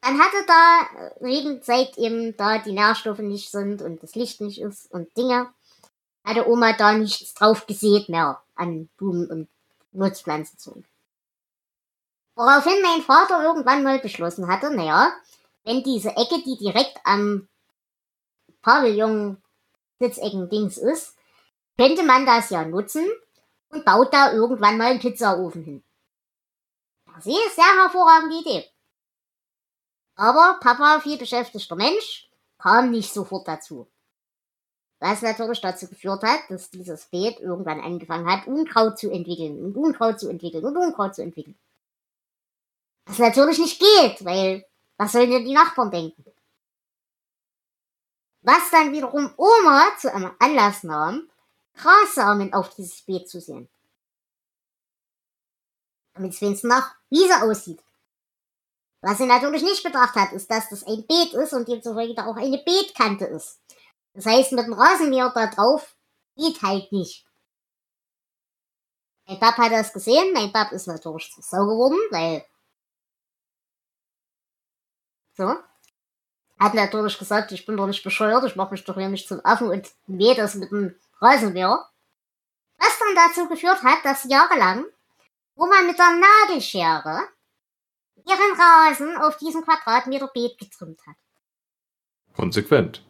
Dann 0.01 0.19
hatte 0.19 0.45
da, 0.47 1.15
wegen 1.21 1.61
seit 1.63 1.97
eben 1.97 2.35
da 2.35 2.57
die 2.57 2.73
Nährstoffe 2.73 3.19
nicht 3.19 3.51
sind 3.51 3.81
und 3.81 4.03
das 4.03 4.15
Licht 4.15 4.41
nicht 4.41 4.59
ist 4.59 4.91
und 4.91 5.15
Dinge, 5.15 5.53
hatte 6.23 6.47
Oma 6.47 6.73
da 6.73 6.93
nichts 6.93 7.33
drauf 7.33 7.65
gesät 7.65 8.09
mehr 8.09 8.41
an 8.55 8.89
Blumen 8.97 9.29
und 9.29 9.49
Nutzpflanzen 9.91 10.57
zu. 10.57 10.83
Woraufhin 12.35 12.81
mein 12.81 13.01
Vater 13.01 13.43
irgendwann 13.43 13.83
mal 13.83 13.99
beschlossen 13.99 14.47
hatte, 14.47 14.75
naja, 14.75 15.13
wenn 15.63 15.83
diese 15.83 16.09
Ecke, 16.09 16.41
die 16.43 16.57
direkt 16.57 16.99
am 17.03 17.47
Pavillon 18.61 19.41
Sitzecken-Dings 20.01 20.77
ist, 20.77 21.15
könnte 21.77 22.03
man 22.03 22.25
das 22.25 22.49
ja 22.49 22.65
nutzen 22.65 23.09
und 23.69 23.85
baut 23.85 24.13
da 24.13 24.33
irgendwann 24.33 24.77
mal 24.77 24.91
einen 24.91 24.99
Pizzaofen 24.99 25.63
hin. 25.63 25.83
Das 27.05 27.25
ist 27.25 27.55
sehr 27.55 27.81
hervorragende 27.81 28.37
Idee. 28.39 28.65
Aber 30.15 30.59
Papa, 30.59 30.99
viel 30.99 31.17
beschäftigter 31.17 31.75
Mensch, 31.75 32.29
kam 32.57 32.91
nicht 32.91 33.13
sofort 33.13 33.47
dazu. 33.47 33.87
Was 34.99 35.21
natürlich 35.21 35.61
dazu 35.61 35.87
geführt 35.87 36.21
hat, 36.21 36.41
dass 36.49 36.69
dieses 36.69 37.07
Beet 37.07 37.39
irgendwann 37.39 37.81
angefangen 37.81 38.29
hat, 38.29 38.45
Unkraut 38.47 38.99
zu 38.99 39.09
entwickeln 39.09 39.63
und 39.63 39.75
Unkraut 39.75 40.19
zu 40.19 40.29
entwickeln 40.29 40.63
und 40.63 40.77
Unkraut 40.77 41.15
zu 41.15 41.23
entwickeln. 41.23 41.57
Was 43.07 43.17
natürlich 43.17 43.57
nicht 43.57 43.79
geht, 43.79 44.23
weil 44.23 44.63
was 44.97 45.13
sollen 45.13 45.31
denn 45.31 45.45
die 45.45 45.53
Nachbarn 45.53 45.89
denken? 45.89 46.23
Was 48.41 48.71
dann 48.71 48.91
wiederum 48.91 49.33
Oma 49.37 49.91
zu 49.99 50.13
einem 50.13 50.35
Anlass 50.39 50.83
nahm, 50.83 51.29
Grassamen 51.75 52.53
auf 52.53 52.73
dieses 52.75 53.01
Beet 53.03 53.29
zu 53.29 53.39
sehen. 53.39 53.69
Damit 56.13 56.33
es 56.33 56.41
wenigstens 56.41 56.69
nach 56.69 56.95
Wiese 57.09 57.41
aussieht. 57.43 57.83
Was 59.01 59.17
sie 59.17 59.25
natürlich 59.25 59.63
nicht 59.63 59.83
bedacht 59.83 60.15
hat, 60.15 60.31
ist, 60.31 60.49
dass 60.51 60.69
das 60.69 60.83
ein 60.83 61.05
Beet 61.07 61.33
ist 61.33 61.53
und 61.53 61.67
demzufolge 61.67 62.13
da 62.13 62.25
auch 62.25 62.35
eine 62.35 62.59
Beetkante 62.59 63.25
ist. 63.25 63.59
Das 64.13 64.25
heißt, 64.25 64.51
mit 64.51 64.65
dem 64.65 64.73
Rasenmäher 64.73 65.31
da 65.33 65.47
drauf 65.47 65.95
geht 66.35 66.61
halt 66.61 66.91
nicht. 66.91 67.25
Mein 69.25 69.39
Pap 69.39 69.57
hat 69.57 69.71
das 69.71 69.93
gesehen, 69.93 70.33
mein 70.33 70.51
Pap 70.51 70.71
ist 70.71 70.87
natürlich 70.87 71.33
sau 71.39 71.65
geworden, 71.65 71.97
weil 72.11 72.45
so. 75.37 75.55
Hat 76.61 76.75
natürlich 76.75 77.17
gesagt, 77.17 77.51
ich 77.53 77.65
bin 77.65 77.75
doch 77.75 77.87
nicht 77.87 78.03
bescheuert, 78.03 78.43
ich 78.43 78.55
mache 78.55 78.73
mich 78.73 78.83
doch 78.83 78.93
hier 78.93 79.09
nicht 79.09 79.27
zum 79.27 79.43
Affen 79.43 79.71
und 79.71 79.89
mähe 80.05 80.35
das 80.35 80.53
mit 80.53 80.69
dem 80.69 80.95
Rasenmäher. 81.19 81.89
Was 82.77 82.99
dann 82.99 83.15
dazu 83.15 83.47
geführt 83.47 83.81
hat, 83.81 84.05
dass 84.05 84.25
jahrelang 84.25 84.85
Oma 85.55 85.81
mit 85.81 85.97
der 85.97 86.21
Nagelschere 86.45 87.29
ihren 88.27 88.59
Rasen 88.59 89.17
auf 89.17 89.37
diesen 89.37 89.63
Quadratmeter 89.63 90.27
Beet 90.27 90.59
getrimmt 90.59 90.99
hat. 91.07 91.15
Konsequent. 92.35 93.03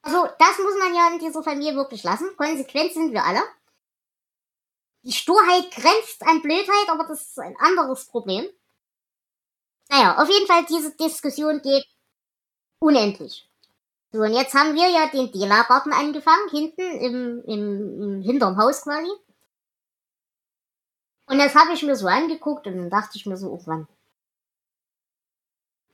Also, 0.00 0.26
das 0.38 0.58
muss 0.58 0.78
man 0.78 0.94
ja 0.94 1.10
in 1.12 1.18
dieser 1.18 1.42
Familie 1.42 1.74
wirklich 1.74 2.02
lassen. 2.02 2.34
Konsequent 2.38 2.94
sind 2.94 3.12
wir 3.12 3.22
alle. 3.22 3.42
Die 5.02 5.12
Sturheit 5.12 5.70
grenzt 5.70 6.22
an 6.22 6.40
Blödheit, 6.40 6.88
aber 6.88 7.04
das 7.04 7.20
ist 7.20 7.38
ein 7.38 7.56
anderes 7.58 8.06
Problem. 8.06 8.48
Naja, 9.90 10.22
auf 10.22 10.28
jeden 10.28 10.46
Fall, 10.46 10.64
diese 10.66 10.94
Diskussion 10.96 11.60
geht 11.62 11.84
unendlich. 12.78 13.48
So, 14.12 14.20
und 14.20 14.32
jetzt 14.32 14.54
haben 14.54 14.74
wir 14.74 14.88
ja 14.88 15.08
den 15.08 15.30
Dela-Garten 15.32 15.92
angefangen, 15.92 16.48
hinten 16.50 16.80
im, 16.80 17.44
im, 17.44 18.02
im 18.02 18.22
hinterm 18.22 18.56
Haus 18.56 18.82
quasi. 18.82 19.10
Und 21.26 21.38
das 21.38 21.54
habe 21.54 21.72
ich 21.72 21.82
mir 21.82 21.94
so 21.94 22.06
angeguckt 22.06 22.66
und 22.66 22.76
dann 22.76 22.90
dachte 22.90 23.16
ich 23.16 23.26
mir 23.26 23.36
so 23.36 23.50
irgendwann. 23.50 23.86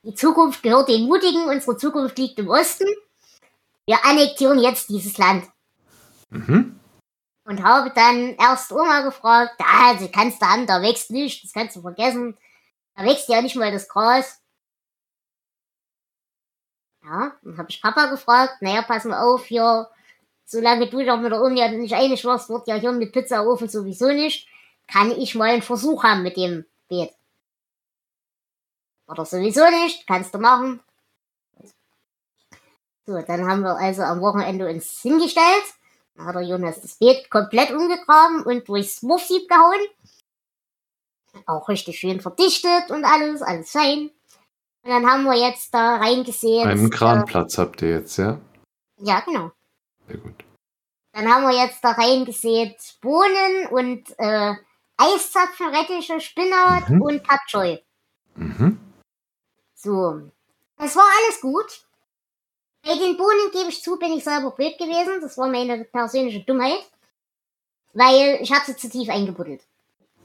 Die 0.03 0.15
Zukunft 0.15 0.63
gehört 0.63 0.89
den 0.89 1.07
Mutigen, 1.07 1.49
unsere 1.49 1.77
Zukunft 1.77 2.17
liegt 2.17 2.39
im 2.39 2.49
Osten. 2.49 2.87
Wir 3.87 4.05
annektieren 4.05 4.59
jetzt 4.59 4.89
dieses 4.89 5.19
Land. 5.19 5.45
Mhm. 6.31 6.79
Und 7.45 7.63
habe 7.63 7.93
dann 7.95 8.35
erst 8.37 8.73
Oma 8.73 9.03
gefragt, 9.03 9.55
ah, 9.59 9.97
sie 9.99 10.11
kannst 10.11 10.41
du 10.41 10.47
haben, 10.47 10.67
da 10.67 10.81
wächst 10.81 11.11
nichts, 11.11 11.43
das 11.43 11.53
kannst 11.53 11.77
du 11.77 11.83
vergessen. 11.83 12.37
Da 12.97 13.05
wächst 13.05 13.29
ja 13.29 13.43
nicht 13.43 13.57
mal 13.57 13.71
das 13.71 13.89
Gras. 13.89 14.43
Ja, 17.05 17.33
dann 17.43 17.59
habe 17.59 17.71
ich 17.71 17.81
Papa 17.81 18.07
gefragt, 18.07 18.63
naja, 18.63 18.83
pass 18.83 19.05
mal 19.05 19.23
auf, 19.23 19.47
hier, 19.47 19.89
solange 20.45 20.89
du 20.89 21.05
doch 21.05 21.19
mit 21.19 21.31
der 21.31 21.41
Uni 21.41 21.69
nicht 21.79 21.95
einig 21.95 22.25
warst, 22.25 22.49
wird 22.49 22.67
ja 22.67 22.75
hier 22.75 22.91
mit 22.93 23.13
Pizzaofen 23.13 23.69
sowieso 23.69 24.09
nicht, 24.09 24.49
kann 24.89 25.13
ich 25.13 25.37
mal 25.37 25.51
einen 25.51 25.63
Versuch 25.63 26.03
haben 26.03 26.25
mit 26.25 26.37
dem 26.37 26.65
Beet. 26.89 27.15
Oder 29.07 29.25
sowieso 29.25 29.65
nicht, 29.71 30.07
kannst 30.07 30.35
du 30.35 30.39
machen. 30.39 30.81
So, 33.05 33.21
dann 33.21 33.49
haben 33.49 33.63
wir 33.63 33.77
also 33.77 34.03
am 34.03 34.21
Wochenende 34.21 34.69
uns 34.69 35.01
hingestellt. 35.01 35.65
Da 36.17 36.25
hat 36.25 36.35
der 36.35 36.43
Jonas 36.43 36.81
das 36.81 36.97
Beet 36.97 37.31
komplett 37.31 37.71
umgegraben 37.71 38.43
und 38.43 38.67
durchs 38.67 39.03
Wurfsieb 39.05 39.49
gehauen. 39.49 39.81
Auch 41.47 41.69
richtig 41.69 41.99
schön 41.99 42.21
verdichtet 42.21 42.91
und 42.91 43.05
alles, 43.05 43.43
alles 43.43 43.71
fein. 43.71 44.11
Und 44.83 44.91
dann 44.91 45.07
haben 45.07 45.25
wir 45.25 45.35
jetzt 45.35 45.75
da 45.75 45.97
reingesehen. 45.97 46.69
Einen 46.69 46.91
Kranplatz 46.91 47.59
äh, 47.59 47.61
habt 47.61 47.83
ihr 47.83 47.91
jetzt, 47.91 48.19
ja? 48.19 48.39
Ja, 48.99 49.21
genau. 49.21 49.51
Sehr 50.07 50.19
gut. 50.19 50.45
Dann 51.13 51.33
haben 51.33 51.45
wir 51.45 51.65
jetzt 51.65 51.83
da 51.83 51.93
reingesät 51.93 52.77
Bohnen 53.01 53.67
und 53.71 54.05
äh, 54.19 54.55
Eiszapfen, 54.97 55.75
Rettiche, 55.75 56.21
Spinat 56.21 56.89
mhm. 56.89 57.03
und 57.03 57.23
Patchoy. 57.23 57.83
Mhm. 58.35 58.79
So. 59.75 60.31
Das 60.77 60.95
war 60.95 61.05
alles 61.05 61.41
gut. 61.41 61.87
Bei 62.83 62.95
den 62.95 63.17
Bohnen 63.17 63.51
gebe 63.53 63.71
ich 63.71 63.83
zu, 63.83 63.99
bin 63.99 64.13
ich 64.13 64.25
selber 64.25 64.51
blöd 64.51 64.79
gewesen. 64.79 65.21
Das 65.21 65.37
war 65.39 65.49
meine 65.49 65.85
persönliche 65.85 66.41
Dummheit. 66.41 66.89
Weil 67.93 68.39
ich 68.41 68.53
habe 68.53 68.65
sie 68.67 68.77
zu 68.77 68.89
tief 68.91 69.09
eingebuddelt. 69.09 69.63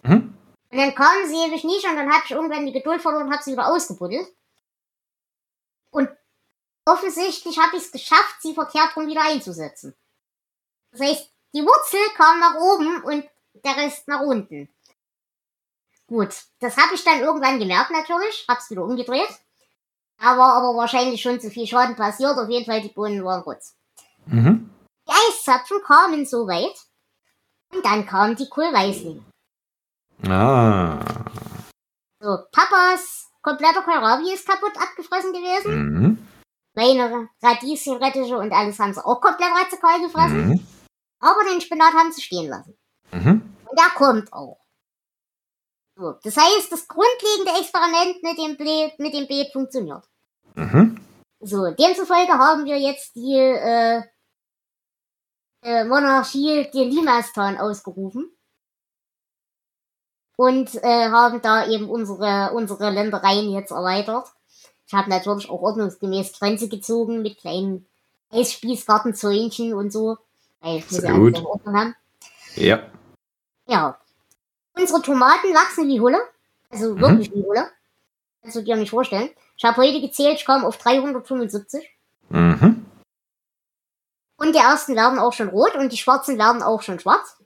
Mhm. 0.04 0.31
Und 0.72 0.78
dann 0.78 0.96
kamen 0.96 1.28
sie 1.28 1.36
ewig 1.36 1.64
nicht 1.66 1.86
und 1.86 1.98
dann 1.98 2.12
habe 2.12 2.24
ich 2.24 2.32
irgendwann 2.32 2.66
die 2.66 2.72
Geduld 2.72 3.02
verloren 3.02 3.28
und 3.28 3.34
habe 3.34 3.44
sie 3.44 3.52
wieder 3.52 3.68
ausgebuddelt. 3.68 4.28
Und 5.92 6.10
offensichtlich 6.86 7.60
habe 7.60 7.76
ich 7.76 7.84
es 7.84 7.92
geschafft, 7.92 8.42
sie 8.42 8.54
verkehrt 8.54 8.96
rum 8.96 9.08
wieder 9.08 9.22
einzusetzen. 9.24 9.94
Das 10.92 11.02
heißt, 11.02 11.30
die 11.54 11.64
Wurzel 11.64 12.00
kam 12.16 12.40
nach 12.40 12.56
oben 12.56 13.04
und 13.04 13.30
der 13.66 13.76
Rest 13.76 14.08
nach 14.08 14.22
unten. 14.22 14.70
Gut, 16.08 16.34
das 16.60 16.78
habe 16.78 16.96
ich 16.96 17.04
dann 17.04 17.20
irgendwann 17.20 17.60
gemerkt 17.60 17.92
natürlich, 17.92 18.46
hab's 18.48 18.70
wieder 18.70 18.84
umgedreht. 18.84 19.30
Da 20.18 20.38
war 20.38 20.54
aber 20.54 20.78
wahrscheinlich 20.78 21.22
schon 21.22 21.42
zu 21.42 21.50
viel 21.50 21.68
Schaden 21.68 21.96
passiert, 21.96 22.38
auf 22.38 22.50
jeden 22.50 22.66
Fall 22.66 22.82
die 22.82 22.90
Bohnen 22.90 23.26
waren 23.26 23.42
rutz. 23.42 23.76
Mhm. 24.26 24.70
Die 25.08 25.12
Eiszapfen 25.12 25.82
kamen 25.84 26.26
so 26.26 26.48
weit 26.48 26.76
und 27.74 27.84
dann 27.84 28.06
kam 28.06 28.36
die 28.36 28.48
Kohlweißling. 28.48 29.26
Ah. 30.28 31.00
So, 32.20 32.38
Papas 32.52 33.32
kompletter 33.42 33.82
Kohlrabi 33.82 34.34
ist 34.34 34.48
kaputt 34.48 34.78
abgefressen 34.78 35.34
gewesen. 35.34 35.76
Mhm. 35.76 36.28
Meine 36.76 37.30
Radieschen, 37.42 37.98
Rettiche 37.98 38.38
und 38.38 38.54
alles 38.54 38.80
haben 38.80 38.94
sie 38.94 39.06
auch 39.06 39.20
komplett 39.20 39.52
radikal 39.52 40.00
gefressen. 40.00 40.50
Mhm. 40.50 40.68
Aber 41.20 41.44
den 41.44 41.62
Spinat 41.62 41.94
haben 41.94 42.12
sie 42.12 42.22
stehen 42.22 42.50
lassen. 42.50 42.78
Mhm. 43.12 43.56
Und 43.66 43.80
der 43.80 43.90
kommt 43.96 44.32
auch. 44.32 44.60
So, 45.98 46.14
das 46.24 46.38
heißt, 46.38 46.72
das 46.72 46.88
grundlegende 46.88 47.60
Experiment 47.60 48.24
mit 48.24 48.38
dem, 48.38 48.58
Beet, 48.58 49.00
mit 49.00 49.14
dem 49.14 49.28
Beet 49.28 49.52
funktioniert. 49.52 50.06
Mhm. 50.56 51.00
So, 51.40 51.72
demzufolge 51.72 52.34
haben 52.34 52.66
wir 52.66 52.80
jetzt 52.80 53.16
die 53.16 53.36
äh, 53.36 54.02
äh, 55.64 55.84
Monarchie 55.84 56.70
der 56.72 56.86
Limastan 56.86 57.58
ausgerufen 57.58 58.32
und 60.42 60.74
äh, 60.84 61.10
haben 61.12 61.40
da 61.44 61.68
eben 61.68 61.88
unsere, 61.88 62.52
unsere 62.56 62.90
Ländereien 62.90 63.52
jetzt 63.52 63.70
erweitert. 63.70 64.26
Ich 64.88 64.94
habe 64.96 65.08
natürlich 65.08 65.48
auch 65.48 65.62
ordnungsgemäß 65.62 66.34
Grenze 66.34 66.68
gezogen 66.68 67.22
mit 67.22 67.38
kleinen 67.38 67.86
Eisspießgartenzäunchen 68.32 69.76
und 69.76 69.94
so, 69.94 70.18
weil 70.62 70.78
ich 70.78 70.90
muss 70.90 71.04
ja. 71.04 71.14
Ordnung 71.14 71.78
haben. 71.78 71.96
Ja. 72.56 72.80
Ja. 73.68 74.00
Unsere 74.74 75.04
Tomaten 75.04 75.54
wachsen 75.54 75.88
wie 75.88 76.02
Hulle. 76.02 76.18
Also 76.72 76.96
mhm. 76.96 77.02
wirklich 77.02 77.32
wie 77.36 77.44
Hulle. 77.44 77.68
Kannst 78.42 78.56
du 78.56 78.64
dir 78.64 78.78
nicht 78.78 78.90
vorstellen. 78.90 79.30
Ich 79.58 79.64
habe 79.64 79.80
heute 79.80 80.02
gezählt, 80.02 80.40
ich 80.40 80.46
komme 80.48 80.66
auf 80.66 80.78
375. 80.78 81.88
Mhm. 82.30 82.84
Und 84.38 84.56
die 84.56 84.60
ersten 84.60 84.96
werden 84.96 85.20
auch 85.20 85.34
schon 85.34 85.50
rot 85.50 85.76
und 85.76 85.92
die 85.92 85.98
schwarzen 85.98 86.40
werden 86.40 86.64
auch 86.64 86.82
schon 86.82 87.00
schwarz. 87.00 87.38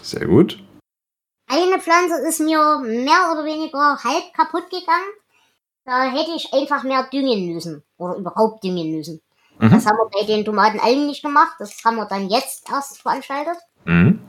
Sehr 0.00 0.26
gut. 0.26 0.62
Eine 1.46 1.80
Pflanze 1.80 2.26
ist 2.26 2.40
mir 2.40 2.78
mehr 2.78 3.32
oder 3.32 3.44
weniger 3.44 4.02
halb 4.02 4.34
kaputt 4.34 4.68
gegangen. 4.70 5.06
Da 5.84 6.04
hätte 6.04 6.32
ich 6.32 6.52
einfach 6.52 6.82
mehr 6.82 7.04
düngen 7.04 7.52
müssen. 7.54 7.84
Oder 7.96 8.16
überhaupt 8.16 8.64
düngen 8.64 8.90
müssen. 8.90 9.22
Mhm. 9.58 9.70
Das 9.70 9.86
haben 9.86 9.96
wir 9.96 10.10
bei 10.10 10.26
den 10.26 10.44
Tomatenalgen 10.44 11.06
nicht 11.06 11.22
gemacht. 11.22 11.54
Das 11.58 11.84
haben 11.84 11.96
wir 11.96 12.06
dann 12.06 12.28
jetzt 12.28 12.68
erst 12.68 13.00
veranstaltet. 13.00 13.56
Mhm. 13.84 14.20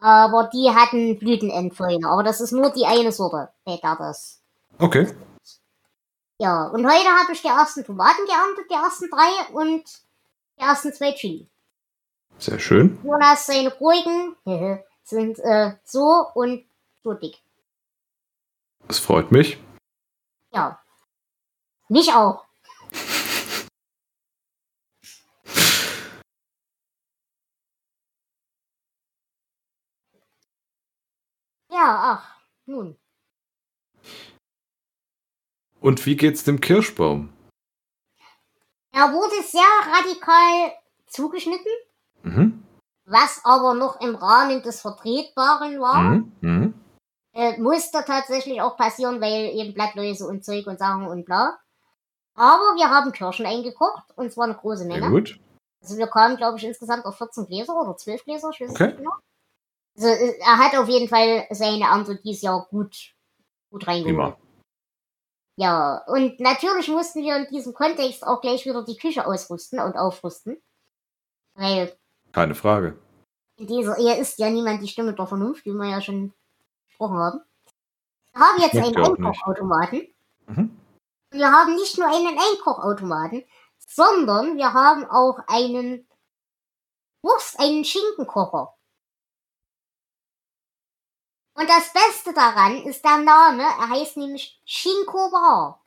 Aber 0.00 0.48
die 0.52 0.70
hatten 0.70 1.18
Blütenendfäule. 1.18 2.06
Aber 2.06 2.22
das 2.22 2.40
ist 2.40 2.52
nur 2.52 2.70
die 2.70 2.86
eine 2.86 3.12
Sorte, 3.12 3.50
bei 3.64 3.76
der 3.76 3.96
das. 3.96 4.40
Okay. 4.78 5.14
Ja, 6.38 6.66
und 6.66 6.84
heute 6.86 7.08
habe 7.08 7.32
ich 7.32 7.40
die 7.40 7.48
ersten 7.48 7.84
Tomaten 7.84 8.26
geerntet, 8.26 8.66
die 8.70 8.74
ersten 8.74 9.08
drei 9.10 9.54
und 9.54 9.84
die 10.58 10.62
ersten 10.62 10.92
zwei 10.92 11.12
Chili. 11.12 11.48
Sehr 12.38 12.58
schön. 12.58 12.98
Jonas, 13.02 13.46
seine 13.46 13.70
Gurken 13.70 14.36
sind 15.06 15.38
äh, 15.38 15.76
so 15.84 16.26
und 16.34 16.66
so 17.02 17.14
dick. 17.14 17.40
Das 18.88 18.98
freut 18.98 19.30
mich. 19.32 19.58
Ja. 20.52 20.82
Mich 21.88 22.12
auch. 22.12 22.44
ja, 31.70 32.18
ach, 32.18 32.36
nun. 32.66 32.98
Und 35.80 36.04
wie 36.06 36.16
geht's 36.16 36.42
dem 36.42 36.60
Kirschbaum? 36.60 37.32
Er 38.90 39.12
wurde 39.12 39.40
sehr 39.42 39.62
radikal 39.92 40.72
zugeschnitten, 41.06 41.70
mhm. 42.22 42.65
Was 43.06 43.40
aber 43.44 43.74
noch 43.74 44.00
im 44.00 44.14
Rahmen 44.16 44.62
des 44.62 44.80
Vertretbaren 44.80 45.80
war. 45.80 46.00
Mhm. 46.00 46.32
Mhm. 46.40 46.74
Äh, 47.32 47.58
musste 47.58 48.04
tatsächlich 48.04 48.60
auch 48.60 48.76
passieren, 48.76 49.20
weil 49.20 49.50
eben 49.54 49.74
Blattläuse 49.74 50.26
und 50.26 50.44
Zeug 50.44 50.66
und 50.66 50.78
Sachen 50.78 51.06
und 51.06 51.24
bla. 51.24 51.58
Aber 52.34 52.74
wir 52.76 52.90
haben 52.90 53.12
Kirschen 53.12 53.46
eingekocht 53.46 54.04
und 54.16 54.32
zwar 54.32 54.44
eine 54.44 54.54
große 54.54 54.84
Menge. 54.84 55.02
Sehr 55.02 55.10
gut. 55.10 55.40
Also 55.82 55.96
wir 55.98 56.06
kamen, 56.08 56.36
glaube 56.36 56.58
ich, 56.58 56.64
insgesamt 56.64 57.04
auf 57.04 57.16
14 57.16 57.46
Gläser 57.46 57.78
oder 57.80 57.96
12 57.96 58.24
Gläser, 58.24 58.50
ich 58.52 58.60
weiß 58.60 58.70
okay. 58.70 58.86
nicht 58.86 58.96
genau. 58.98 59.12
Also 59.96 60.08
äh, 60.08 60.38
er 60.40 60.58
hat 60.58 60.76
auf 60.76 60.88
jeden 60.88 61.08
Fall 61.08 61.46
seine 61.50 61.84
Ernte 61.84 62.16
dieses 62.16 62.42
Jahr 62.42 62.66
gut, 62.70 63.14
gut 63.70 63.86
reingeholt. 63.86 64.36
Ja, 65.58 66.04
und 66.06 66.38
natürlich 66.38 66.88
mussten 66.88 67.22
wir 67.22 67.36
in 67.36 67.46
diesem 67.48 67.72
Kontext 67.72 68.26
auch 68.26 68.42
gleich 68.42 68.66
wieder 68.66 68.84
die 68.84 68.96
Küche 68.96 69.26
ausrüsten 69.26 69.80
und 69.80 69.96
aufrüsten. 69.96 70.60
Weil. 71.54 71.96
Keine 72.36 72.54
Frage. 72.54 72.98
In 73.56 73.66
dieser 73.66 73.96
Ehe 73.96 74.20
ist 74.20 74.38
ja 74.38 74.50
niemand 74.50 74.82
die 74.82 74.88
Stimme 74.88 75.14
der 75.14 75.26
Vernunft, 75.26 75.64
wie 75.64 75.72
wir 75.72 75.88
ja 75.88 76.02
schon 76.02 76.34
gesprochen 76.86 77.16
haben. 77.16 77.40
Wir 78.34 78.40
haben 78.42 78.60
jetzt 78.60 78.76
einen 78.76 78.94
Einkochautomaten. 78.94 80.14
Mhm. 80.46 80.78
Wir 81.30 81.50
haben 81.50 81.74
nicht 81.76 81.96
nur 81.96 82.08
einen 82.08 82.38
Einkochautomaten, 82.38 83.42
sondern 83.78 84.58
wir 84.58 84.74
haben 84.74 85.06
auch 85.06 85.38
einen 85.46 86.06
Wurst, 87.22 87.58
einen 87.58 87.86
Schinkenkocher. 87.86 88.74
Und 91.54 91.70
das 91.70 91.90
Beste 91.94 92.34
daran 92.34 92.82
ist 92.82 93.02
der 93.02 93.16
Name. 93.16 93.62
Er 93.62 93.88
heißt 93.88 94.18
nämlich 94.18 94.60
Shinko 94.66 95.30
Bar. 95.30 95.86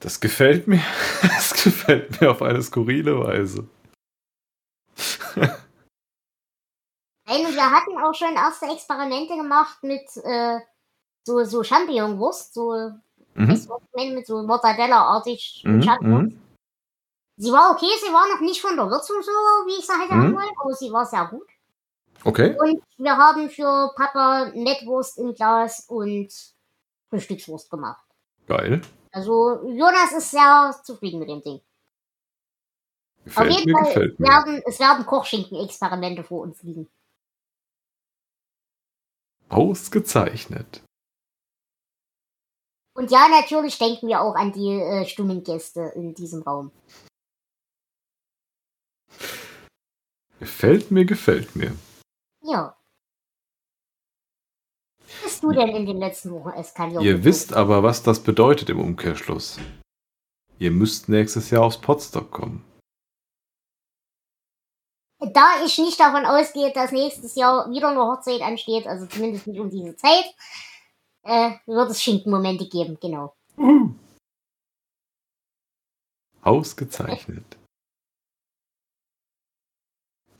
Das 0.00 0.20
gefällt 0.20 0.68
mir. 0.68 0.82
Das 1.22 1.54
gefällt 1.54 2.20
mir 2.20 2.30
auf 2.30 2.42
eine 2.42 2.62
skurrile 2.62 3.18
Weise. 3.24 3.66
Und 7.46 7.54
wir 7.54 7.70
hatten 7.70 7.98
auch 7.98 8.14
schon 8.14 8.34
erste 8.34 8.66
Experimente 8.66 9.36
gemacht 9.36 9.82
mit 9.82 10.04
äh, 10.24 10.58
so, 11.24 11.44
so 11.44 11.62
Champignonwurst, 11.62 12.54
so 12.54 12.92
mhm. 13.34 14.14
mit 14.14 14.26
so 14.26 14.42
Mortadella-artig 14.42 15.62
mhm, 15.64 15.84
mhm. 16.00 16.40
Sie 17.36 17.52
war 17.52 17.70
okay, 17.70 17.86
sie 18.04 18.12
war 18.12 18.28
noch 18.34 18.40
nicht 18.40 18.60
von 18.60 18.76
der 18.76 18.90
Würzung 18.90 19.22
so, 19.22 19.30
wie 19.30 19.78
ich 19.78 19.86
sie 19.86 19.92
hätte 19.92 20.14
mhm. 20.14 20.34
wollen, 20.34 20.50
aber 20.60 20.74
sie 20.74 20.90
war 20.90 21.06
sehr 21.06 21.26
gut. 21.26 21.46
Okay. 22.24 22.56
Und 22.58 22.82
wir 22.96 23.16
haben 23.16 23.48
für 23.48 23.92
Papa 23.94 24.50
Mettwurst 24.54 25.18
im 25.18 25.34
Glas 25.34 25.86
und 25.88 26.28
Frühstückswurst 27.10 27.70
gemacht. 27.70 28.04
Geil. 28.48 28.82
Also 29.12 29.62
Jonas 29.68 30.12
ist 30.16 30.32
sehr 30.32 30.74
zufrieden 30.82 31.20
mit 31.20 31.28
dem 31.28 31.42
Ding. 31.42 31.60
Gefällt 33.24 33.50
Auf 33.50 33.58
jeden 33.58 33.72
mir, 33.72 33.84
Fall 33.84 34.14
werden, 34.18 34.62
es 34.66 34.80
werden 34.80 35.06
Kochschinken-Experimente 35.06 36.24
vor 36.24 36.42
uns 36.42 36.62
liegen. 36.62 36.88
Ausgezeichnet. 39.48 40.82
Und 42.94 43.10
ja, 43.10 43.28
natürlich 43.28 43.78
denken 43.78 44.08
wir 44.08 44.20
auch 44.20 44.34
an 44.34 44.52
die 44.52 44.72
äh, 44.72 45.06
stummen 45.06 45.44
Gäste 45.44 45.92
in 45.94 46.14
diesem 46.14 46.42
Raum. 46.42 46.72
Gefällt 50.40 50.90
mir, 50.90 51.04
gefällt 51.04 51.56
mir. 51.56 51.76
Ja. 52.42 52.76
Was 55.00 55.22
bist 55.22 55.42
du 55.42 55.52
denn 55.52 55.68
in 55.68 55.86
den 55.86 55.98
letzten 55.98 56.32
Wochen 56.32 56.50
eskaliert? 56.50 57.02
Ihr 57.02 57.24
wisst 57.24 57.52
aber, 57.52 57.82
was 57.82 58.02
das 58.02 58.22
bedeutet 58.22 58.68
im 58.68 58.80
Umkehrschluss. 58.80 59.58
Ihr 60.58 60.70
müsst 60.70 61.08
nächstes 61.08 61.50
Jahr 61.50 61.62
aufs 61.62 61.80
Potstock 61.80 62.30
kommen. 62.30 62.64
Da 65.20 65.64
ich 65.64 65.78
nicht 65.78 65.98
davon 65.98 66.24
ausgehe, 66.24 66.72
dass 66.72 66.92
nächstes 66.92 67.34
Jahr 67.34 67.68
wieder 67.70 67.88
eine 67.88 68.00
Hochzeit 68.00 68.40
ansteht, 68.40 68.86
also 68.86 69.06
zumindest 69.06 69.48
nicht 69.48 69.58
um 69.58 69.68
diese 69.68 69.96
Zeit, 69.96 70.32
äh, 71.24 71.52
wird 71.66 71.90
es 71.90 72.02
Schinkenmomente 72.02 72.68
geben, 72.68 72.98
genau. 73.00 73.34
Ausgezeichnet. 76.42 77.56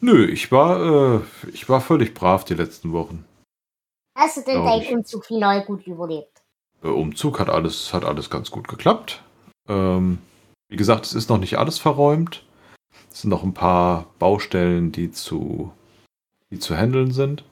Nö, 0.00 0.26
ich 0.26 0.52
war, 0.52 1.16
äh, 1.16 1.20
ich 1.52 1.68
war 1.68 1.80
völlig 1.80 2.14
brav 2.14 2.44
die 2.44 2.54
letzten 2.54 2.92
Wochen. 2.92 3.24
Hast 4.16 4.36
du 4.36 4.42
denn 4.42 4.64
deinen 4.64 4.98
Umzug 4.98 5.26
final 5.26 5.64
gut 5.64 5.86
überlebt? 5.86 6.42
Der 6.82 6.94
Umzug 6.94 7.40
hat 7.40 7.48
alles, 7.48 7.92
hat 7.92 8.04
alles 8.04 8.30
ganz 8.30 8.52
gut 8.52 8.68
geklappt. 8.68 9.22
Ähm, 9.68 10.18
wie 10.68 10.76
gesagt, 10.76 11.04
es 11.04 11.14
ist 11.14 11.28
noch 11.28 11.38
nicht 11.38 11.58
alles 11.58 11.78
verräumt. 11.78 12.44
Es 13.10 13.22
sind 13.22 13.30
noch 13.30 13.42
ein 13.42 13.54
paar 13.54 14.06
Baustellen, 14.18 14.92
die 14.92 15.10
zu, 15.10 15.72
die 16.50 16.58
zu 16.58 16.76
handeln 16.76 17.12
sind. 17.12 17.44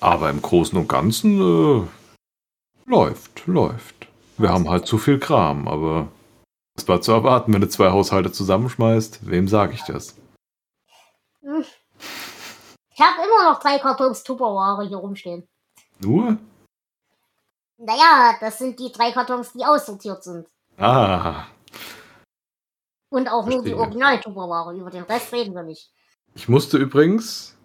Aber 0.00 0.30
im 0.30 0.40
Großen 0.40 0.78
und 0.78 0.88
Ganzen 0.88 1.40
äh, 1.40 1.86
läuft, 2.86 3.46
läuft. 3.46 4.08
Wir 4.38 4.50
haben 4.50 4.68
halt 4.68 4.86
zu 4.86 4.96
viel 4.96 5.18
Kram, 5.18 5.68
aber 5.68 6.08
das 6.74 6.88
war 6.88 7.02
zu 7.02 7.12
erwarten, 7.12 7.52
wenn 7.52 7.60
du 7.60 7.68
zwei 7.68 7.90
Haushalte 7.90 8.32
zusammenschmeißt. 8.32 9.28
Wem 9.28 9.48
sage 9.48 9.74
ich 9.74 9.82
das? 9.82 10.16
Ich 11.42 13.00
habe 13.00 13.22
immer 13.24 13.50
noch 13.50 13.60
drei 13.60 13.78
Kartons 13.78 14.22
Tupperware 14.22 14.86
hier 14.86 14.96
rumstehen. 14.96 15.48
Nur? 16.00 16.38
Naja, 17.76 18.36
das 18.40 18.58
sind 18.58 18.78
die 18.78 18.92
drei 18.92 19.10
Kartons, 19.12 19.52
die 19.52 19.64
aussortiert 19.64 20.22
sind. 20.22 20.46
Ah. 20.78 21.46
Und 23.10 23.28
auch 23.28 23.42
Verstehe. 23.42 23.56
nur 23.56 23.64
die 23.64 23.74
Original-Tupperware. 23.74 24.76
Über 24.76 24.90
den 24.90 25.02
Rest 25.02 25.32
reden 25.32 25.54
wir 25.54 25.62
nicht. 25.62 25.92
Ich 26.34 26.48
musste 26.48 26.78
übrigens, 26.78 27.56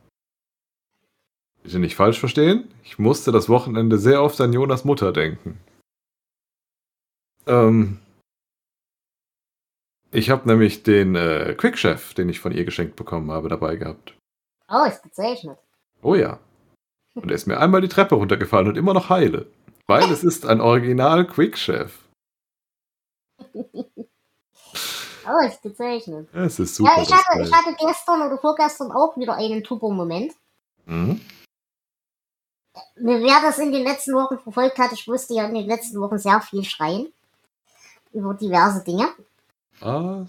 bitte 1.63 1.79
nicht 1.79 1.95
falsch 1.95 2.19
verstehen, 2.19 2.67
ich 2.83 2.97
musste 2.97 3.31
das 3.31 3.47
Wochenende 3.47 3.99
sehr 3.99 4.23
oft 4.23 4.41
an 4.41 4.53
Jonas 4.53 4.85
Mutter 4.85 5.13
denken. 5.13 5.59
Ähm, 7.45 7.99
ich 10.11 10.31
habe 10.31 10.47
nämlich 10.47 10.81
den 10.81 11.15
äh, 11.15 11.53
Quick-Chef, 11.55 12.13
den 12.15 12.29
ich 12.29 12.39
von 12.39 12.51
ihr 12.51 12.65
geschenkt 12.65 12.95
bekommen 12.95 13.31
habe, 13.31 13.49
dabei 13.49 13.75
gehabt. 13.75 14.17
Oh, 14.67 14.85
ist 14.87 15.03
gezeichnet. 15.03 15.59
Oh 16.01 16.15
ja. 16.15 16.39
Und 17.13 17.29
er 17.29 17.35
ist 17.35 17.45
mir 17.45 17.59
einmal 17.59 17.81
die 17.81 17.87
Treppe 17.87 18.15
runtergefallen 18.15 18.67
und 18.67 18.77
immer 18.77 18.93
noch 18.93 19.09
heile. 19.09 19.47
Weil 19.87 20.11
es 20.11 20.23
ist 20.23 20.45
ein 20.45 20.61
Original 20.61 21.27
Quick-Chef. 21.27 21.93
Oh, 25.27 25.45
ist 25.45 25.61
gezeichnet. 25.61 26.27
Es 26.33 26.59
ist 26.59 26.75
super. 26.75 26.93
Ja, 26.95 27.01
ich 27.01 27.11
hatte, 27.11 27.41
ich 27.41 27.51
hatte 27.51 27.75
gestern 27.75 28.21
oder 28.21 28.37
vorgestern 28.37 28.91
auch 28.91 29.15
wieder 29.17 29.35
einen 29.35 29.63
Turbo-Moment. 29.63 30.33
Mhm. 30.85 31.21
Wer 32.95 33.41
das 33.41 33.57
in 33.57 33.71
den 33.71 33.83
letzten 33.83 34.13
Wochen 34.13 34.39
verfolgt 34.39 34.77
hat, 34.77 34.91
ich 34.91 35.07
musste 35.07 35.33
ja 35.33 35.45
in 35.45 35.55
den 35.55 35.67
letzten 35.67 35.99
Wochen 35.99 36.17
sehr 36.17 36.41
viel 36.41 36.63
schreien. 36.63 37.11
Über 38.11 38.33
diverse 38.33 38.83
Dinge. 38.83 39.09
Was? 39.79 40.27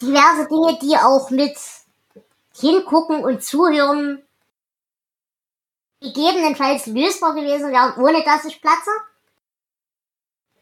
Diverse 0.00 0.48
Dinge, 0.48 0.78
die 0.80 0.96
auch 0.96 1.30
mit 1.30 1.56
hingucken 2.54 3.22
und 3.24 3.42
zuhören 3.44 4.22
gegebenenfalls 6.00 6.86
lösbar 6.86 7.34
gewesen 7.34 7.70
wären, 7.70 8.02
ohne 8.02 8.24
dass 8.24 8.44
ich 8.44 8.60
platze. 8.60 8.90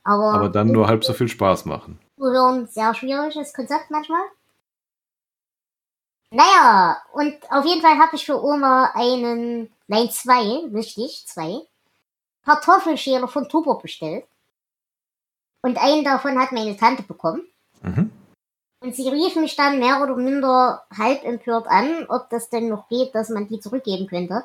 Aber, 0.09 0.33
Aber 0.33 0.49
dann 0.49 0.68
nur 0.68 0.88
halb 0.88 1.05
so 1.05 1.12
viel 1.12 1.29
Spaß 1.29 1.66
machen. 1.66 2.01
Zuhören, 2.16 2.66
sehr 2.66 2.94
schwieriges 2.94 3.53
Konzept 3.53 3.90
manchmal. 3.90 4.23
Naja, 6.31 6.97
und 7.12 7.37
auf 7.51 7.66
jeden 7.66 7.83
Fall 7.83 7.99
habe 7.99 8.16
ich 8.16 8.25
für 8.25 8.42
Oma 8.42 8.92
einen, 8.94 9.71
nein, 9.87 10.11
zwei, 10.11 10.66
richtig, 10.73 11.27
zwei, 11.27 11.61
Kartoffelschäler 12.42 13.29
von 13.29 13.51
Tuber 13.51 13.79
bestellt. 13.79 14.25
Und 15.61 15.77
einen 15.77 16.05
davon 16.05 16.38
hat 16.38 16.53
meine 16.53 16.79
Tante 16.79 17.03
bekommen. 17.03 17.47
Mhm. 17.83 18.11
Und 18.81 18.97
sie 18.97 19.11
rief 19.11 19.37
mich 19.37 19.57
dann 19.57 19.79
mehr 19.79 20.01
oder 20.03 20.16
minder 20.16 20.87
halb 20.97 21.23
empört 21.23 21.66
an, 21.66 22.07
ob 22.09 22.31
das 22.31 22.49
denn 22.49 22.68
noch 22.68 22.88
geht, 22.88 23.14
dass 23.14 23.29
man 23.29 23.47
die 23.47 23.61
zurückgeben 23.61 24.07
könnte. 24.07 24.44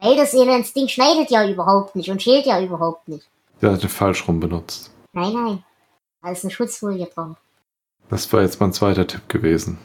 Weil 0.00 0.16
das 0.16 0.32
Ding 0.32 0.88
schneidet 0.88 1.30
ja 1.30 1.48
überhaupt 1.48 1.94
nicht 1.94 2.10
und 2.10 2.20
schält 2.20 2.46
ja 2.46 2.60
überhaupt 2.60 3.06
nicht. 3.06 3.28
Der 3.60 3.72
hatte 3.72 3.88
falsch 3.88 4.26
rum 4.26 4.40
benutzt. 4.40 4.90
Nein, 5.12 5.32
nein. 5.32 5.64
Da 6.22 6.30
ist 6.30 6.44
eine 6.44 6.50
Schutzfolie 6.50 7.06
drauf. 7.06 7.36
Das 8.08 8.32
war 8.32 8.42
jetzt 8.42 8.60
mein 8.60 8.72
zweiter 8.72 9.06
Tipp 9.06 9.28
gewesen. 9.28 9.78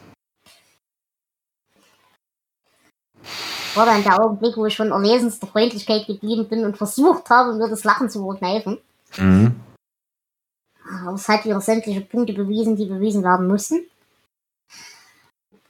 War 3.74 3.86
dann 3.86 4.02
der 4.02 4.20
Augenblick, 4.20 4.56
wo 4.56 4.64
ich 4.66 4.76
von 4.76 4.90
erlesenster 4.90 5.46
Freundlichkeit 5.46 6.06
geblieben 6.06 6.48
bin 6.48 6.64
und 6.64 6.78
versucht 6.78 7.28
habe, 7.28 7.54
mir 7.54 7.68
das 7.68 7.84
Lachen 7.84 8.08
zu 8.08 8.24
verkneifen. 8.24 8.78
Mhm. 9.18 9.60
Aber 10.88 11.14
es 11.14 11.28
hat 11.28 11.44
wieder 11.44 11.60
sämtliche 11.60 12.00
Punkte 12.00 12.32
bewiesen, 12.32 12.76
die 12.76 12.86
bewiesen 12.86 13.22
werden 13.22 13.46
mussten. 13.46 13.86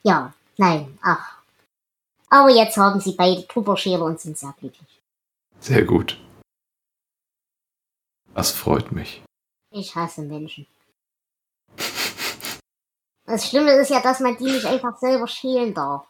Ja, 0.03 0.33
nein, 0.57 0.99
ach. 1.03 1.39
Aber 2.29 2.51
jetzt 2.51 2.77
haben 2.77 3.01
sie 3.01 3.13
beide 3.13 3.47
Tupperschäler 3.47 4.05
und 4.05 4.21
sind 4.21 4.39
sehr 4.39 4.55
glücklich. 4.59 5.01
Sehr 5.59 5.85
gut. 5.85 6.19
Das 8.37 8.51
freut 8.51 8.93
mich. 8.93 9.23
Ich 9.71 9.95
hasse 9.95 10.21
Menschen. 10.21 10.67
Das 13.25 13.49
Schlimme 13.49 13.73
ist 13.73 13.89
ja, 13.89 14.03
dass 14.03 14.21
man 14.21 14.37
die 14.37 14.45
nicht 14.45 14.67
einfach 14.67 14.99
selber 14.99 15.27
schälen 15.27 15.73
darf. 15.73 16.07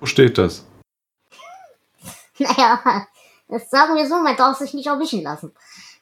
Wo 0.00 0.06
steht 0.06 0.36
das? 0.38 0.66
Naja, 2.40 3.06
das 3.48 3.70
sagen 3.70 3.94
wir 3.94 4.06
so, 4.08 4.16
man 4.16 4.36
darf 4.36 4.58
sich 4.58 4.74
nicht 4.74 4.86
erwischen 4.88 5.22
lassen. 5.22 5.54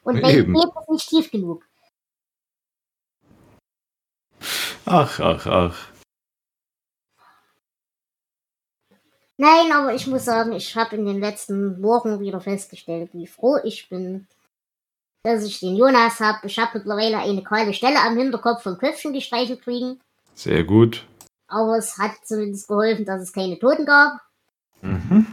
Und 0.03 0.15
wenn 0.21 0.35
Eben. 0.35 0.53
geht 0.53 0.69
es 0.81 0.87
nicht 0.87 1.09
tief 1.09 1.31
genug. 1.31 1.63
Ach, 4.85 5.19
ach, 5.19 5.45
ach. 5.45 5.91
Nein, 9.37 9.71
aber 9.71 9.93
ich 9.93 10.07
muss 10.07 10.25
sagen, 10.25 10.53
ich 10.53 10.75
habe 10.75 10.95
in 10.95 11.05
den 11.05 11.19
letzten 11.19 11.83
Wochen 11.83 12.19
wieder 12.19 12.41
festgestellt, 12.41 13.11
wie 13.13 13.27
froh 13.27 13.57
ich 13.63 13.89
bin, 13.89 14.27
dass 15.27 15.43
ich 15.43 15.59
den 15.59 15.75
Jonas 15.75 16.19
habe. 16.19 16.47
Ich 16.47 16.57
habe 16.57 16.77
mittlerweile 16.77 17.19
eine 17.19 17.43
kahle 17.43 17.73
Stelle 17.73 17.99
am 17.99 18.17
Hinterkopf 18.17 18.63
vom 18.63 18.77
Köpfchen 18.77 19.13
gestreichelt 19.13 19.61
kriegen. 19.61 19.99
Sehr 20.33 20.63
gut. 20.63 21.05
Aber 21.47 21.77
es 21.77 21.97
hat 21.97 22.11
zumindest 22.23 22.67
geholfen, 22.67 23.05
dass 23.05 23.21
es 23.21 23.33
keine 23.33 23.59
Toten 23.59 23.85
gab. 23.85 24.21
Mhm. 24.81 25.27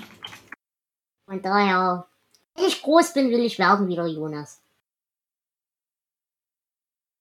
Und 1.26 1.44
daher, 1.44 2.06
wenn 2.54 2.64
ich 2.64 2.82
groß 2.82 3.12
bin, 3.14 3.30
will 3.30 3.44
ich 3.44 3.58
werden 3.58 3.88
wie 3.88 3.96
der 3.96 4.06
Jonas. 4.06 4.60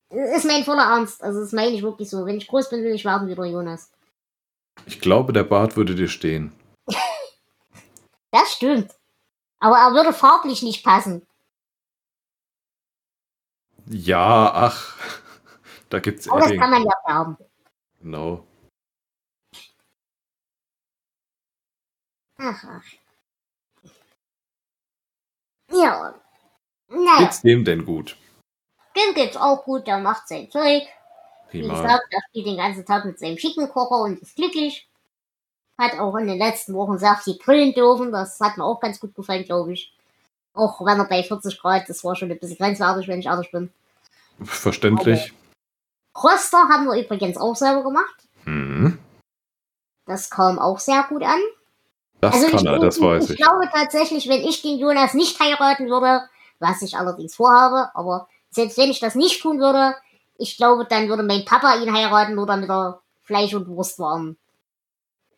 Das 0.10 0.38
ist 0.38 0.46
mein 0.46 0.64
voller 0.64 0.84
Ernst. 0.84 1.24
Also, 1.24 1.40
das 1.40 1.54
meine 1.54 1.72
ich 1.72 1.82
wirklich 1.82 2.10
so. 2.10 2.26
Wenn 2.26 2.38
ich 2.38 2.48
groß 2.48 2.70
bin, 2.70 2.84
will 2.84 2.94
ich 2.94 3.06
werden 3.06 3.28
wie 3.28 3.36
der 3.36 3.46
Jonas. 3.46 3.92
Ich 4.86 5.00
glaube, 5.00 5.34
der 5.34 5.44
Bart 5.44 5.76
würde 5.76 5.96
dir 5.96 6.08
stehen. 6.08 6.52
das 8.32 8.54
stimmt. 8.54 8.92
Aber 9.60 9.78
er 9.78 9.94
würde 9.94 10.14
farblich 10.14 10.62
nicht 10.62 10.84
passen. 10.84 11.26
Ja, 13.88 14.52
ach. 14.54 14.98
Da 15.90 16.00
gibt's 16.00 16.28
Aber 16.28 16.40
das 16.40 16.50
kann 16.50 16.72
man 16.72 16.84
ja 16.84 16.94
färben. 17.06 17.38
Genau. 18.02 18.48
Ach, 22.38 22.64
ach. 22.68 22.84
Ja. 25.72 26.16
Naja. 26.88 27.20
Geht's 27.20 27.42
dem 27.42 27.64
denn 27.64 27.86
gut? 27.86 28.18
Dem 28.96 29.14
geht's 29.14 29.38
auch 29.38 29.64
gut, 29.66 29.86
der 29.86 30.00
macht 30.00 30.28
sein 30.28 30.50
Zeug. 30.50 30.84
Prima. 31.50 31.74
Wie 31.74 31.82
gesagt, 31.82 32.08
er 32.10 32.22
spielt 32.30 32.48
den 32.48 32.58
ganzen 32.58 32.86
Tag 32.86 33.06
mit 33.06 33.20
seinem 33.20 33.38
schicken 33.38 33.70
Kocher 33.70 34.02
und 34.02 34.20
ist 34.20 34.36
glücklich. 34.36 34.90
Hat 35.78 36.00
auch 36.00 36.16
in 36.16 36.28
den 36.28 36.40
letzten 36.40 36.74
Wochen 36.74 36.98
sehr 36.98 37.16
viel 37.18 37.38
grillen 37.38 37.74
dürfen. 37.74 38.12
Das 38.12 38.40
hat 38.40 38.58
mir 38.58 38.64
auch 38.64 38.80
ganz 38.80 39.00
gut 39.00 39.14
gefallen, 39.14 39.44
glaube 39.44 39.74
ich. 39.74 39.93
Auch 40.54 40.86
wenn 40.86 41.00
er 41.00 41.06
bei 41.06 41.24
40 41.24 41.60
Grad, 41.60 41.90
das 41.90 42.04
war 42.04 42.16
schon 42.16 42.32
ein 42.32 42.40
bisschen 42.40 42.58
grenzwertig, 42.58 43.08
wenn 43.08 43.20
ich 43.20 43.26
ehrlich 43.26 43.52
bin. 43.52 43.72
Verständlich. 44.44 45.34
Roster 46.16 46.70
haben 46.70 46.86
wir 46.86 47.04
übrigens 47.04 47.38
auch 47.38 47.56
selber 47.56 47.84
gemacht. 47.84 48.28
Mhm. 48.46 49.00
Das 50.06 50.30
kam 50.30 50.60
auch 50.60 50.80
sehr 50.80 51.04
gut 51.10 51.24
an. 51.24 51.40
Das 52.22 52.36
also 52.36 52.56
kann 52.56 52.66
er, 52.66 52.80
das 52.80 53.02
weiß 53.02 53.26
ich. 53.26 53.32
Ich 53.32 53.38
glaube 53.38 53.70
tatsächlich, 53.72 54.30
wenn 54.30 54.42
ich 54.42 54.62
den 54.62 54.80
Jonas 54.80 55.14
nicht 55.14 55.40
heiraten 55.40 55.90
würde, 55.90 56.24
was 56.60 56.82
ich 56.82 56.96
allerdings 56.96 57.36
vorhabe, 57.36 57.90
aber 57.96 58.28
selbst 58.50 58.78
wenn 58.78 58.92
ich 58.92 59.00
das 59.00 59.16
nicht 59.16 59.42
tun 59.42 59.60
würde, 59.60 59.96
ich 60.38 60.58
glaube, 60.58 60.86
dann 60.86 61.10
würde 61.10 61.24
mein 61.24 61.46
Papa 61.46 61.76
ihn 61.76 61.94
heiraten 61.94 62.40
oder 62.40 62.58
mit 62.58 62.70
der 62.70 63.00
Fleisch- 63.24 63.54
und 63.54 63.68
Wurstwaren 63.68 64.38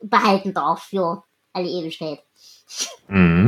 behalten 0.01 0.53
darf 0.53 0.83
für 0.83 1.23
alle 1.53 1.67
Ewigkeit. 1.67 2.23
Mhm. 3.07 3.44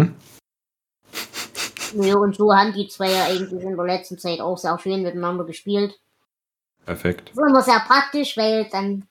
Ja, 1.93 2.15
und 2.15 2.36
so 2.36 2.54
haben 2.54 2.73
die 2.73 2.88
zwei 2.88 3.12
ja 3.12 3.26
eigentlich 3.26 3.63
in 3.63 3.76
der 3.76 3.86
letzten 3.86 4.17
Zeit 4.17 4.39
auch 4.41 4.58
sehr 4.58 4.78
schön 4.80 5.04
miteinander 5.04 5.45
gespielt. 5.45 6.00
Perfekt. 6.86 7.30
Ist 7.30 7.38
immer 7.38 7.62
sehr 7.62 7.80
praktisch, 7.82 8.38
weil 8.38 8.67
dann 8.71 9.08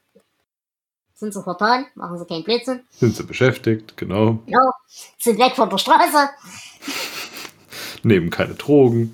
sind 1.15 1.33
sie 1.33 1.43
vertan, 1.43 1.87
machen 1.95 2.19
sie 2.19 2.27
keinen 2.27 2.45
Blödsinn. 2.45 2.87
Sind 2.91 3.17
sie 3.17 3.25
beschäftigt, 3.25 3.97
genau. 3.97 4.39
Genau, 4.47 4.71
sind 5.19 5.39
weg 5.39 5.55
von 5.57 5.71
der 5.71 5.79
Straße. 5.79 6.29
Nehmen 8.03 8.31
keine 8.31 8.55
Drogen. 8.55 9.13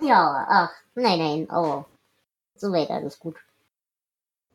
Ja, 0.00 0.46
ach, 0.48 0.70
nein, 0.94 1.18
nein, 1.18 1.50
aber 1.50 1.86
soweit 2.54 2.90
alles 2.90 3.18
gut. 3.18 3.36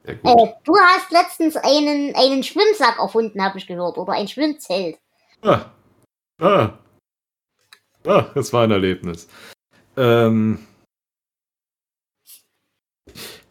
Sehr 0.04 0.16
gut. 0.16 0.40
Äh, 0.40 0.54
du 0.64 0.78
hast 0.78 1.12
letztens 1.12 1.56
einen, 1.58 2.16
einen 2.16 2.44
Schwimmsack 2.44 3.00
erfunden, 3.00 3.44
habe 3.44 3.58
ich 3.58 3.68
gehört, 3.68 3.98
oder 3.98 4.14
ein 4.14 4.28
Schwimmzelt. 4.28 4.98
Ah. 5.42 5.66
Ah. 6.40 6.78
Ah, 8.06 8.32
das 8.36 8.52
war 8.54 8.64
ein 8.64 8.72
Erlebnis. 8.72 9.28
Ähm, 9.98 10.66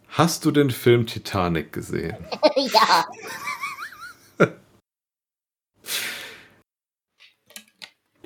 hast 0.08 0.44
du 0.44 0.50
den 0.50 0.70
Film 0.70 1.06
Titanic 1.06 1.72
gesehen? 1.72 2.16
ja. 2.56 3.04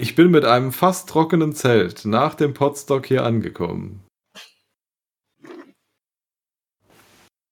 Ich 0.00 0.14
bin 0.14 0.30
mit 0.30 0.44
einem 0.44 0.72
fast 0.72 1.08
trockenen 1.08 1.52
Zelt 1.52 2.04
nach 2.04 2.36
dem 2.36 2.54
Potstock 2.54 3.06
hier 3.06 3.24
angekommen. 3.24 4.06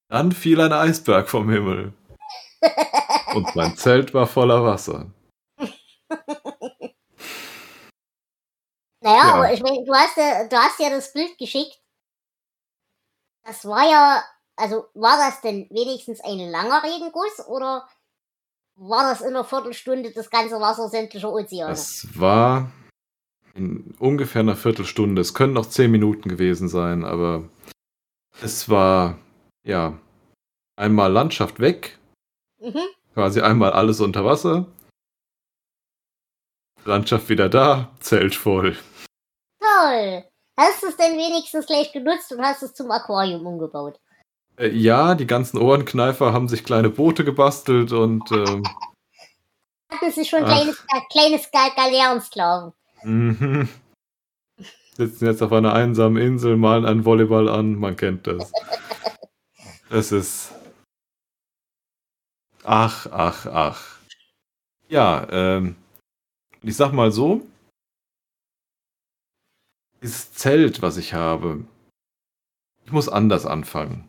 Dann 0.09 0.31
fiel 0.31 0.61
ein 0.61 0.73
Eisberg 0.73 1.29
vom 1.29 1.51
Himmel. 1.51 1.93
Und 3.35 3.57
mein 3.57 3.77
Zelt 3.77 4.15
war 4.15 4.29
voller 4.29 4.63
Wasser. 4.63 5.11
Naja, 9.07 9.19
ja. 9.19 9.35
aber 9.35 9.53
ich 9.53 9.63
meine, 9.63 9.85
du 9.85 9.95
hast 9.95 10.17
ja, 10.17 10.49
du 10.49 10.57
hast 10.57 10.81
ja 10.81 10.91
das 10.91 11.13
Bild 11.13 11.39
geschickt. 11.39 11.81
Das 13.45 13.65
war 13.65 13.89
ja, 13.89 14.25
also 14.57 14.87
war 14.95 15.17
das 15.19 15.41
denn 15.43 15.69
wenigstens 15.71 16.21
ein 16.23 16.39
langer 16.51 16.83
Regenguss 16.83 17.47
oder 17.47 17.89
war 18.75 19.09
das 19.09 19.21
in 19.21 19.29
einer 19.29 19.45
Viertelstunde 19.45 20.11
das 20.11 20.29
ganze 20.29 20.61
Wasser 20.61 20.89
sämtlicher 20.89 21.33
Ozeane? 21.33 21.71
Das 21.71 22.09
war 22.19 22.73
in 23.55 23.95
ungefähr 24.01 24.41
einer 24.41 24.57
Viertelstunde. 24.57 25.23
Es 25.23 25.35
können 25.35 25.53
noch 25.53 25.67
zehn 25.67 25.93
Minuten 25.93 26.29
gewesen 26.29 26.69
sein, 26.69 27.05
aber 27.05 27.49
es 28.43 28.69
war, 28.69 29.19
ja, 29.65 29.97
einmal 30.75 31.13
Landschaft 31.13 31.61
weg, 31.61 31.97
mhm. 32.59 32.81
quasi 33.15 33.41
einmal 33.41 33.73
alles 33.73 34.01
unter 34.01 34.25
Wasser, 34.25 34.67
Landschaft 36.85 37.29
wieder 37.29 37.49
da, 37.49 37.93
Zelt 38.01 38.35
voll. 38.35 38.77
Toll! 39.77 40.25
Hast 40.59 40.83
du 40.83 40.87
es 40.87 40.97
denn 40.97 41.19
wenigstens 41.19 41.67
gleich 41.67 41.93
genutzt 41.93 42.33
und 42.33 42.41
hast 42.41 42.63
es 42.63 42.73
zum 42.73 42.91
Aquarium 42.91 43.47
umgebaut? 43.47 44.01
Äh, 44.57 44.69
ja, 44.69 45.15
die 45.15 45.27
ganzen 45.27 45.59
Ohrenkneifer 45.59 46.33
haben 46.33 46.49
sich 46.49 46.65
kleine 46.65 46.89
Boote 46.89 47.25
gebastelt 47.25 47.93
und. 47.93 48.31
Ähm, 48.33 48.63
Hatten 49.91 50.11
sie 50.13 50.25
schon 50.25 50.45
kleines, 50.45 50.83
kleines 51.11 51.51
Galeerensklaven. 51.51 52.73
Mhm. 53.03 53.69
Sitzen 54.95 55.27
jetzt 55.27 55.43
auf 55.43 55.53
einer 55.53 55.75
einsamen 55.75 56.23
Insel, 56.23 56.57
malen 56.57 56.87
einen 56.87 57.05
Volleyball 57.05 57.49
an, 57.49 57.75
man 57.75 57.97
kennt 57.97 58.27
das. 58.27 58.51
Es 59.91 60.11
ist. 60.11 60.53
Ach, 62.65 63.07
ach, 63.13 63.47
ach. 63.47 63.99
Ja, 64.89 65.27
ähm, 65.31 65.77
ich 66.63 66.77
sag 66.77 66.93
mal 66.93 67.13
so, 67.13 67.43
dieses 70.07 70.33
Zelt, 70.33 70.83
was 70.83 70.97
ich 70.97 71.15
habe, 71.15 71.65
ich 72.85 72.93
muss 72.93 73.09
anders 73.09 73.45
anfangen. 73.45 74.09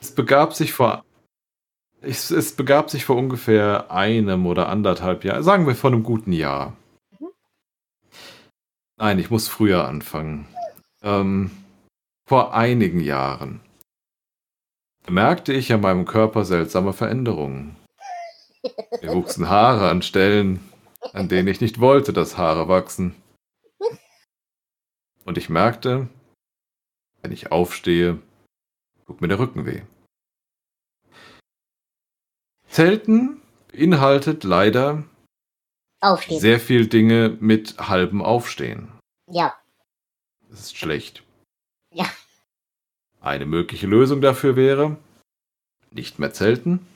Es 0.00 0.14
begab 0.14 0.54
sich 0.54 0.72
vor 0.72 1.04
es, 2.02 2.30
es, 2.30 2.56
begab 2.56 2.88
sich 2.88 3.04
vor 3.04 3.16
ungefähr 3.16 3.90
einem 3.90 4.46
oder 4.46 4.70
anderthalb 4.70 5.22
Jahren, 5.22 5.42
sagen 5.42 5.66
wir 5.66 5.74
vor 5.74 5.92
einem 5.92 6.02
guten 6.02 6.32
Jahr. 6.32 6.74
Mhm. 7.18 7.28
Nein, 8.96 9.18
ich 9.18 9.28
muss 9.30 9.48
früher 9.48 9.86
anfangen. 9.86 10.46
Ähm, 11.02 11.50
vor 12.26 12.54
einigen 12.54 13.00
Jahren 13.00 13.60
bemerkte 15.04 15.52
ich 15.52 15.70
an 15.74 15.82
meinem 15.82 16.06
Körper 16.06 16.46
seltsame 16.46 16.94
Veränderungen. 16.94 17.76
Mir 19.02 19.12
wuchsen 19.12 19.50
Haare 19.50 19.90
an 19.90 20.00
Stellen, 20.00 20.60
an 21.12 21.28
denen 21.28 21.48
ich 21.48 21.60
nicht 21.60 21.80
wollte, 21.80 22.14
dass 22.14 22.38
Haare 22.38 22.66
wachsen. 22.68 23.14
Und 25.24 25.38
ich 25.38 25.48
merkte, 25.48 26.08
wenn 27.22 27.32
ich 27.32 27.52
aufstehe, 27.52 28.20
tut 29.06 29.20
mir 29.20 29.28
der 29.28 29.38
Rücken 29.38 29.66
weh. 29.66 29.82
Zelten 32.68 33.42
beinhaltet 33.72 34.44
leider 34.44 35.04
Aufstehen. 36.00 36.40
sehr 36.40 36.60
viel 36.60 36.86
Dinge 36.86 37.36
mit 37.40 37.78
halbem 37.78 38.22
Aufstehen. 38.22 38.92
Ja. 39.26 39.54
Das 40.48 40.60
ist 40.60 40.76
schlecht. 40.76 41.22
Ja. 41.92 42.06
Eine 43.20 43.46
mögliche 43.46 43.86
Lösung 43.86 44.20
dafür 44.20 44.56
wäre, 44.56 44.96
nicht 45.90 46.18
mehr 46.18 46.32
zelten, 46.32 46.86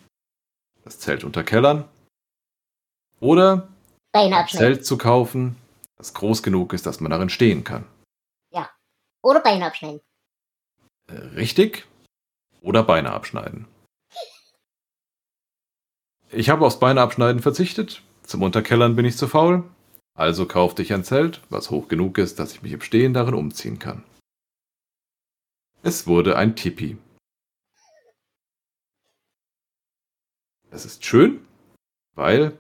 das 0.84 0.98
Zelt 0.98 1.24
unterkellern 1.24 1.88
oder 3.20 3.68
ein. 4.12 4.32
Zelt 4.48 4.86
zu 4.86 4.96
kaufen, 4.96 5.56
das 5.96 6.14
groß 6.14 6.42
genug 6.42 6.72
ist, 6.72 6.86
dass 6.86 7.00
man 7.00 7.10
darin 7.10 7.28
stehen 7.28 7.64
kann. 7.64 7.84
Oder 9.24 9.40
Beine 9.40 9.66
abschneiden. 9.66 10.00
Äh, 11.06 11.14
Richtig? 11.14 11.86
Oder 12.60 12.82
Beine 12.82 13.10
abschneiden. 13.12 13.66
Ich 16.30 16.50
habe 16.50 16.66
aufs 16.66 16.78
Beine 16.78 17.00
abschneiden 17.00 17.40
verzichtet. 17.40 18.02
Zum 18.22 18.42
Unterkellern 18.42 18.96
bin 18.96 19.04
ich 19.06 19.16
zu 19.16 19.26
faul. 19.26 19.64
Also 20.14 20.46
kaufte 20.46 20.82
ich 20.82 20.92
ein 20.92 21.04
Zelt, 21.04 21.40
was 21.48 21.70
hoch 21.70 21.88
genug 21.88 22.18
ist, 22.18 22.38
dass 22.38 22.52
ich 22.52 22.62
mich 22.62 22.72
im 22.72 22.80
Stehen 22.82 23.14
darin 23.14 23.34
umziehen 23.34 23.78
kann. 23.78 24.04
Es 25.82 26.06
wurde 26.06 26.36
ein 26.36 26.54
Tipi. 26.54 26.98
Es 30.70 30.84
ist 30.84 31.04
schön, 31.04 31.46
weil 32.14 32.56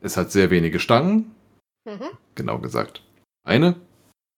es 0.00 0.16
hat 0.16 0.32
sehr 0.32 0.50
wenige 0.50 0.80
Stangen, 0.80 1.34
Mhm. 1.84 2.16
genau 2.34 2.58
gesagt. 2.58 3.02
Eine, 3.44 3.68
in 3.68 3.93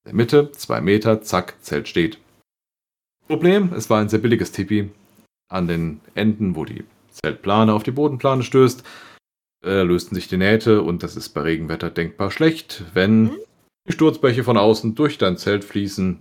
der 0.07 0.15
Mitte, 0.15 0.53
zwei 0.53 0.81
Meter, 0.81 1.21
zack, 1.23 1.55
Zelt 1.63 1.89
steht. 1.89 2.19
Problem, 3.27 3.73
es 3.75 3.91
war 3.91 4.01
ein 4.01 4.09
sehr 4.09 4.21
billiges 4.21 4.53
Tipi. 4.53 4.91
An 5.49 5.69
den 5.69 6.01
Enden, 6.15 6.57
wo 6.57 6.65
die 6.65 6.85
Zeltplane 7.11 7.73
auf 7.73 7.83
die 7.83 7.91
Bodenplane 7.91 8.43
stößt, 8.43 8.85
äh, 9.65 9.83
lösten 9.83 10.15
sich 10.15 10.29
die 10.29 10.37
Nähte 10.37 10.83
und 10.83 11.03
das 11.03 11.17
ist 11.17 11.31
bei 11.31 11.43
Regenwetter 11.43 11.91
denkbar 11.91 12.31
schlecht, 12.31 12.85
wenn 12.95 13.25
Mhm. 13.25 13.39
die 13.89 13.93
Sturzbäche 13.93 14.45
von 14.45 14.57
außen 14.57 14.95
durch 14.95 15.19
dein 15.19 15.37
Zelt 15.39 15.65
fließen, 15.65 16.21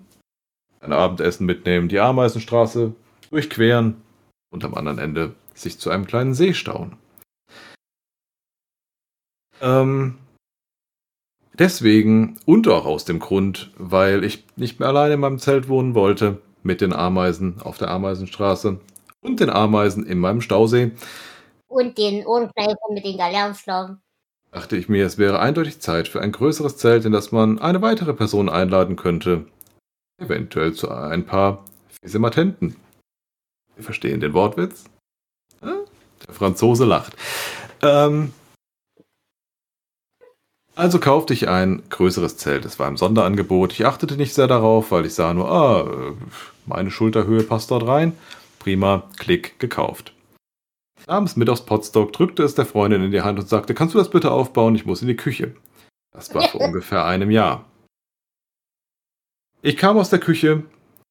ein 0.81 0.93
Abendessen 0.93 1.45
mitnehmen, 1.45 1.89
die 1.89 1.99
Ameisenstraße 1.99 2.93
durchqueren 3.29 4.01
und 4.51 4.63
am 4.63 4.73
anderen 4.73 4.99
Ende 4.99 5.36
sich 5.53 5.79
zu 5.79 5.89
einem 5.89 6.05
kleinen 6.05 6.33
See 6.33 6.53
stauen. 6.53 6.97
Ähm, 9.61 10.15
deswegen 11.60 12.38
und 12.45 12.68
auch 12.68 12.86
aus 12.86 13.06
dem 13.06 13.20
Grund, 13.20 13.72
weil 13.78 14.24
ich 14.24 14.45
nicht 14.56 14.80
mehr 14.80 14.89
alleine 14.89 15.16
in 15.16 15.20
meinem 15.20 15.39
Zelt 15.39 15.68
wohnen 15.68 15.95
wollte, 15.95 16.41
mit 16.64 16.82
den 16.82 16.93
Ameisen 16.93 17.62
auf 17.62 17.78
der 17.78 17.89
Ameisenstraße 17.91 18.80
und 19.22 19.39
den 19.39 19.49
Ameisen 19.49 20.06
in 20.06 20.20
meinem 20.20 20.41
Stausee, 20.41 20.91
Und 21.68 21.97
den 21.97 22.26
Ohrenkneifer 22.26 22.78
mit 22.91 23.06
den 23.06 23.18
Galeerensklaven. 23.18 24.01
dachte 24.51 24.78
ich 24.78 24.88
mir, 24.89 25.06
es 25.06 25.18
wäre 25.18 25.39
eindeutig 25.39 25.80
Zeit 25.80 26.08
für 26.08 26.22
ein 26.22 26.32
größeres 26.32 26.78
Zelt, 26.78 27.06
in 27.06 27.12
das 27.12 27.32
man 27.32 27.60
eine 27.60 27.82
weitere 27.82 28.14
Person 28.14 28.49
einladen 28.49 28.95
könnte. 28.95 29.45
Eventuell 30.18 30.74
zu 30.74 30.89
ein 30.89 31.26
paar 31.26 31.66
Fisimatenten. 32.01 32.76
Wir 33.76 33.84
verstehen 33.84 34.22
den 34.22 34.34
Wortwitz? 34.34 34.86
Ja? 35.62 35.76
Der 36.26 36.34
Franzose 36.34 36.86
lacht. 36.86 37.14
Ähm, 37.82 38.32
also 40.76 40.99
kaufte 40.99 41.34
ich 41.34 41.47
ein 41.47 41.84
größeres 41.89 42.38
Zelt. 42.38 42.65
Es 42.65 42.80
war 42.80 42.88
im 42.88 42.97
Sonderangebot. 42.97 43.73
Ich 43.73 43.86
achtete 43.86 44.17
nicht 44.17 44.34
sehr 44.34 44.47
darauf, 44.47 44.91
weil 44.91 45.05
ich 45.05 45.13
sah 45.13 45.34
nur, 45.34 45.49
ah, 45.49 45.82
äh, 45.82 46.13
meine 46.65 46.91
Schulterhöhe 46.91 47.43
passt 47.43 47.71
dort 47.71 47.88
rein. 47.88 48.13
Prima, 48.59 49.09
Klick, 49.17 49.59
gekauft. 49.59 50.13
Nahm 51.07 51.23
es 51.23 51.36
mit 51.36 51.49
aufs 51.49 51.65
Potstock, 51.65 52.13
drückte 52.13 52.43
es 52.43 52.55
der 52.55 52.65
Freundin 52.65 53.03
in 53.03 53.11
die 53.11 53.21
Hand 53.21 53.39
und 53.39 53.47
sagte, 53.47 53.73
kannst 53.73 53.93
du 53.93 53.99
das 53.99 54.09
bitte 54.09 54.32
aufbauen? 54.32 54.76
Ich 54.76 54.86
muss 54.86 55.01
in 55.01 55.07
die 55.07 55.15
Küche. 55.15 55.55
Das 56.11 56.34
war 56.34 56.49
vor 56.49 56.61
ungefähr 56.65 57.05
einem 57.05 57.32
Jahr. 57.32 57.65
Ich 59.61 59.78
kam 59.78 59.97
aus 59.97 60.09
der 60.09 60.19
Küche, 60.19 60.63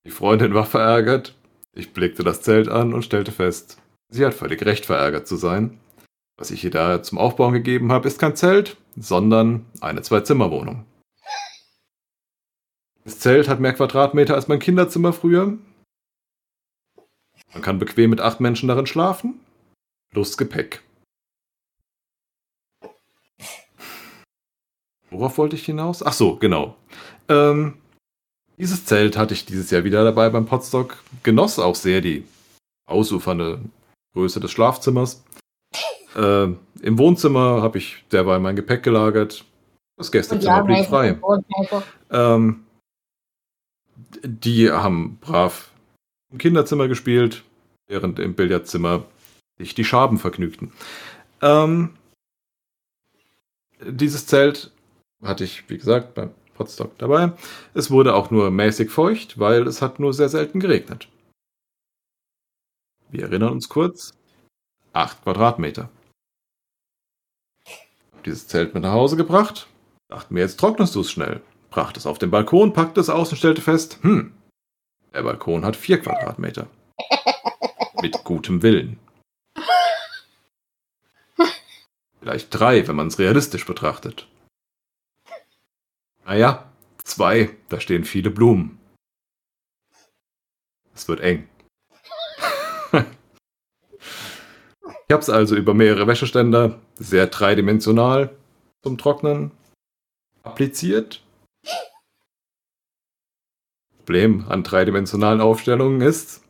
die 0.06 0.10
Freundin 0.10 0.54
war 0.54 0.66
verärgert, 0.66 1.34
ich 1.72 1.92
blickte 1.92 2.22
das 2.22 2.42
Zelt 2.42 2.68
an 2.68 2.92
und 2.92 3.04
stellte 3.04 3.32
fest, 3.32 3.78
sie 4.10 4.24
hat 4.24 4.34
völlig 4.34 4.64
recht 4.64 4.86
verärgert 4.86 5.26
zu 5.26 5.36
sein. 5.36 5.78
Was 6.36 6.50
ich 6.50 6.64
ihr 6.64 6.70
da 6.70 7.02
zum 7.02 7.18
Aufbauen 7.18 7.52
gegeben 7.52 7.90
habe, 7.90 8.06
ist 8.06 8.18
kein 8.18 8.36
Zelt, 8.36 8.76
sondern 8.96 9.66
eine 9.80 10.02
Zwei-Zimmer-Wohnung. 10.02 10.84
Das 13.04 13.18
Zelt 13.18 13.48
hat 13.48 13.60
mehr 13.60 13.74
Quadratmeter 13.74 14.34
als 14.34 14.48
mein 14.48 14.58
Kinderzimmer 14.58 15.12
früher. 15.12 15.58
Man 17.52 17.62
kann 17.62 17.78
bequem 17.78 18.10
mit 18.10 18.20
acht 18.20 18.40
Menschen 18.40 18.68
darin 18.68 18.86
schlafen. 18.86 19.40
Plus 20.10 20.36
Gepäck. 20.36 20.82
Worauf 25.10 25.38
wollte 25.38 25.54
ich 25.56 25.64
hinaus? 25.64 26.02
Ach 26.02 26.12
so, 26.12 26.36
genau. 26.36 26.76
Ähm, 27.28 27.78
dieses 28.58 28.84
Zelt 28.84 29.16
hatte 29.16 29.34
ich 29.34 29.44
dieses 29.44 29.70
Jahr 29.70 29.84
wieder 29.84 30.02
dabei 30.02 30.28
beim 30.30 30.46
Potstock. 30.46 31.02
Genoss 31.22 31.58
auch 31.58 31.74
sehr 31.74 32.00
die 32.00 32.26
ausufernde 32.86 33.60
Größe 34.14 34.40
des 34.40 34.50
Schlafzimmers. 34.50 35.22
Äh, 36.14 36.44
Im 36.82 36.98
Wohnzimmer 36.98 37.62
habe 37.62 37.78
ich 37.78 38.04
derweil 38.12 38.40
mein 38.40 38.56
Gepäck 38.56 38.82
gelagert. 38.82 39.44
Das 39.96 40.10
Gästezimmer 40.10 40.64
blieb 40.64 40.86
frei. 40.86 41.18
Ähm, 42.10 42.64
die 44.22 44.70
haben 44.70 45.18
brav 45.20 45.70
im 46.30 46.38
Kinderzimmer 46.38 46.88
gespielt, 46.88 47.44
während 47.86 48.18
im 48.18 48.34
Billardzimmer 48.34 49.04
sich 49.58 49.74
die 49.74 49.84
Schaben 49.84 50.18
vergnügten. 50.18 50.72
Ähm, 51.40 51.94
dieses 53.80 54.26
Zelt 54.26 54.72
hatte 55.22 55.44
ich, 55.44 55.68
wie 55.68 55.78
gesagt, 55.78 56.14
beim 56.14 56.30
Potstock 56.54 56.96
dabei. 56.98 57.32
Es 57.74 57.90
wurde 57.90 58.14
auch 58.14 58.30
nur 58.30 58.50
mäßig 58.50 58.90
feucht, 58.90 59.38
weil 59.38 59.66
es 59.66 59.82
hat 59.82 60.00
nur 60.00 60.12
sehr 60.12 60.28
selten 60.28 60.60
geregnet. 60.60 61.08
Wir 63.10 63.24
erinnern 63.24 63.52
uns 63.52 63.68
kurz. 63.68 64.14
Acht 64.92 65.22
Quadratmeter. 65.22 65.88
Dieses 68.24 68.48
Zelt 68.48 68.74
mit 68.74 68.82
nach 68.82 68.92
Hause 68.92 69.16
gebracht. 69.16 69.68
Dachte 70.08 70.32
mir, 70.32 70.40
jetzt 70.40 70.58
trocknest 70.58 70.94
du 70.94 71.00
es 71.00 71.10
schnell. 71.10 71.42
Brachte 71.70 71.98
es 71.98 72.06
auf 72.06 72.18
den 72.18 72.30
Balkon, 72.30 72.72
packte 72.72 73.00
es 73.00 73.10
aus 73.10 73.30
und 73.30 73.36
stellte 73.36 73.60
fest, 73.60 73.98
hm, 74.02 74.32
der 75.14 75.22
Balkon 75.22 75.64
hat 75.64 75.76
vier 75.76 76.00
Quadratmeter. 76.00 76.66
Mit 78.02 78.24
gutem 78.24 78.62
Willen. 78.62 78.98
Vielleicht 82.20 82.48
drei, 82.50 82.86
wenn 82.88 82.96
man 82.96 83.08
es 83.08 83.18
realistisch 83.18 83.64
betrachtet. 83.64 84.26
Naja, 86.24 86.72
zwei, 87.04 87.56
da 87.68 87.80
stehen 87.80 88.04
viele 88.04 88.30
Blumen. 88.30 88.80
Es 90.94 91.06
wird 91.06 91.20
eng. 91.20 91.48
ich 92.92 93.04
habe 95.12 95.20
es 95.20 95.30
also 95.30 95.54
über 95.54 95.74
mehrere 95.74 96.06
Wäscheständer, 96.06 96.80
sehr 96.96 97.26
dreidimensional 97.26 98.34
zum 98.82 98.98
Trocknen, 98.98 99.50
appliziert. 100.42 101.22
Problem 103.98 104.46
an 104.48 104.62
dreidimensionalen 104.62 105.40
Aufstellungen 105.40 106.02
ist, 106.02 106.42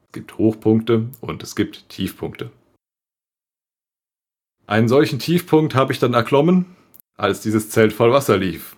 es 0.00 0.12
gibt 0.12 0.38
Hochpunkte 0.38 1.10
und 1.20 1.42
es 1.42 1.54
gibt 1.54 1.88
Tiefpunkte. 1.90 2.50
Einen 4.66 4.88
solchen 4.88 5.18
Tiefpunkt 5.18 5.74
habe 5.74 5.92
ich 5.92 5.98
dann 5.98 6.14
erklommen, 6.14 6.76
als 7.16 7.40
dieses 7.40 7.70
Zelt 7.70 7.92
voll 7.92 8.12
Wasser 8.12 8.36
lief. 8.36 8.76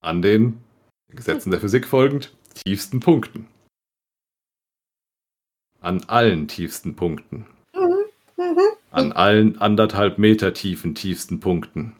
An 0.00 0.22
den, 0.22 0.62
Gesetzen 1.08 1.50
der 1.50 1.60
Physik 1.60 1.86
folgend, 1.86 2.34
tiefsten 2.54 3.00
Punkten. 3.00 3.48
An 5.80 6.04
allen 6.04 6.48
tiefsten 6.48 6.96
Punkten. 6.96 7.46
Mhm. 7.74 8.04
Mhm. 8.36 8.76
An 8.96 9.12
allen 9.12 9.60
anderthalb 9.60 10.16
Meter 10.16 10.54
tiefen 10.54 10.94
tiefsten 10.94 11.38
Punkten. 11.38 11.94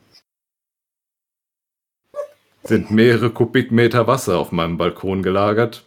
Sind 2.63 2.91
mehrere 2.91 3.29
Kubikmeter 3.29 4.07
Wasser 4.07 4.39
auf 4.39 4.51
meinem 4.51 4.79
Balkon 4.79 5.23
gelagert. 5.23 5.85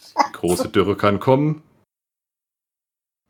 Die 0.00 0.32
große 0.32 0.70
Dürre 0.70 0.96
kann 0.96 1.20
kommen. 1.20 1.62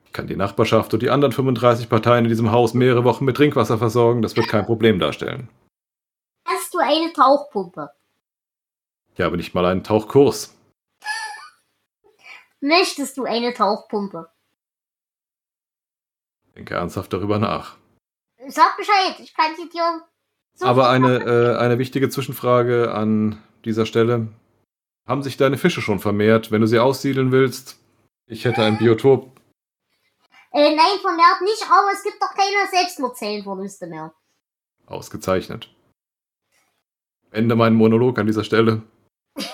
Ich 0.06 0.12
kann 0.12 0.28
die 0.28 0.36
Nachbarschaft 0.36 0.94
und 0.94 1.02
die 1.02 1.10
anderen 1.10 1.32
35 1.32 1.88
Parteien 1.88 2.24
in 2.24 2.28
diesem 2.28 2.52
Haus 2.52 2.72
mehrere 2.72 3.02
Wochen 3.02 3.24
mit 3.24 3.36
Trinkwasser 3.36 3.78
versorgen. 3.78 4.22
Das 4.22 4.36
wird 4.36 4.46
kein 4.46 4.64
Problem 4.64 5.00
darstellen. 5.00 5.48
Hast 6.46 6.72
du 6.72 6.78
du 6.78 6.84
eine 6.84 7.12
Tauchpumpe? 7.12 7.90
Ich 9.14 9.20
habe 9.20 9.36
nicht 9.36 9.54
mal 9.54 9.66
einen 9.66 9.82
Tauchkurs. 9.82 10.54
Möchtest 12.60 13.18
du 13.18 13.24
eine 13.24 13.52
Tauchpumpe? 13.52 14.30
Denke 16.58 16.74
ernsthaft 16.74 17.12
darüber 17.12 17.38
nach. 17.38 17.76
Sag 18.48 18.76
Bescheid, 18.76 19.14
ich 19.20 19.32
kann 19.32 19.54
sie 19.56 19.68
dir. 19.68 20.02
Aber 20.60 20.90
eine, 20.90 21.18
äh, 21.18 21.56
eine 21.56 21.78
wichtige 21.78 22.10
Zwischenfrage 22.10 22.92
an 22.92 23.40
dieser 23.64 23.86
Stelle. 23.86 24.26
Haben 25.06 25.22
sich 25.22 25.36
deine 25.36 25.56
Fische 25.56 25.80
schon 25.80 26.00
vermehrt, 26.00 26.50
wenn 26.50 26.60
du 26.60 26.66
sie 26.66 26.80
aussiedeln 26.80 27.30
willst? 27.30 27.78
Ich 28.26 28.44
hätte 28.44 28.62
ein 28.64 28.76
Biotop. 28.76 29.40
Äh, 30.50 30.74
nein, 30.74 30.98
vermehrt 31.00 31.42
nicht, 31.42 31.64
aber 31.70 31.92
es 31.92 32.02
gibt 32.02 32.20
doch 32.20 32.34
keine 32.34 32.68
Selbstmordzellenverluste 32.68 33.86
mehr. 33.86 34.12
Ausgezeichnet. 34.86 35.72
Ende 37.30 37.54
meinen 37.54 37.76
Monolog 37.76 38.18
an 38.18 38.26
dieser 38.26 38.42
Stelle. 38.42 38.82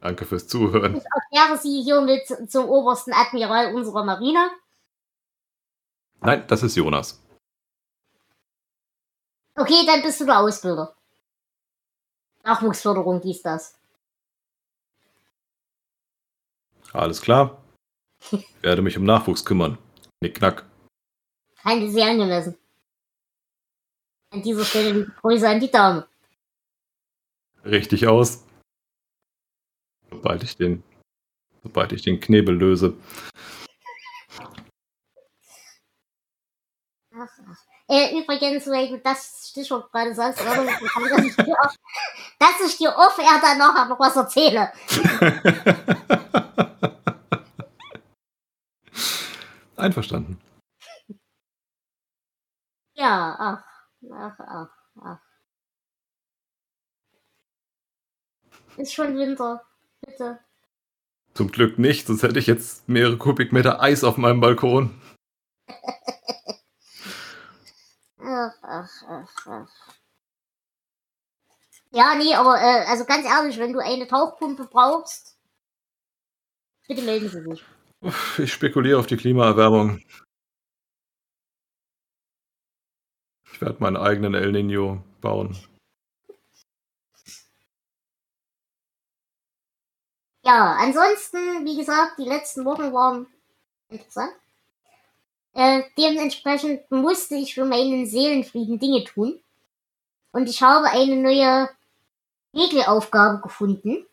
Danke 0.00 0.24
fürs 0.24 0.48
Zuhören. 0.48 0.96
Ich 0.96 1.04
erkläre 1.04 1.58
Sie 1.58 1.82
hiermit 1.82 2.26
zum 2.50 2.68
obersten 2.68 3.12
Admiral 3.12 3.72
unserer 3.72 4.04
Marine. 4.04 4.50
Nein, 6.24 6.46
das 6.48 6.62
ist 6.62 6.74
Jonas. 6.74 7.22
Okay, 9.56 9.84
dann 9.86 10.02
bist 10.02 10.20
du 10.20 10.24
der 10.24 10.40
Ausbilder. 10.40 10.96
Nachwuchsförderung 12.42 13.20
dies 13.20 13.42
das. 13.42 13.78
Alles 16.92 17.20
klar. 17.20 17.62
Ich 18.30 18.44
werde 18.62 18.82
mich 18.82 18.96
um 18.96 19.04
Nachwuchs 19.04 19.44
kümmern. 19.44 19.78
Nick 20.20 20.36
knack. 20.36 20.64
Handelt 21.62 21.92
sie 21.92 22.02
angemessen. 22.02 22.56
An 24.30 24.42
dieser 24.42 24.64
Stelle 24.64 24.92
liebe 24.92 25.12
Grüße 25.20 25.48
an 25.48 25.60
die 25.60 25.70
Dame. 25.70 26.08
Richtig 27.64 28.06
aus. 28.06 28.44
Sobald 30.10 30.42
ich 30.42 30.56
den, 30.56 30.82
sobald 31.62 31.92
ich 31.92 32.02
den 32.02 32.20
Knebel 32.20 32.56
löse. 32.56 32.96
Ach, 37.16 37.28
ach. 37.48 37.56
Äh, 37.88 38.18
übrigens, 38.18 38.64
du 38.64 39.00
das 39.04 39.50
Stichwort 39.50 39.92
gerade 39.92 40.12
sagst, 40.14 40.44
dass 40.44 40.58
ich 42.66 42.76
dir 42.78 42.92
off 42.96 43.16
er 43.18 43.40
dann 43.40 43.58
noch 43.58 43.88
noch 43.88 44.00
was 44.00 44.16
erzähle. 44.16 44.72
Einverstanden. 49.76 50.40
Ja, 52.94 53.36
ach, 53.38 53.62
ach, 54.12 54.38
ach, 54.38 54.70
ach. 55.02 55.20
Ist 58.76 58.94
schon 58.94 59.16
Winter, 59.16 59.64
bitte. 60.00 60.40
Zum 61.34 61.52
Glück 61.52 61.78
nicht, 61.78 62.06
sonst 62.06 62.22
hätte 62.22 62.38
ich 62.38 62.46
jetzt 62.46 62.88
mehrere 62.88 63.18
Kubikmeter 63.18 63.80
Eis 63.80 64.04
auf 64.04 64.16
meinem 64.16 64.40
Balkon. 64.40 64.98
ach, 68.24 68.54
ach, 68.62 69.02
ach, 69.08 69.46
ach. 69.46 69.94
Ja, 71.90 72.14
nee, 72.16 72.34
aber 72.34 72.60
äh, 72.60 72.84
also 72.86 73.04
ganz 73.04 73.24
ehrlich, 73.24 73.58
wenn 73.58 73.72
du 73.72 73.78
eine 73.78 74.08
Tauchpumpe 74.08 74.64
brauchst, 74.66 75.38
bitte 76.88 77.02
melden 77.02 77.28
Sie 77.28 77.42
sich. 77.42 77.64
Ich 78.38 78.52
spekuliere 78.52 78.98
auf 78.98 79.06
die 79.06 79.16
Klimaerwärmung. 79.16 80.02
Ich 83.52 83.60
werde 83.60 83.76
meinen 83.78 83.96
eigenen 83.96 84.34
El 84.34 84.52
Nino 84.52 85.02
bauen. 85.20 85.56
Ja, 90.44 90.76
ansonsten, 90.78 91.64
wie 91.64 91.76
gesagt, 91.76 92.18
die 92.18 92.28
letzten 92.28 92.64
Wochen 92.64 92.92
waren 92.92 93.26
interessant. 93.88 94.34
Äh, 95.54 95.84
dementsprechend 95.96 96.90
musste 96.90 97.36
ich 97.36 97.54
für 97.54 97.64
meinen 97.64 98.06
Seelenfrieden 98.06 98.78
Dinge 98.78 99.04
tun. 99.04 99.40
Und 100.32 100.48
ich 100.48 100.62
habe 100.62 100.88
eine 100.90 101.16
neue 101.16 101.68
Regelaufgabe 102.54 103.40
gefunden. 103.40 104.04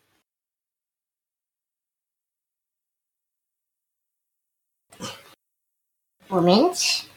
Moment. 6.28 7.08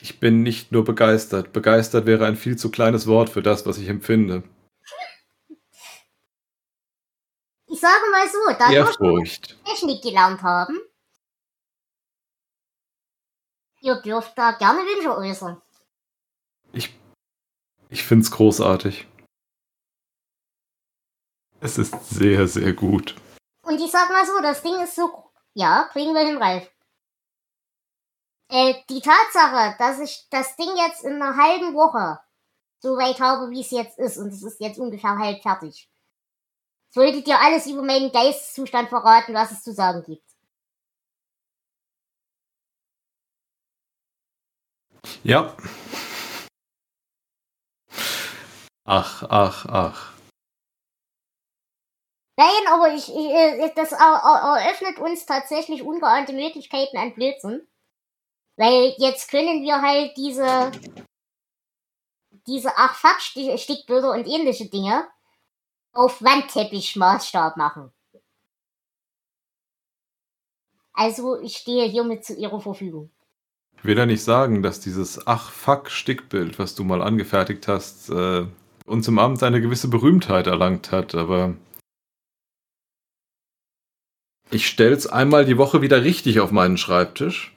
Ich 0.00 0.20
bin 0.20 0.42
nicht 0.42 0.70
nur 0.70 0.84
begeistert. 0.84 1.52
Begeistert 1.52 2.06
wäre 2.06 2.26
ein 2.26 2.36
viel 2.36 2.56
zu 2.58 2.70
kleines 2.70 3.06
Wort 3.06 3.30
für 3.30 3.42
das, 3.42 3.66
was 3.66 3.78
ich 3.78 3.88
empfinde. 3.88 4.42
Ich 7.66 7.71
sage 7.82 8.10
mal 8.10 8.28
so, 8.28 8.38
da 8.58 8.70
wir 8.70 9.34
Technik 9.64 10.02
gelernt 10.02 10.42
haben, 10.42 10.80
ihr 13.80 13.96
dürft 14.00 14.38
da 14.38 14.52
gerne 14.52 14.80
Wünsche 14.80 15.14
äußern. 15.16 15.60
Ich, 16.72 16.94
ich 17.90 18.04
finde 18.04 18.24
es 18.24 18.30
großartig. 18.30 19.06
Es 21.60 21.78
ist 21.78 21.94
sehr, 22.08 22.48
sehr 22.48 22.72
gut. 22.72 23.14
Und 23.62 23.80
ich 23.80 23.90
sag 23.90 24.10
mal 24.10 24.26
so, 24.26 24.40
das 24.40 24.62
Ding 24.62 24.80
ist 24.82 24.96
so. 24.96 25.30
Ja, 25.54 25.88
kriegen 25.92 26.14
wir 26.14 26.26
hin, 26.26 26.38
Ralf. 26.38 26.70
Äh, 28.48 28.74
die 28.88 29.00
Tatsache, 29.00 29.76
dass 29.78 30.00
ich 30.00 30.26
das 30.30 30.56
Ding 30.56 30.70
jetzt 30.76 31.04
in 31.04 31.20
einer 31.20 31.36
halben 31.36 31.74
Woche 31.74 32.20
so 32.80 32.96
weit 32.96 33.20
habe, 33.20 33.50
wie 33.50 33.60
es 33.60 33.70
jetzt 33.70 33.98
ist, 33.98 34.18
und 34.18 34.28
es 34.28 34.42
ist 34.42 34.60
jetzt 34.60 34.78
ungefähr 34.78 35.16
halb 35.18 35.40
fertig, 35.42 35.88
sollte 36.92 37.22
dir 37.22 37.40
alles 37.40 37.66
über 37.66 37.82
meinen 37.82 38.12
Geisteszustand 38.12 38.88
verraten, 38.90 39.34
was 39.34 39.50
es 39.50 39.62
zu 39.62 39.72
sagen 39.72 40.02
gibt. 40.04 40.22
Ja. 45.24 45.56
Ach, 48.84 49.22
ach, 49.28 49.66
ach. 49.66 50.12
Nein, 52.36 52.66
aber 52.68 52.94
ich, 52.94 53.08
ich 53.08 53.14
äh, 53.14 53.72
das 53.74 53.92
eröffnet 53.92 54.98
uns 54.98 55.26
tatsächlich 55.26 55.82
ungeahnte 55.82 56.32
Möglichkeiten 56.32 56.96
an 56.96 57.14
Blödsinn. 57.14 57.66
Weil 58.56 58.94
jetzt 58.98 59.30
können 59.30 59.62
wir 59.62 59.80
halt 59.80 60.16
diese, 60.16 60.72
diese 62.46 62.76
ach 62.76 62.94
fuck 62.96 63.20
Stickbilder 63.20 64.12
und 64.12 64.26
ähnliche 64.26 64.68
Dinge 64.68 65.08
auf 65.92 66.22
Wandteppichmaßstab 66.22 67.56
machen. 67.56 67.92
Also 70.92 71.40
ich 71.40 71.56
stehe 71.56 71.86
hiermit 71.86 72.24
zu 72.24 72.34
Ihrer 72.34 72.60
Verfügung. 72.60 73.10
Ich 73.78 73.84
will 73.84 73.98
ja 73.98 74.06
nicht 74.06 74.22
sagen, 74.22 74.62
dass 74.62 74.80
dieses 74.80 75.26
ach 75.26 75.50
fuck 75.50 75.90
Stickbild, 75.90 76.58
was 76.58 76.74
du 76.74 76.84
mal 76.84 77.02
angefertigt 77.02 77.66
hast, 77.66 78.10
äh, 78.10 78.46
uns 78.86 79.08
im 79.08 79.18
Abend 79.18 79.42
eine 79.42 79.60
gewisse 79.60 79.88
Berühmtheit 79.88 80.46
erlangt 80.46 80.92
hat, 80.92 81.14
aber 81.14 81.56
ich 84.50 84.68
stell's 84.68 85.06
einmal 85.06 85.46
die 85.46 85.56
Woche 85.56 85.80
wieder 85.82 86.04
richtig 86.04 86.38
auf 86.40 86.52
meinen 86.52 86.76
Schreibtisch. 86.76 87.56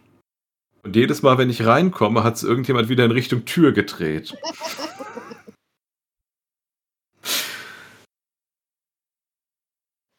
Und 0.84 0.96
jedes 0.96 1.22
Mal, 1.24 1.38
wenn 1.38 1.50
ich 1.50 1.66
reinkomme, 1.66 2.24
hat 2.24 2.36
es 2.36 2.44
irgendjemand 2.44 2.90
wieder 2.90 3.04
in 3.06 3.12
Richtung 3.12 3.44
Tür 3.46 3.74
gedreht. 3.74 4.38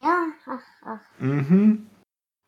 ja, 0.03 0.27
ach, 0.45 0.63
ach. 0.83 1.06
Mhm. 1.19 1.89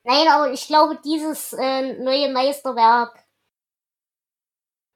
Nein, 0.04 0.28
aber 0.30 0.52
ich 0.52 0.66
glaube, 0.68 1.00
dieses 1.04 1.54
äh, 1.54 1.94
neue 2.02 2.32
Meisterwerk 2.32 3.26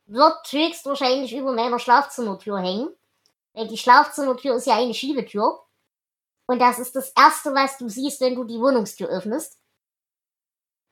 wird 0.05 0.51
höchstwahrscheinlich 0.51 1.35
über 1.35 1.53
meiner 1.53 1.79
Schlafzimmertür 1.79 2.59
hängen. 2.59 2.89
Weil 3.53 3.67
die 3.67 3.77
Schlafzimmertür 3.77 4.55
ist 4.55 4.67
ja 4.67 4.75
eine 4.75 4.93
Schiebetür. 4.93 5.63
Und 6.47 6.59
das 6.59 6.79
ist 6.79 6.95
das 6.95 7.11
Erste, 7.15 7.53
was 7.53 7.77
du 7.77 7.89
siehst, 7.89 8.19
wenn 8.21 8.35
du 8.35 8.43
die 8.43 8.59
Wohnungstür 8.59 9.07
öffnest. 9.07 9.59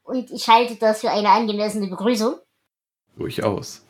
Und 0.04 0.32
ich 0.32 0.48
halte 0.48 0.76
das 0.76 1.02
für 1.02 1.10
eine 1.10 1.30
angemessene 1.30 1.88
Begrüßung. 1.88 2.40
Durchaus. 3.16 3.86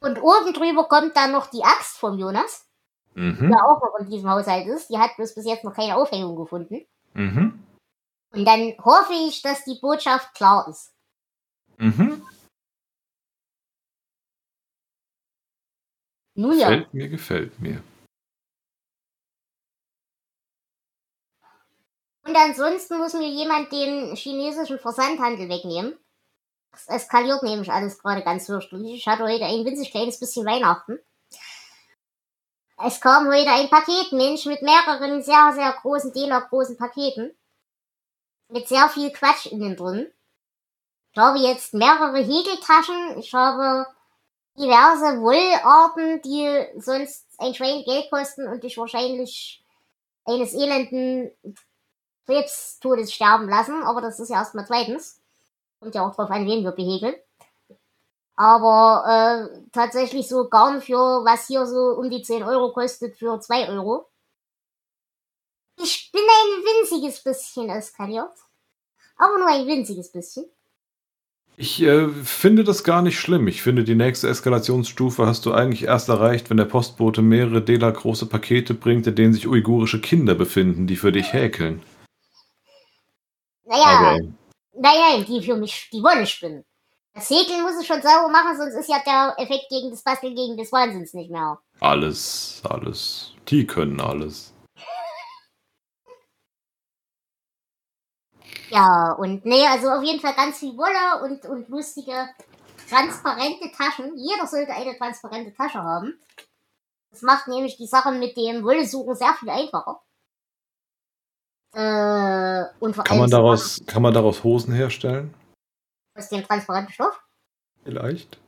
Und 0.00 0.20
oben 0.20 0.52
drüber 0.52 0.84
kommt 0.88 1.16
dann 1.16 1.32
noch 1.32 1.46
die 1.46 1.62
Axt 1.62 1.96
von 1.96 2.18
Jonas, 2.18 2.66
mhm. 3.14 3.48
die 3.48 3.54
auch 3.54 3.80
noch 3.80 3.98
in 4.00 4.10
diesem 4.10 4.30
Haushalt 4.30 4.66
ist. 4.66 4.90
Die 4.90 4.98
hat 4.98 5.16
bloß 5.16 5.34
bis 5.34 5.46
jetzt 5.46 5.64
noch 5.64 5.74
keine 5.74 5.96
Aufhängung 5.96 6.36
gefunden. 6.36 6.84
Mhm. 7.14 7.64
Und 8.34 8.44
dann 8.44 8.74
hoffe 8.84 9.12
ich, 9.12 9.42
dass 9.42 9.64
die 9.64 9.78
Botschaft 9.80 10.34
klar 10.34 10.66
ist. 10.68 10.92
Mhm. 11.78 12.26
Nun 16.34 16.58
ja. 16.58 16.68
Gefällt 16.68 16.94
mir, 16.94 17.08
gefällt 17.08 17.60
mir. 17.60 17.82
Und 22.26 22.36
ansonsten 22.36 22.98
muss 22.98 23.12
mir 23.12 23.28
jemand 23.28 23.70
den 23.70 24.16
chinesischen 24.16 24.78
Versandhandel 24.78 25.48
wegnehmen. 25.48 25.96
Es 26.72 26.88
eskaliert 26.88 27.42
nämlich 27.42 27.70
alles 27.70 27.98
gerade 27.98 28.22
ganz 28.22 28.46
fürchterlich. 28.46 28.94
Ich 28.94 29.06
hatte 29.06 29.24
heute 29.24 29.44
ein 29.44 29.64
winzig 29.64 29.90
kleines 29.90 30.18
bisschen 30.18 30.44
Weihnachten. 30.44 30.98
Es 32.82 33.00
kam 33.00 33.28
heute 33.28 33.50
ein 33.50 33.70
Paketmensch 33.70 34.46
mit 34.46 34.62
mehreren 34.62 35.22
sehr, 35.22 35.52
sehr 35.54 35.72
großen, 35.80 36.12
Dealer 36.12 36.40
großen 36.40 36.76
Paketen. 36.76 37.36
Mit 38.48 38.68
sehr 38.68 38.88
viel 38.88 39.10
Quatsch 39.10 39.46
innen 39.46 39.76
drin. 39.76 40.12
Ich 41.12 41.18
habe 41.18 41.38
jetzt 41.38 41.74
mehrere 41.74 42.18
Häkeltaschen. 42.18 43.18
Ich 43.18 43.32
habe 43.32 43.86
diverse 44.58 45.20
Wollarten, 45.20 46.20
die 46.22 46.80
sonst 46.80 47.26
ein 47.38 47.54
Schwein 47.54 47.84
Geld 47.84 48.10
kosten 48.10 48.46
und 48.48 48.62
dich 48.62 48.76
wahrscheinlich 48.76 49.64
eines 50.24 50.54
elenden 50.54 51.30
Krebstodes 52.26 53.12
sterben 53.12 53.48
lassen. 53.48 53.82
Aber 53.82 54.00
das 54.00 54.18
ist 54.18 54.30
ja 54.30 54.38
erstmal 54.38 54.66
zweitens. 54.66 55.20
Kommt 55.80 55.94
ja 55.94 56.06
auch 56.06 56.14
drauf 56.14 56.30
an, 56.30 56.46
wen 56.46 56.64
wir 56.64 56.72
behäkeln. 56.72 57.14
Aber 58.36 59.04
äh, 59.06 59.60
tatsächlich 59.72 60.28
so 60.28 60.48
Garn 60.48 60.80
für 60.80 61.24
was 61.24 61.46
hier 61.46 61.66
so 61.66 61.96
um 61.98 62.10
die 62.10 62.22
10 62.22 62.42
Euro 62.42 62.72
kostet 62.72 63.16
für 63.16 63.38
2 63.38 63.68
Euro. 63.68 64.08
Ich 65.76 66.10
bin 66.12 66.22
ein 66.22 66.62
winziges 66.62 67.22
bisschen 67.22 67.68
eskaliert. 67.68 68.32
Aber 69.16 69.38
nur 69.38 69.48
ein 69.48 69.66
winziges 69.66 70.10
bisschen. 70.10 70.46
Ich 71.56 71.80
äh, 71.82 72.08
finde 72.08 72.64
das 72.64 72.82
gar 72.82 73.00
nicht 73.00 73.18
schlimm. 73.18 73.46
Ich 73.46 73.62
finde, 73.62 73.84
die 73.84 73.94
nächste 73.94 74.28
Eskalationsstufe 74.28 75.24
hast 75.24 75.46
du 75.46 75.52
eigentlich 75.52 75.84
erst 75.84 76.08
erreicht, 76.08 76.50
wenn 76.50 76.56
der 76.56 76.64
Postbote 76.64 77.22
mehrere 77.22 77.62
Dela 77.62 77.90
große 77.90 78.26
Pakete 78.26 78.74
bringt, 78.74 79.06
in 79.06 79.14
denen 79.14 79.32
sich 79.32 79.46
uigurische 79.46 80.00
Kinder 80.00 80.34
befinden, 80.34 80.88
die 80.88 80.96
für 80.96 81.12
dich 81.12 81.32
häkeln. 81.32 81.80
Naja, 83.66 83.84
Aber, 83.84 84.18
naja, 84.76 85.22
die 85.22 85.42
für 85.42 85.56
mich 85.56 85.88
die 85.92 86.02
Wolle 86.02 86.26
spinnen. 86.26 86.64
Das 87.14 87.30
Häkeln 87.30 87.62
muss 87.62 87.76
es 87.78 87.86
schon 87.86 88.02
sauber 88.02 88.28
machen, 88.28 88.56
sonst 88.56 88.74
ist 88.74 88.88
ja 88.88 89.00
der 89.06 89.34
Effekt 89.38 89.66
gegen 89.70 89.90
das 89.90 90.02
Basteln 90.02 90.34
gegen 90.34 90.56
des 90.56 90.72
Wahnsinns 90.72 91.14
nicht 91.14 91.30
mehr. 91.30 91.60
Alles, 91.78 92.60
alles. 92.64 93.32
Die 93.48 93.64
können 93.64 94.00
alles. 94.00 94.53
Ja, 98.74 99.12
und 99.12 99.44
nee, 99.44 99.64
also 99.68 99.88
auf 99.88 100.02
jeden 100.02 100.18
Fall 100.18 100.34
ganz 100.34 100.58
viel 100.58 100.76
Wolle 100.76 101.22
und, 101.22 101.44
und 101.46 101.68
lustige, 101.68 102.28
transparente 102.88 103.70
Taschen. 103.70 104.16
Jeder 104.16 104.48
sollte 104.48 104.72
eine 104.72 104.98
transparente 104.98 105.54
Tasche 105.54 105.78
haben. 105.78 106.18
Das 107.12 107.22
macht 107.22 107.46
nämlich 107.46 107.76
die 107.76 107.86
Sache 107.86 108.10
mit 108.10 108.36
dem 108.36 108.64
Wollesuchen 108.64 109.14
sehr 109.14 109.32
viel 109.34 109.48
einfacher. 109.48 110.02
Äh, 111.72 112.64
und 112.80 112.94
vor 112.96 113.04
kann, 113.04 113.18
man 113.18 113.30
daraus, 113.30 113.80
kann 113.86 114.02
man 114.02 114.12
daraus 114.12 114.42
Hosen 114.42 114.74
herstellen? 114.74 115.32
Aus 116.18 116.28
dem 116.28 116.42
transparenten 116.42 116.92
Stoff? 116.92 117.22
Vielleicht. 117.84 118.40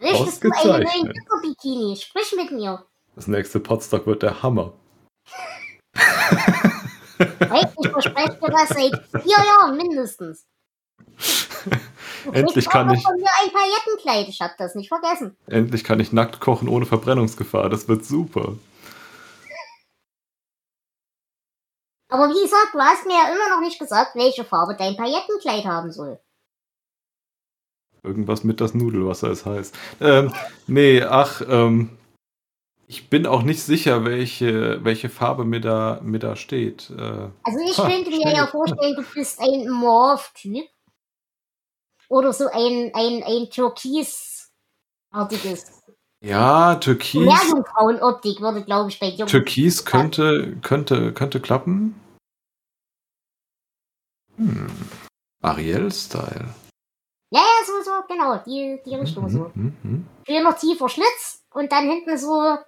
Richtest 0.00 0.42
du 0.42 0.50
einen 0.50 0.82
neuen 0.82 1.14
Bikini? 1.40 1.94
Sprich 1.94 2.34
mit 2.36 2.50
mir. 2.50 2.84
Das 3.14 3.28
nächste 3.28 3.60
Podstock 3.60 4.08
wird 4.08 4.24
der 4.24 4.42
Hammer. 4.42 4.72
Hey, 7.50 7.66
ich 7.82 7.90
verspreche 7.90 8.38
dir 8.38 8.50
das 8.50 8.68
seit 8.68 9.22
vier 9.22 9.44
Jahren 9.44 9.76
mindestens. 9.76 10.46
Endlich 12.32 12.68
kann 12.68 12.92
ich. 12.92 13.02
Von 13.02 13.16
mir 13.16 13.30
ein 13.42 13.50
Paillettenkleid, 13.52 14.28
ich 14.28 14.40
hab 14.40 14.56
das 14.58 14.74
nicht 14.74 14.88
vergessen. 14.88 15.36
Endlich 15.46 15.84
kann 15.84 16.00
ich 16.00 16.12
nackt 16.12 16.40
kochen 16.40 16.68
ohne 16.68 16.86
Verbrennungsgefahr. 16.86 17.68
Das 17.68 17.88
wird 17.88 18.04
super. 18.04 18.56
Aber 22.08 22.28
wie 22.28 22.42
gesagt, 22.42 22.74
du 22.74 22.78
hast 22.78 23.06
mir 23.06 23.14
ja 23.14 23.32
immer 23.32 23.56
noch 23.56 23.60
nicht 23.60 23.78
gesagt, 23.78 24.14
welche 24.14 24.44
Farbe 24.44 24.76
dein 24.78 24.96
Paillettenkleid 24.96 25.64
haben 25.64 25.90
soll. 25.90 26.20
Irgendwas 28.02 28.44
mit 28.44 28.60
das 28.60 28.74
Nudelwasser 28.74 29.30
es 29.30 29.46
heißt. 29.46 29.74
Ähm, 30.00 30.34
nee, 30.66 31.02
ach, 31.02 31.40
ähm, 31.48 31.96
ich 32.86 33.08
bin 33.08 33.26
auch 33.26 33.42
nicht 33.42 33.62
sicher, 33.62 34.04
welche, 34.04 34.84
welche 34.84 35.08
Farbe 35.08 35.44
mir 35.44 35.60
da, 35.60 36.00
mir 36.02 36.18
da 36.18 36.36
steht. 36.36 36.90
Äh, 36.90 37.30
also 37.42 37.58
ich 37.64 37.78
ha, 37.78 37.88
könnte 37.88 38.10
mir 38.10 38.30
ja 38.32 38.46
vorstellen, 38.46 38.94
du 38.96 39.02
bist 39.14 39.40
ein 39.40 39.70
Morph-Typ. 39.70 40.68
Oder 42.08 42.32
so 42.34 42.48
ein, 42.48 42.90
ein, 42.94 43.22
ein 43.22 43.48
Türkis-artiges. 43.50 45.82
Ja, 46.22 46.74
Türkis. 46.76 47.24
Meerjungfrauenoptik 47.24 48.40
würde, 48.40 48.64
glaube 48.64 48.90
ich, 48.90 49.00
bei 49.00 49.10
dir. 49.10 49.26
Türkis 49.26 49.86
könnte, 49.86 50.56
könnte, 50.60 51.14
könnte 51.14 51.40
klappen. 51.40 51.98
Hm. 54.36 54.68
Ariel-Style. 55.42 56.54
Ja, 57.30 57.40
ja, 57.40 57.66
so, 57.66 57.82
so, 57.82 57.90
genau, 58.06 58.36
die, 58.44 58.78
die 58.84 58.94
Richtung 58.94 59.24
mhm, 59.24 59.30
so. 59.30 59.50
Mhm, 59.54 59.76
mhm. 59.82 60.06
Schöner 60.26 60.54
tiefer 60.54 60.90
Schlitz 60.90 61.46
und 61.54 61.72
dann 61.72 61.88
hinten 61.88 62.18
so 62.18 62.58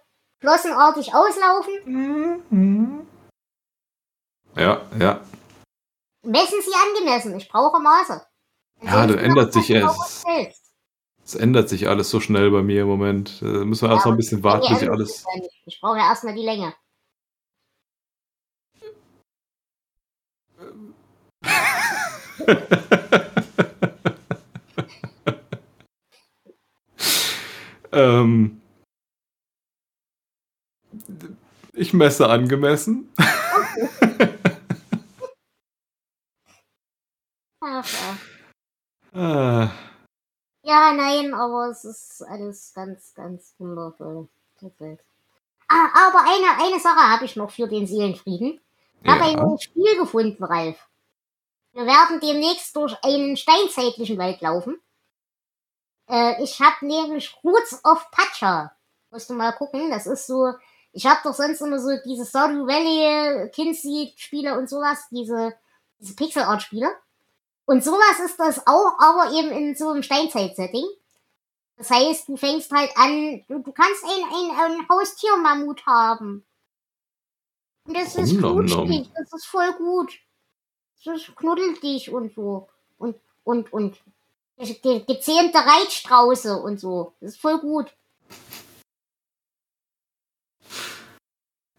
flossenartig 0.45 1.15
auslaufen. 1.15 2.43
Mhm. 2.51 3.07
Ja, 4.57 4.83
ja. 5.01 5.21
Messen 6.23 6.61
Sie 6.63 6.73
angemessen, 6.87 7.35
ich 7.37 7.49
brauche 7.49 7.81
Maße. 7.81 8.21
Ja, 8.83 9.07
das 9.07 9.17
ändert 9.17 9.55
sich 9.55 9.71
erst. 9.71 10.27
Es 11.25 11.35
ändert 11.35 11.71
sich 11.71 11.89
alles 11.89 12.11
so 12.11 12.21
schnell 12.21 12.51
bei 12.51 12.63
mir 12.63 12.83
im 12.83 12.89
Moment. 12.89 13.41
Da 13.41 13.47
müssen 13.47 13.83
wir 13.83 13.89
ja, 13.89 13.95
erst 13.95 14.05
noch 14.05 14.13
ein 14.13 14.19
bisschen 14.19 14.43
warten, 14.43 14.69
bis 14.69 14.83
ich 14.83 14.91
alles. 14.91 15.25
Ich 15.65 15.81
brauche 15.81 15.97
ja 15.97 16.09
erstmal 16.09 16.35
die 16.35 16.43
Länge. 16.43 16.75
ähm, 27.93 28.61
ich 31.75 31.93
messe 31.93 32.29
angemessen. 32.29 33.13
Ach, 37.61 37.89
ja. 37.93 39.21
Ah. 39.21 39.71
Ja, 40.63 40.93
nein, 40.93 41.35
aber 41.35 41.69
es 41.71 41.85
ist 41.85 42.23
alles 42.23 42.73
ganz, 42.75 43.13
ganz 43.15 43.55
wundervoll. 43.59 44.29
Ah, 45.69 46.09
aber 46.09 46.21
eine, 46.21 46.65
eine 46.65 46.81
Sache 46.81 47.11
habe 47.11 47.25
ich 47.25 47.37
noch 47.37 47.51
für 47.51 47.69
den 47.69 47.87
Seelenfrieden. 47.87 48.61
Ich 49.01 49.07
ja. 49.07 49.13
habe 49.13 49.25
ein 49.25 49.59
Spiel 49.59 49.97
gefunden, 49.99 50.43
Ralf. 50.43 50.89
Wir 51.73 51.87
werden 51.87 52.21
demnächst 52.21 52.75
durch 52.77 52.97
einen 53.03 53.37
steinzeitlichen 53.37 54.17
Wald 54.17 54.41
laufen. 54.41 54.81
Äh, 56.09 56.43
ich 56.43 56.61
habe 56.61 56.87
nämlich 56.87 57.37
Roots 57.43 57.81
of 57.85 58.11
Pacha. 58.11 58.75
Musst 59.11 59.29
du 59.29 59.35
mal 59.35 59.53
gucken, 59.53 59.91
das 59.91 60.07
ist 60.07 60.27
so 60.27 60.55
ich 60.95 61.07
habe 61.07 61.21
doch 61.25 61.35
sonst 61.35 61.61
immer 61.61 61.81
so 61.81 61.91
diese 62.05 62.25
Stardew 62.25 62.67
Valley, 62.67 63.51
Kinseed-Spiele 63.51 64.57
und 64.57 64.69
sowas, 64.69 65.09
diese, 65.11 65.53
diese 65.99 66.15
Pixel-Art-Spiele. 66.15 66.89
Und 67.67 67.83
sowas 67.83 68.21
ist 68.25 68.39
das 68.39 68.65
auch, 68.67 68.99
aber 69.01 69.33
eben 69.33 69.51
in 69.51 69.75
so 69.75 69.91
einem 69.91 70.05
Steinzeit-Setting. 70.05 70.87
Das 71.77 71.91
heißt, 71.91 72.29
du 72.29 72.37
fängst 72.37 72.71
halt 72.71 72.91
an, 72.97 73.45
du, 73.49 73.59
du 73.59 73.73
kannst 73.73 74.05
ein, 74.05 74.23
ein, 74.23 74.73
ein 74.73 74.89
Haustier-Mammut 74.89 75.85
haben. 75.85 76.45
Und 77.87 77.97
das 77.97 78.15
ist 78.15 78.37
flutschig, 78.37 79.11
das 79.17 79.33
ist 79.33 79.47
voll 79.47 79.73
gut. 79.73 80.13
Das 81.05 81.21
knuddelt 81.35 81.83
dich 81.83 82.11
und 82.11 82.33
so. 82.35 82.69
Und, 82.99 83.17
und, 83.43 83.73
und. 83.73 84.01
Gezähmte 84.57 85.59
Reitstrauße 85.59 86.57
und 86.57 86.79
so. 86.79 87.15
Das 87.21 87.33
ist 87.33 87.41
voll 87.41 87.59
gut. 87.59 87.93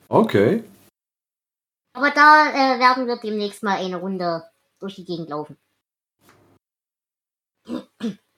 Okay. 0.10 0.64
Aber 1.94 2.12
da 2.12 2.50
äh, 2.50 2.80
werden 2.80 3.08
wir 3.08 3.18
demnächst 3.18 3.64
mal 3.64 3.78
eine 3.78 3.98
Runde 3.98 4.44
durch 4.80 4.96
die 4.96 5.06
Gegend 5.06 5.30
laufen. 5.30 5.58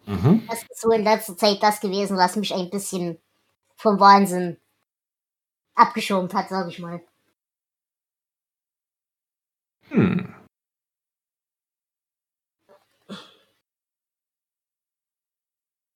Mhm. 0.05 0.43
Das 0.47 0.63
ist 0.63 0.80
so 0.80 0.91
in 0.91 1.03
letzter 1.03 1.36
Zeit 1.36 1.61
das 1.61 1.82
gewesen, 1.82 2.18
was 2.18 2.36
mich 2.36 2.53
ein 2.53 2.70
bisschen 2.70 3.18
vom 3.76 3.99
Wahnsinn 3.99 4.57
abgeschirmt 5.76 6.34
hat, 6.34 6.49
sag 6.49 6.70
ich 6.70 6.80
mal. 6.80 7.01
Hm. 9.89 10.34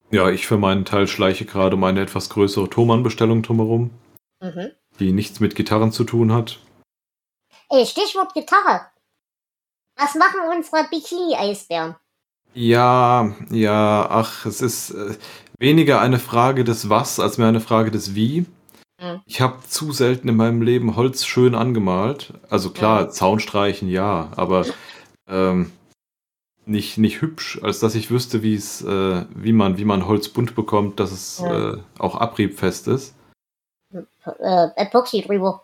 Ja, 0.09 0.29
ich 0.29 0.45
für 0.45 0.57
meinen 0.57 0.83
Teil 0.83 1.07
schleiche 1.07 1.45
gerade 1.45 1.75
um 1.75 1.83
eine 1.85 2.01
etwas 2.01 2.29
größere 2.29 2.69
Thomann-Bestellung 2.69 3.43
drumherum. 3.43 3.91
Mhm 4.41 4.71
die 5.01 5.11
nichts 5.11 5.39
mit 5.39 5.55
Gitarren 5.55 5.91
zu 5.91 6.03
tun 6.03 6.31
hat. 6.31 6.59
Ey, 7.69 7.85
Stichwort 7.85 8.33
Gitarre. 8.33 8.81
Was 9.97 10.15
machen 10.15 10.39
unsere 10.55 10.83
Bikini-Eisbären? 10.89 11.95
Ja, 12.53 13.33
ja, 13.49 14.07
ach, 14.09 14.45
es 14.45 14.61
ist 14.61 14.91
äh, 14.91 15.15
weniger 15.57 16.01
eine 16.01 16.19
Frage 16.19 16.63
des 16.63 16.89
Was 16.89 17.19
als 17.19 17.37
mehr 17.37 17.47
eine 17.47 17.61
Frage 17.61 17.91
des 17.91 18.13
Wie. 18.13 18.45
Mhm. 19.01 19.21
Ich 19.25 19.41
habe 19.41 19.63
zu 19.67 19.91
selten 19.91 20.27
in 20.27 20.35
meinem 20.35 20.61
Leben 20.61 20.95
Holz 20.95 21.25
schön 21.25 21.55
angemalt. 21.55 22.33
Also 22.49 22.71
klar, 22.71 23.05
mhm. 23.05 23.11
Zaun 23.11 23.39
streichen, 23.39 23.89
ja, 23.89 24.29
aber 24.35 24.65
ähm, 25.27 25.71
nicht, 26.65 26.97
nicht 26.97 27.21
hübsch, 27.21 27.59
als 27.63 27.79
dass 27.79 27.95
ich 27.95 28.11
wüsste, 28.11 28.43
wie 28.43 28.55
es, 28.55 28.81
äh, 28.81 29.25
wie 29.33 29.53
man, 29.53 29.77
wie 29.77 29.85
man 29.85 30.05
Holz 30.05 30.29
bunt 30.29 30.55
bekommt, 30.55 30.99
dass 30.99 31.11
es 31.11 31.39
ja. 31.39 31.73
äh, 31.73 31.77
auch 31.97 32.15
abriebfest 32.15 32.87
ist. 32.87 33.15
Äh, 33.93 34.67
Epoxy 34.75 35.21
drüber. 35.21 35.63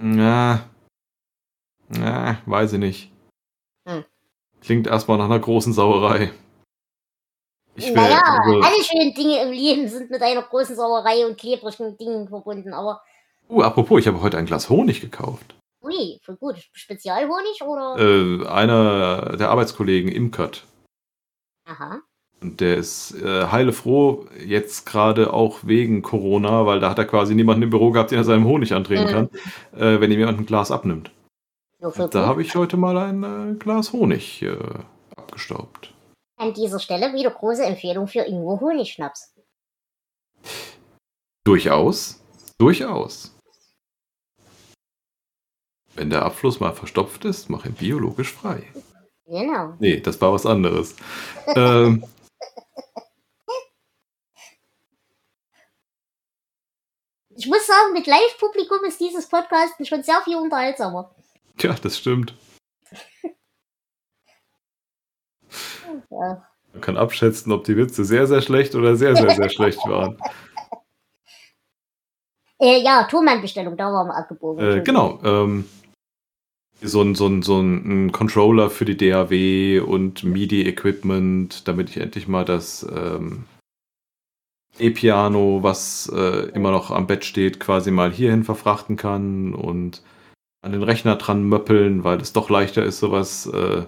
Ja. 0.00 0.68
Ja, 1.90 2.38
weiß 2.46 2.74
ich 2.74 2.78
nicht. 2.78 3.12
Hm. 3.86 4.04
Klingt 4.60 4.86
erstmal 4.86 5.18
nach 5.18 5.24
einer 5.26 5.38
großen 5.38 5.72
Sauerei. 5.72 6.32
Ich 7.74 7.92
naja, 7.92 8.20
also, 8.24 8.60
alle 8.60 8.82
schönen 8.82 9.14
Dinge 9.14 9.40
im 9.42 9.52
Leben 9.52 9.88
sind 9.88 10.10
mit 10.10 10.20
einer 10.20 10.42
großen 10.42 10.74
Sauerei 10.74 11.24
und 11.24 11.38
klebrigen 11.38 11.96
Dingen 11.96 12.28
verbunden, 12.28 12.74
aber. 12.74 13.02
Uh, 13.48 13.62
apropos, 13.62 14.00
ich 14.00 14.08
habe 14.08 14.20
heute 14.20 14.36
ein 14.36 14.46
Glas 14.46 14.68
Honig 14.68 15.00
gekauft. 15.00 15.54
Ui, 15.80 16.18
für 16.22 16.36
gut. 16.36 16.56
Spezialhonig 16.72 17.62
oder? 17.62 17.96
Äh, 17.98 18.46
einer 18.48 19.36
der 19.36 19.50
Arbeitskollegen 19.50 20.10
imkert. 20.10 20.66
Aha. 21.66 22.00
Und 22.40 22.60
der 22.60 22.76
ist 22.76 23.14
äh, 23.20 23.46
heile 23.46 23.72
froh, 23.72 24.26
jetzt 24.44 24.86
gerade 24.86 25.32
auch 25.32 25.58
wegen 25.62 26.02
Corona, 26.02 26.66
weil 26.66 26.78
da 26.78 26.90
hat 26.90 26.98
er 26.98 27.04
quasi 27.04 27.34
niemanden 27.34 27.64
im 27.64 27.70
Büro 27.70 27.90
gehabt, 27.90 28.12
den 28.12 28.18
er 28.18 28.24
seinem 28.24 28.44
Honig 28.44 28.72
andrehen 28.74 29.04
mhm. 29.04 29.08
kann, 29.08 29.28
äh, 29.76 30.00
wenn 30.00 30.12
ihm 30.12 30.20
jemand 30.20 30.38
ein 30.38 30.46
Glas 30.46 30.70
abnimmt. 30.70 31.10
da 31.80 32.26
habe 32.26 32.42
ich 32.42 32.54
heute 32.54 32.76
mal 32.76 32.96
ein 32.96 33.24
äh, 33.24 33.54
Glas 33.54 33.92
Honig 33.92 34.42
äh, 34.42 34.56
abgestaubt. 35.16 35.92
An 36.36 36.54
dieser 36.54 36.78
Stelle 36.78 37.12
wieder 37.12 37.30
große 37.30 37.64
Empfehlung 37.64 38.06
für 38.06 38.20
Ingo 38.20 38.60
Honigschnaps. 38.60 39.34
Durchaus. 41.44 42.22
Durchaus. 42.58 43.34
Wenn 45.96 46.10
der 46.10 46.24
Abfluss 46.24 46.60
mal 46.60 46.72
verstopft 46.72 47.24
ist, 47.24 47.50
mach 47.50 47.64
ihn 47.64 47.72
biologisch 47.72 48.32
frei. 48.32 48.62
Genau. 49.26 49.74
Nee, 49.80 49.98
das 49.98 50.20
war 50.20 50.32
was 50.32 50.46
anderes. 50.46 50.94
ähm, 51.56 52.04
ich 57.38 57.46
muss 57.46 57.64
sagen, 57.66 57.92
mit 57.92 58.08
Live-Publikum 58.08 58.78
ist 58.84 58.98
dieses 59.00 59.28
Podcast 59.28 59.74
schon 59.86 60.02
sehr 60.02 60.20
viel 60.24 60.36
unterhaltsamer. 60.36 61.14
Ja, 61.60 61.72
das 61.80 61.96
stimmt. 61.96 62.34
ja. 66.10 66.44
Man 66.72 66.80
kann 66.80 66.96
abschätzen, 66.96 67.52
ob 67.52 67.62
die 67.62 67.76
Witze 67.76 68.04
sehr, 68.04 68.26
sehr 68.26 68.42
schlecht 68.42 68.74
oder 68.74 68.96
sehr, 68.96 69.14
sehr, 69.14 69.30
sehr 69.30 69.48
schlecht 69.48 69.78
waren. 69.86 70.18
Äh, 72.60 72.82
ja, 72.82 73.04
Turmannbestellung, 73.04 73.76
da 73.76 73.84
waren 73.92 74.08
wir 74.08 74.16
abgebogen. 74.16 74.78
Äh, 74.78 74.82
genau. 74.82 75.20
Ähm, 75.22 75.64
so 76.82 77.02
ein, 77.02 77.14
so 77.14 77.28
ein, 77.28 77.42
so 77.42 77.60
ein 77.60 78.10
Controller 78.10 78.68
für 78.68 78.84
die 78.84 78.96
DAW 78.96 79.78
und 79.78 80.24
MIDI-Equipment, 80.24 81.68
damit 81.68 81.90
ich 81.90 81.98
endlich 81.98 82.26
mal 82.26 82.44
das 82.44 82.84
ähm, 82.92 83.44
E-Piano, 84.80 85.62
was 85.62 86.10
äh, 86.14 86.48
immer 86.50 86.70
noch 86.70 86.90
am 86.90 87.06
Bett 87.06 87.24
steht, 87.24 87.60
quasi 87.60 87.90
mal 87.90 88.12
hierhin 88.12 88.44
verfrachten 88.44 88.96
kann 88.96 89.54
und 89.54 90.02
an 90.62 90.72
den 90.72 90.82
Rechner 90.82 91.16
dran 91.16 91.44
möppeln, 91.48 92.04
weil 92.04 92.20
es 92.20 92.32
doch 92.32 92.50
leichter 92.50 92.84
ist, 92.84 92.98
sowas 92.98 93.46
äh, 93.46 93.84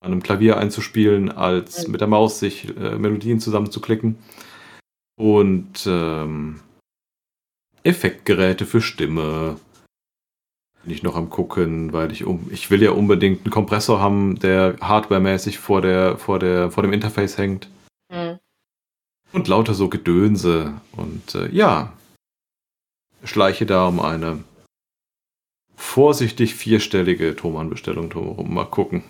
an 0.00 0.12
einem 0.12 0.22
Klavier 0.22 0.56
einzuspielen, 0.56 1.30
als 1.30 1.86
mit 1.86 2.00
der 2.00 2.08
Maus 2.08 2.40
sich 2.40 2.76
äh, 2.76 2.98
Melodien 2.98 3.40
zusammenzuklicken. 3.40 4.18
Und 5.16 5.86
ähm, 5.86 6.60
Effektgeräte 7.84 8.66
für 8.66 8.80
Stimme, 8.80 9.56
bin 10.82 10.92
ich 10.92 11.02
noch 11.02 11.14
am 11.14 11.30
gucken, 11.30 11.92
weil 11.92 12.10
ich 12.10 12.24
um, 12.24 12.48
ich 12.50 12.70
will 12.70 12.82
ja 12.82 12.90
unbedingt 12.90 13.44
einen 13.44 13.52
Kompressor 13.52 14.00
haben, 14.00 14.38
der 14.40 14.76
hardwaremäßig 14.80 15.58
vor 15.58 15.80
der, 15.80 16.18
vor 16.18 16.38
der, 16.38 16.70
vor 16.70 16.82
dem 16.82 16.92
Interface 16.92 17.38
hängt. 17.38 17.68
Mhm. 18.10 18.38
Und 19.32 19.48
lauter 19.48 19.74
so 19.74 19.88
Gedönse. 19.88 20.74
Und 20.92 21.34
äh, 21.34 21.48
ja, 21.50 21.92
schleiche 23.24 23.66
da 23.66 23.88
um 23.88 24.00
eine 24.00 24.44
vorsichtig 25.76 26.54
vierstellige 26.54 27.34
Thomann-Bestellung 27.34 28.10
drumherum. 28.10 28.54
Mal 28.54 28.66
gucken, 28.66 29.02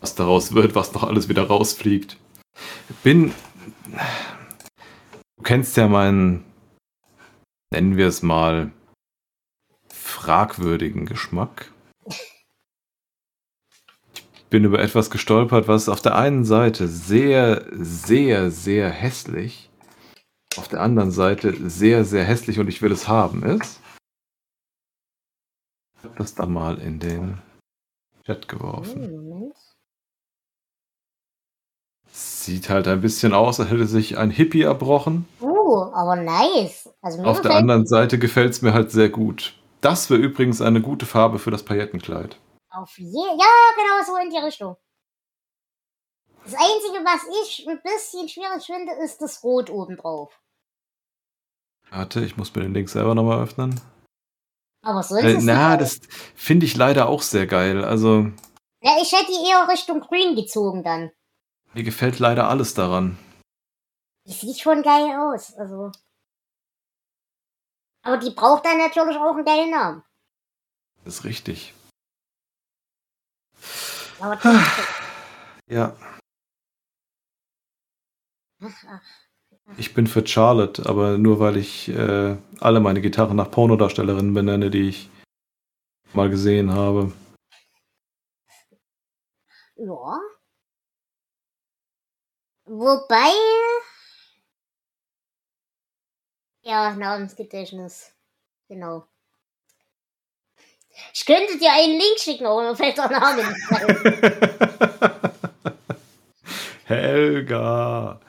was 0.00 0.14
daraus 0.14 0.54
wird, 0.54 0.74
was 0.74 0.92
noch 0.92 1.04
alles 1.04 1.28
wieder 1.28 1.46
rausfliegt. 1.46 2.16
Bin. 3.02 3.32
Du 5.36 5.42
kennst 5.42 5.76
ja 5.76 5.88
meinen, 5.88 6.44
nennen 7.72 7.96
wir 7.96 8.08
es 8.08 8.22
mal, 8.22 8.72
fragwürdigen 9.92 11.06
Geschmack. 11.06 11.72
Ich 14.52 14.54
bin 14.54 14.64
über 14.64 14.80
etwas 14.80 15.10
gestolpert, 15.10 15.66
was 15.66 15.88
auf 15.88 16.02
der 16.02 16.14
einen 16.14 16.44
Seite 16.44 16.86
sehr, 16.86 17.64
sehr, 17.70 18.50
sehr 18.50 18.90
hässlich, 18.90 19.70
auf 20.58 20.68
der 20.68 20.82
anderen 20.82 21.10
Seite 21.10 21.70
sehr, 21.70 22.04
sehr 22.04 22.22
hässlich 22.24 22.58
und 22.58 22.68
ich 22.68 22.82
will 22.82 22.92
es 22.92 23.08
haben 23.08 23.42
ist. 23.44 23.80
Ich 25.96 26.04
habe 26.04 26.16
das 26.18 26.34
da 26.34 26.44
mal 26.44 26.76
in 26.80 26.98
den 26.98 27.38
Chat 28.26 28.46
geworfen. 28.46 29.54
Sieht 32.10 32.68
halt 32.68 32.88
ein 32.88 33.00
bisschen 33.00 33.32
aus, 33.32 33.58
als 33.58 33.70
hätte 33.70 33.86
sich 33.86 34.18
ein 34.18 34.28
Hippie 34.28 34.64
erbrochen. 34.64 35.26
Uh, 35.40 35.84
aber 35.94 36.16
nice. 36.16 36.90
Also 37.00 37.22
Auf 37.22 37.40
der 37.40 37.54
anderen 37.54 37.86
Seite 37.86 38.18
gefällt 38.18 38.52
es 38.52 38.60
mir 38.60 38.74
halt 38.74 38.90
sehr 38.90 39.08
gut. 39.08 39.54
Das 39.80 40.10
wäre 40.10 40.20
übrigens 40.20 40.60
eine 40.60 40.82
gute 40.82 41.06
Farbe 41.06 41.38
für 41.38 41.50
das 41.50 41.62
Paillettenkleid. 41.62 42.36
Auf 42.72 42.96
je 42.96 43.06
ja, 43.06 43.52
genau 43.76 44.02
so 44.04 44.16
in 44.16 44.30
die 44.30 44.38
Richtung. 44.38 44.76
Das 46.44 46.54
Einzige, 46.54 47.04
was 47.04 47.22
ich 47.44 47.68
ein 47.68 47.80
bisschen 47.82 48.28
schwierig 48.28 48.64
finde, 48.64 48.92
ist 48.94 49.20
das 49.20 49.44
Rot 49.44 49.70
oben 49.70 49.96
drauf. 49.96 50.40
Warte, 51.90 52.24
ich 52.24 52.36
muss 52.36 52.54
mir 52.54 52.62
den 52.62 52.74
Link 52.74 52.88
selber 52.88 53.14
nochmal 53.14 53.42
öffnen. 53.42 53.78
Aber 54.82 55.02
sonst 55.02 55.22
äh, 55.22 55.38
Na, 55.42 55.76
das 55.76 56.00
finde 56.34 56.66
ich 56.66 56.76
leider 56.76 57.08
auch 57.08 57.22
sehr 57.22 57.46
geil. 57.46 57.84
Also. 57.84 58.30
Ja, 58.80 58.96
ich 59.00 59.12
hätte 59.12 59.32
eher 59.32 59.68
Richtung 59.68 60.00
Grün 60.00 60.34
gezogen 60.34 60.82
dann. 60.82 61.12
Mir 61.74 61.84
gefällt 61.84 62.18
leider 62.18 62.48
alles 62.48 62.74
daran. 62.74 63.18
Die 64.26 64.32
sieht 64.32 64.58
schon 64.58 64.82
geil 64.82 65.14
aus. 65.18 65.54
Also. 65.54 65.92
Aber 68.02 68.16
die 68.16 68.30
braucht 68.30 68.64
dann 68.64 68.78
natürlich 68.78 69.16
auch 69.16 69.36
einen 69.36 69.44
geilen 69.44 69.70
Namen. 69.70 70.02
Das 71.04 71.18
ist 71.18 71.24
richtig. 71.24 71.74
Aber 74.20 74.38
ja. 75.68 75.96
Ich 79.76 79.94
bin 79.94 80.06
für 80.06 80.26
Charlotte, 80.26 80.86
aber 80.86 81.18
nur 81.18 81.40
weil 81.40 81.56
ich 81.56 81.88
äh, 81.88 82.36
alle 82.60 82.80
meine 82.80 83.00
Gitarren 83.00 83.36
nach 83.36 83.50
Pornodarstellerinnen 83.50 84.34
benenne, 84.34 84.70
die 84.70 84.88
ich 84.88 85.10
mal 86.12 86.30
gesehen 86.30 86.72
habe. 86.72 87.12
Ja. 89.76 90.20
Wobei 92.64 93.32
ja, 96.64 96.94
Namensgedächtnis. 96.94 98.14
Genau. 98.68 99.06
Ich 101.14 101.26
könnte 101.26 101.58
dir 101.58 101.72
einen 101.72 101.98
Link 101.98 102.18
schicken, 102.18 102.46
aber 102.46 102.62
mir 102.62 102.76
fällt 102.76 102.96
der 102.98 103.10
Name 103.10 103.42
nicht 103.44 103.70
Helga. 106.84 108.20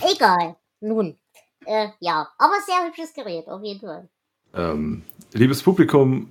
Egal. 0.00 0.56
Nun. 0.80 1.18
Äh, 1.66 1.88
ja, 2.00 2.28
aber 2.38 2.54
sehr 2.64 2.86
hübsches 2.86 3.12
Gerät, 3.12 3.48
auf 3.48 3.62
jeden 3.62 3.80
Fall. 3.80 4.08
Ähm, 4.54 5.04
liebes 5.32 5.62
Publikum, 5.62 6.30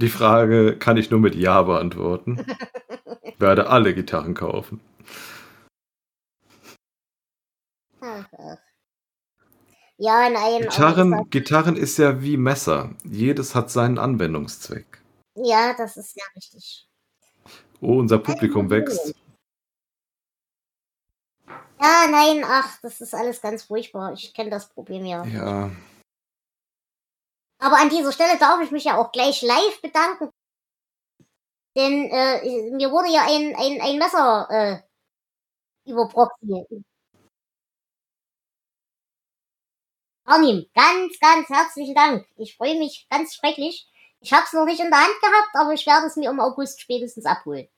die 0.00 0.08
Frage 0.08 0.76
kann 0.78 0.96
ich 0.96 1.10
nur 1.10 1.18
mit 1.20 1.34
Ja 1.34 1.62
beantworten. 1.62 2.46
ich 3.22 3.40
werde 3.40 3.68
alle 3.68 3.94
Gitarren 3.94 4.34
kaufen. 4.34 4.80
Ach, 8.00 8.26
ach. 8.38 8.58
Ja, 9.98 10.28
nein. 10.28 10.62
Gitarren, 10.62 11.30
Gitarren 11.30 11.76
ist 11.76 11.96
ja 11.98 12.20
wie 12.20 12.36
Messer. 12.36 12.90
Jedes 13.04 13.54
hat 13.54 13.70
seinen 13.70 13.98
Anwendungszweck. 13.98 15.02
Ja, 15.36 15.74
das 15.74 15.96
ist 15.96 16.16
ja 16.16 16.24
richtig. 16.34 16.86
Oh, 17.80 17.98
unser 17.98 18.18
Publikum 18.18 18.68
wächst. 18.70 19.14
Ja, 21.80 22.06
nein, 22.10 22.42
ach, 22.44 22.78
das 22.82 23.00
ist 23.00 23.14
alles 23.14 23.40
ganz 23.40 23.64
furchtbar. 23.64 24.12
Ich 24.12 24.32
kenne 24.34 24.50
das 24.50 24.68
Problem 24.68 25.04
ja. 25.04 25.24
Ja. 25.24 25.70
Aber 27.58 27.78
an 27.78 27.88
dieser 27.88 28.12
Stelle 28.12 28.38
darf 28.38 28.60
ich 28.62 28.70
mich 28.70 28.84
ja 28.84 28.98
auch 28.98 29.12
gleich 29.12 29.42
live 29.42 29.80
bedanken. 29.82 30.30
Denn 31.76 32.10
äh, 32.10 32.70
mir 32.70 32.90
wurde 32.90 33.10
ja 33.10 33.26
ein, 33.26 33.54
ein, 33.54 33.80
ein 33.82 33.98
Messer 33.98 34.48
äh, 34.50 35.90
über 35.90 36.08
Arnim, 40.26 40.66
ganz, 40.74 41.18
ganz 41.20 41.48
herzlichen 41.48 41.94
Dank. 41.94 42.26
Ich 42.36 42.56
freue 42.56 42.78
mich 42.78 43.06
ganz 43.08 43.34
schrecklich. 43.36 43.88
Ich 44.20 44.32
habe 44.32 44.42
es 44.44 44.52
noch 44.52 44.64
nicht 44.64 44.80
in 44.80 44.90
der 44.90 44.98
Hand 44.98 45.14
gehabt, 45.20 45.50
aber 45.54 45.72
ich 45.72 45.86
werde 45.86 46.06
es 46.06 46.16
mir 46.16 46.30
im 46.30 46.40
August 46.40 46.80
spätestens 46.80 47.26
abholen. 47.26 47.68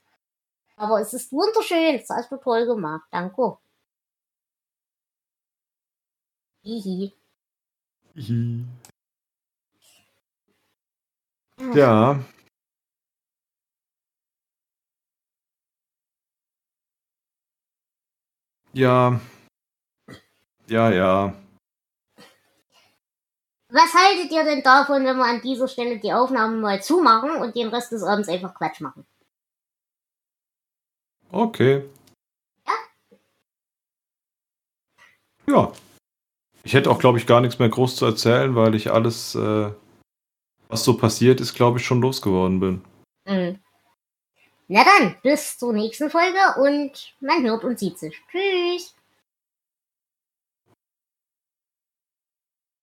Aber 0.76 1.00
es 1.00 1.12
ist 1.12 1.30
wunderschön. 1.32 1.98
Das 1.98 2.08
hast 2.08 2.32
du 2.32 2.36
toll 2.38 2.66
gemacht. 2.66 3.06
Danke. 3.10 3.58
Hihi. 6.64 7.12
Hihi. 8.14 8.64
Ja. 11.74 12.18
Ja. 18.72 19.20
Ja, 20.68 20.90
ja. 20.90 21.34
Was 23.70 23.92
haltet 23.92 24.32
ihr 24.32 24.44
denn 24.44 24.62
davon, 24.62 25.04
wenn 25.04 25.16
wir 25.16 25.24
an 25.24 25.42
dieser 25.42 25.68
Stelle 25.68 25.98
die 25.98 26.12
Aufnahme 26.12 26.56
mal 26.56 26.82
zumachen 26.82 27.32
und 27.32 27.54
den 27.54 27.68
Rest 27.68 27.92
des 27.92 28.02
Abends 28.02 28.28
einfach 28.28 28.54
Quatsch 28.54 28.80
machen? 28.80 29.06
Okay. 31.30 31.84
Ja? 32.66 32.74
Ja. 35.46 35.72
Ich 36.64 36.72
hätte 36.72 36.90
auch, 36.90 36.98
glaube 36.98 37.18
ich, 37.18 37.26
gar 37.26 37.42
nichts 37.42 37.58
mehr 37.58 37.68
groß 37.68 37.96
zu 37.96 38.06
erzählen, 38.06 38.54
weil 38.56 38.74
ich 38.74 38.90
alles, 38.90 39.34
äh, 39.34 39.70
was 40.68 40.84
so 40.84 40.96
passiert 40.96 41.40
ist, 41.40 41.54
glaube 41.54 41.78
ich, 41.78 41.84
schon 41.84 42.00
losgeworden 42.00 42.60
bin. 42.60 42.84
Mhm. 43.26 43.58
Na 44.68 44.84
dann, 44.84 45.16
bis 45.22 45.58
zur 45.58 45.72
nächsten 45.72 46.10
Folge 46.10 46.38
und 46.62 47.14
man 47.20 47.42
hört 47.44 47.64
und 47.64 47.78
sieht 47.78 47.98
sich. 47.98 48.20
Tschüss. 48.30 48.94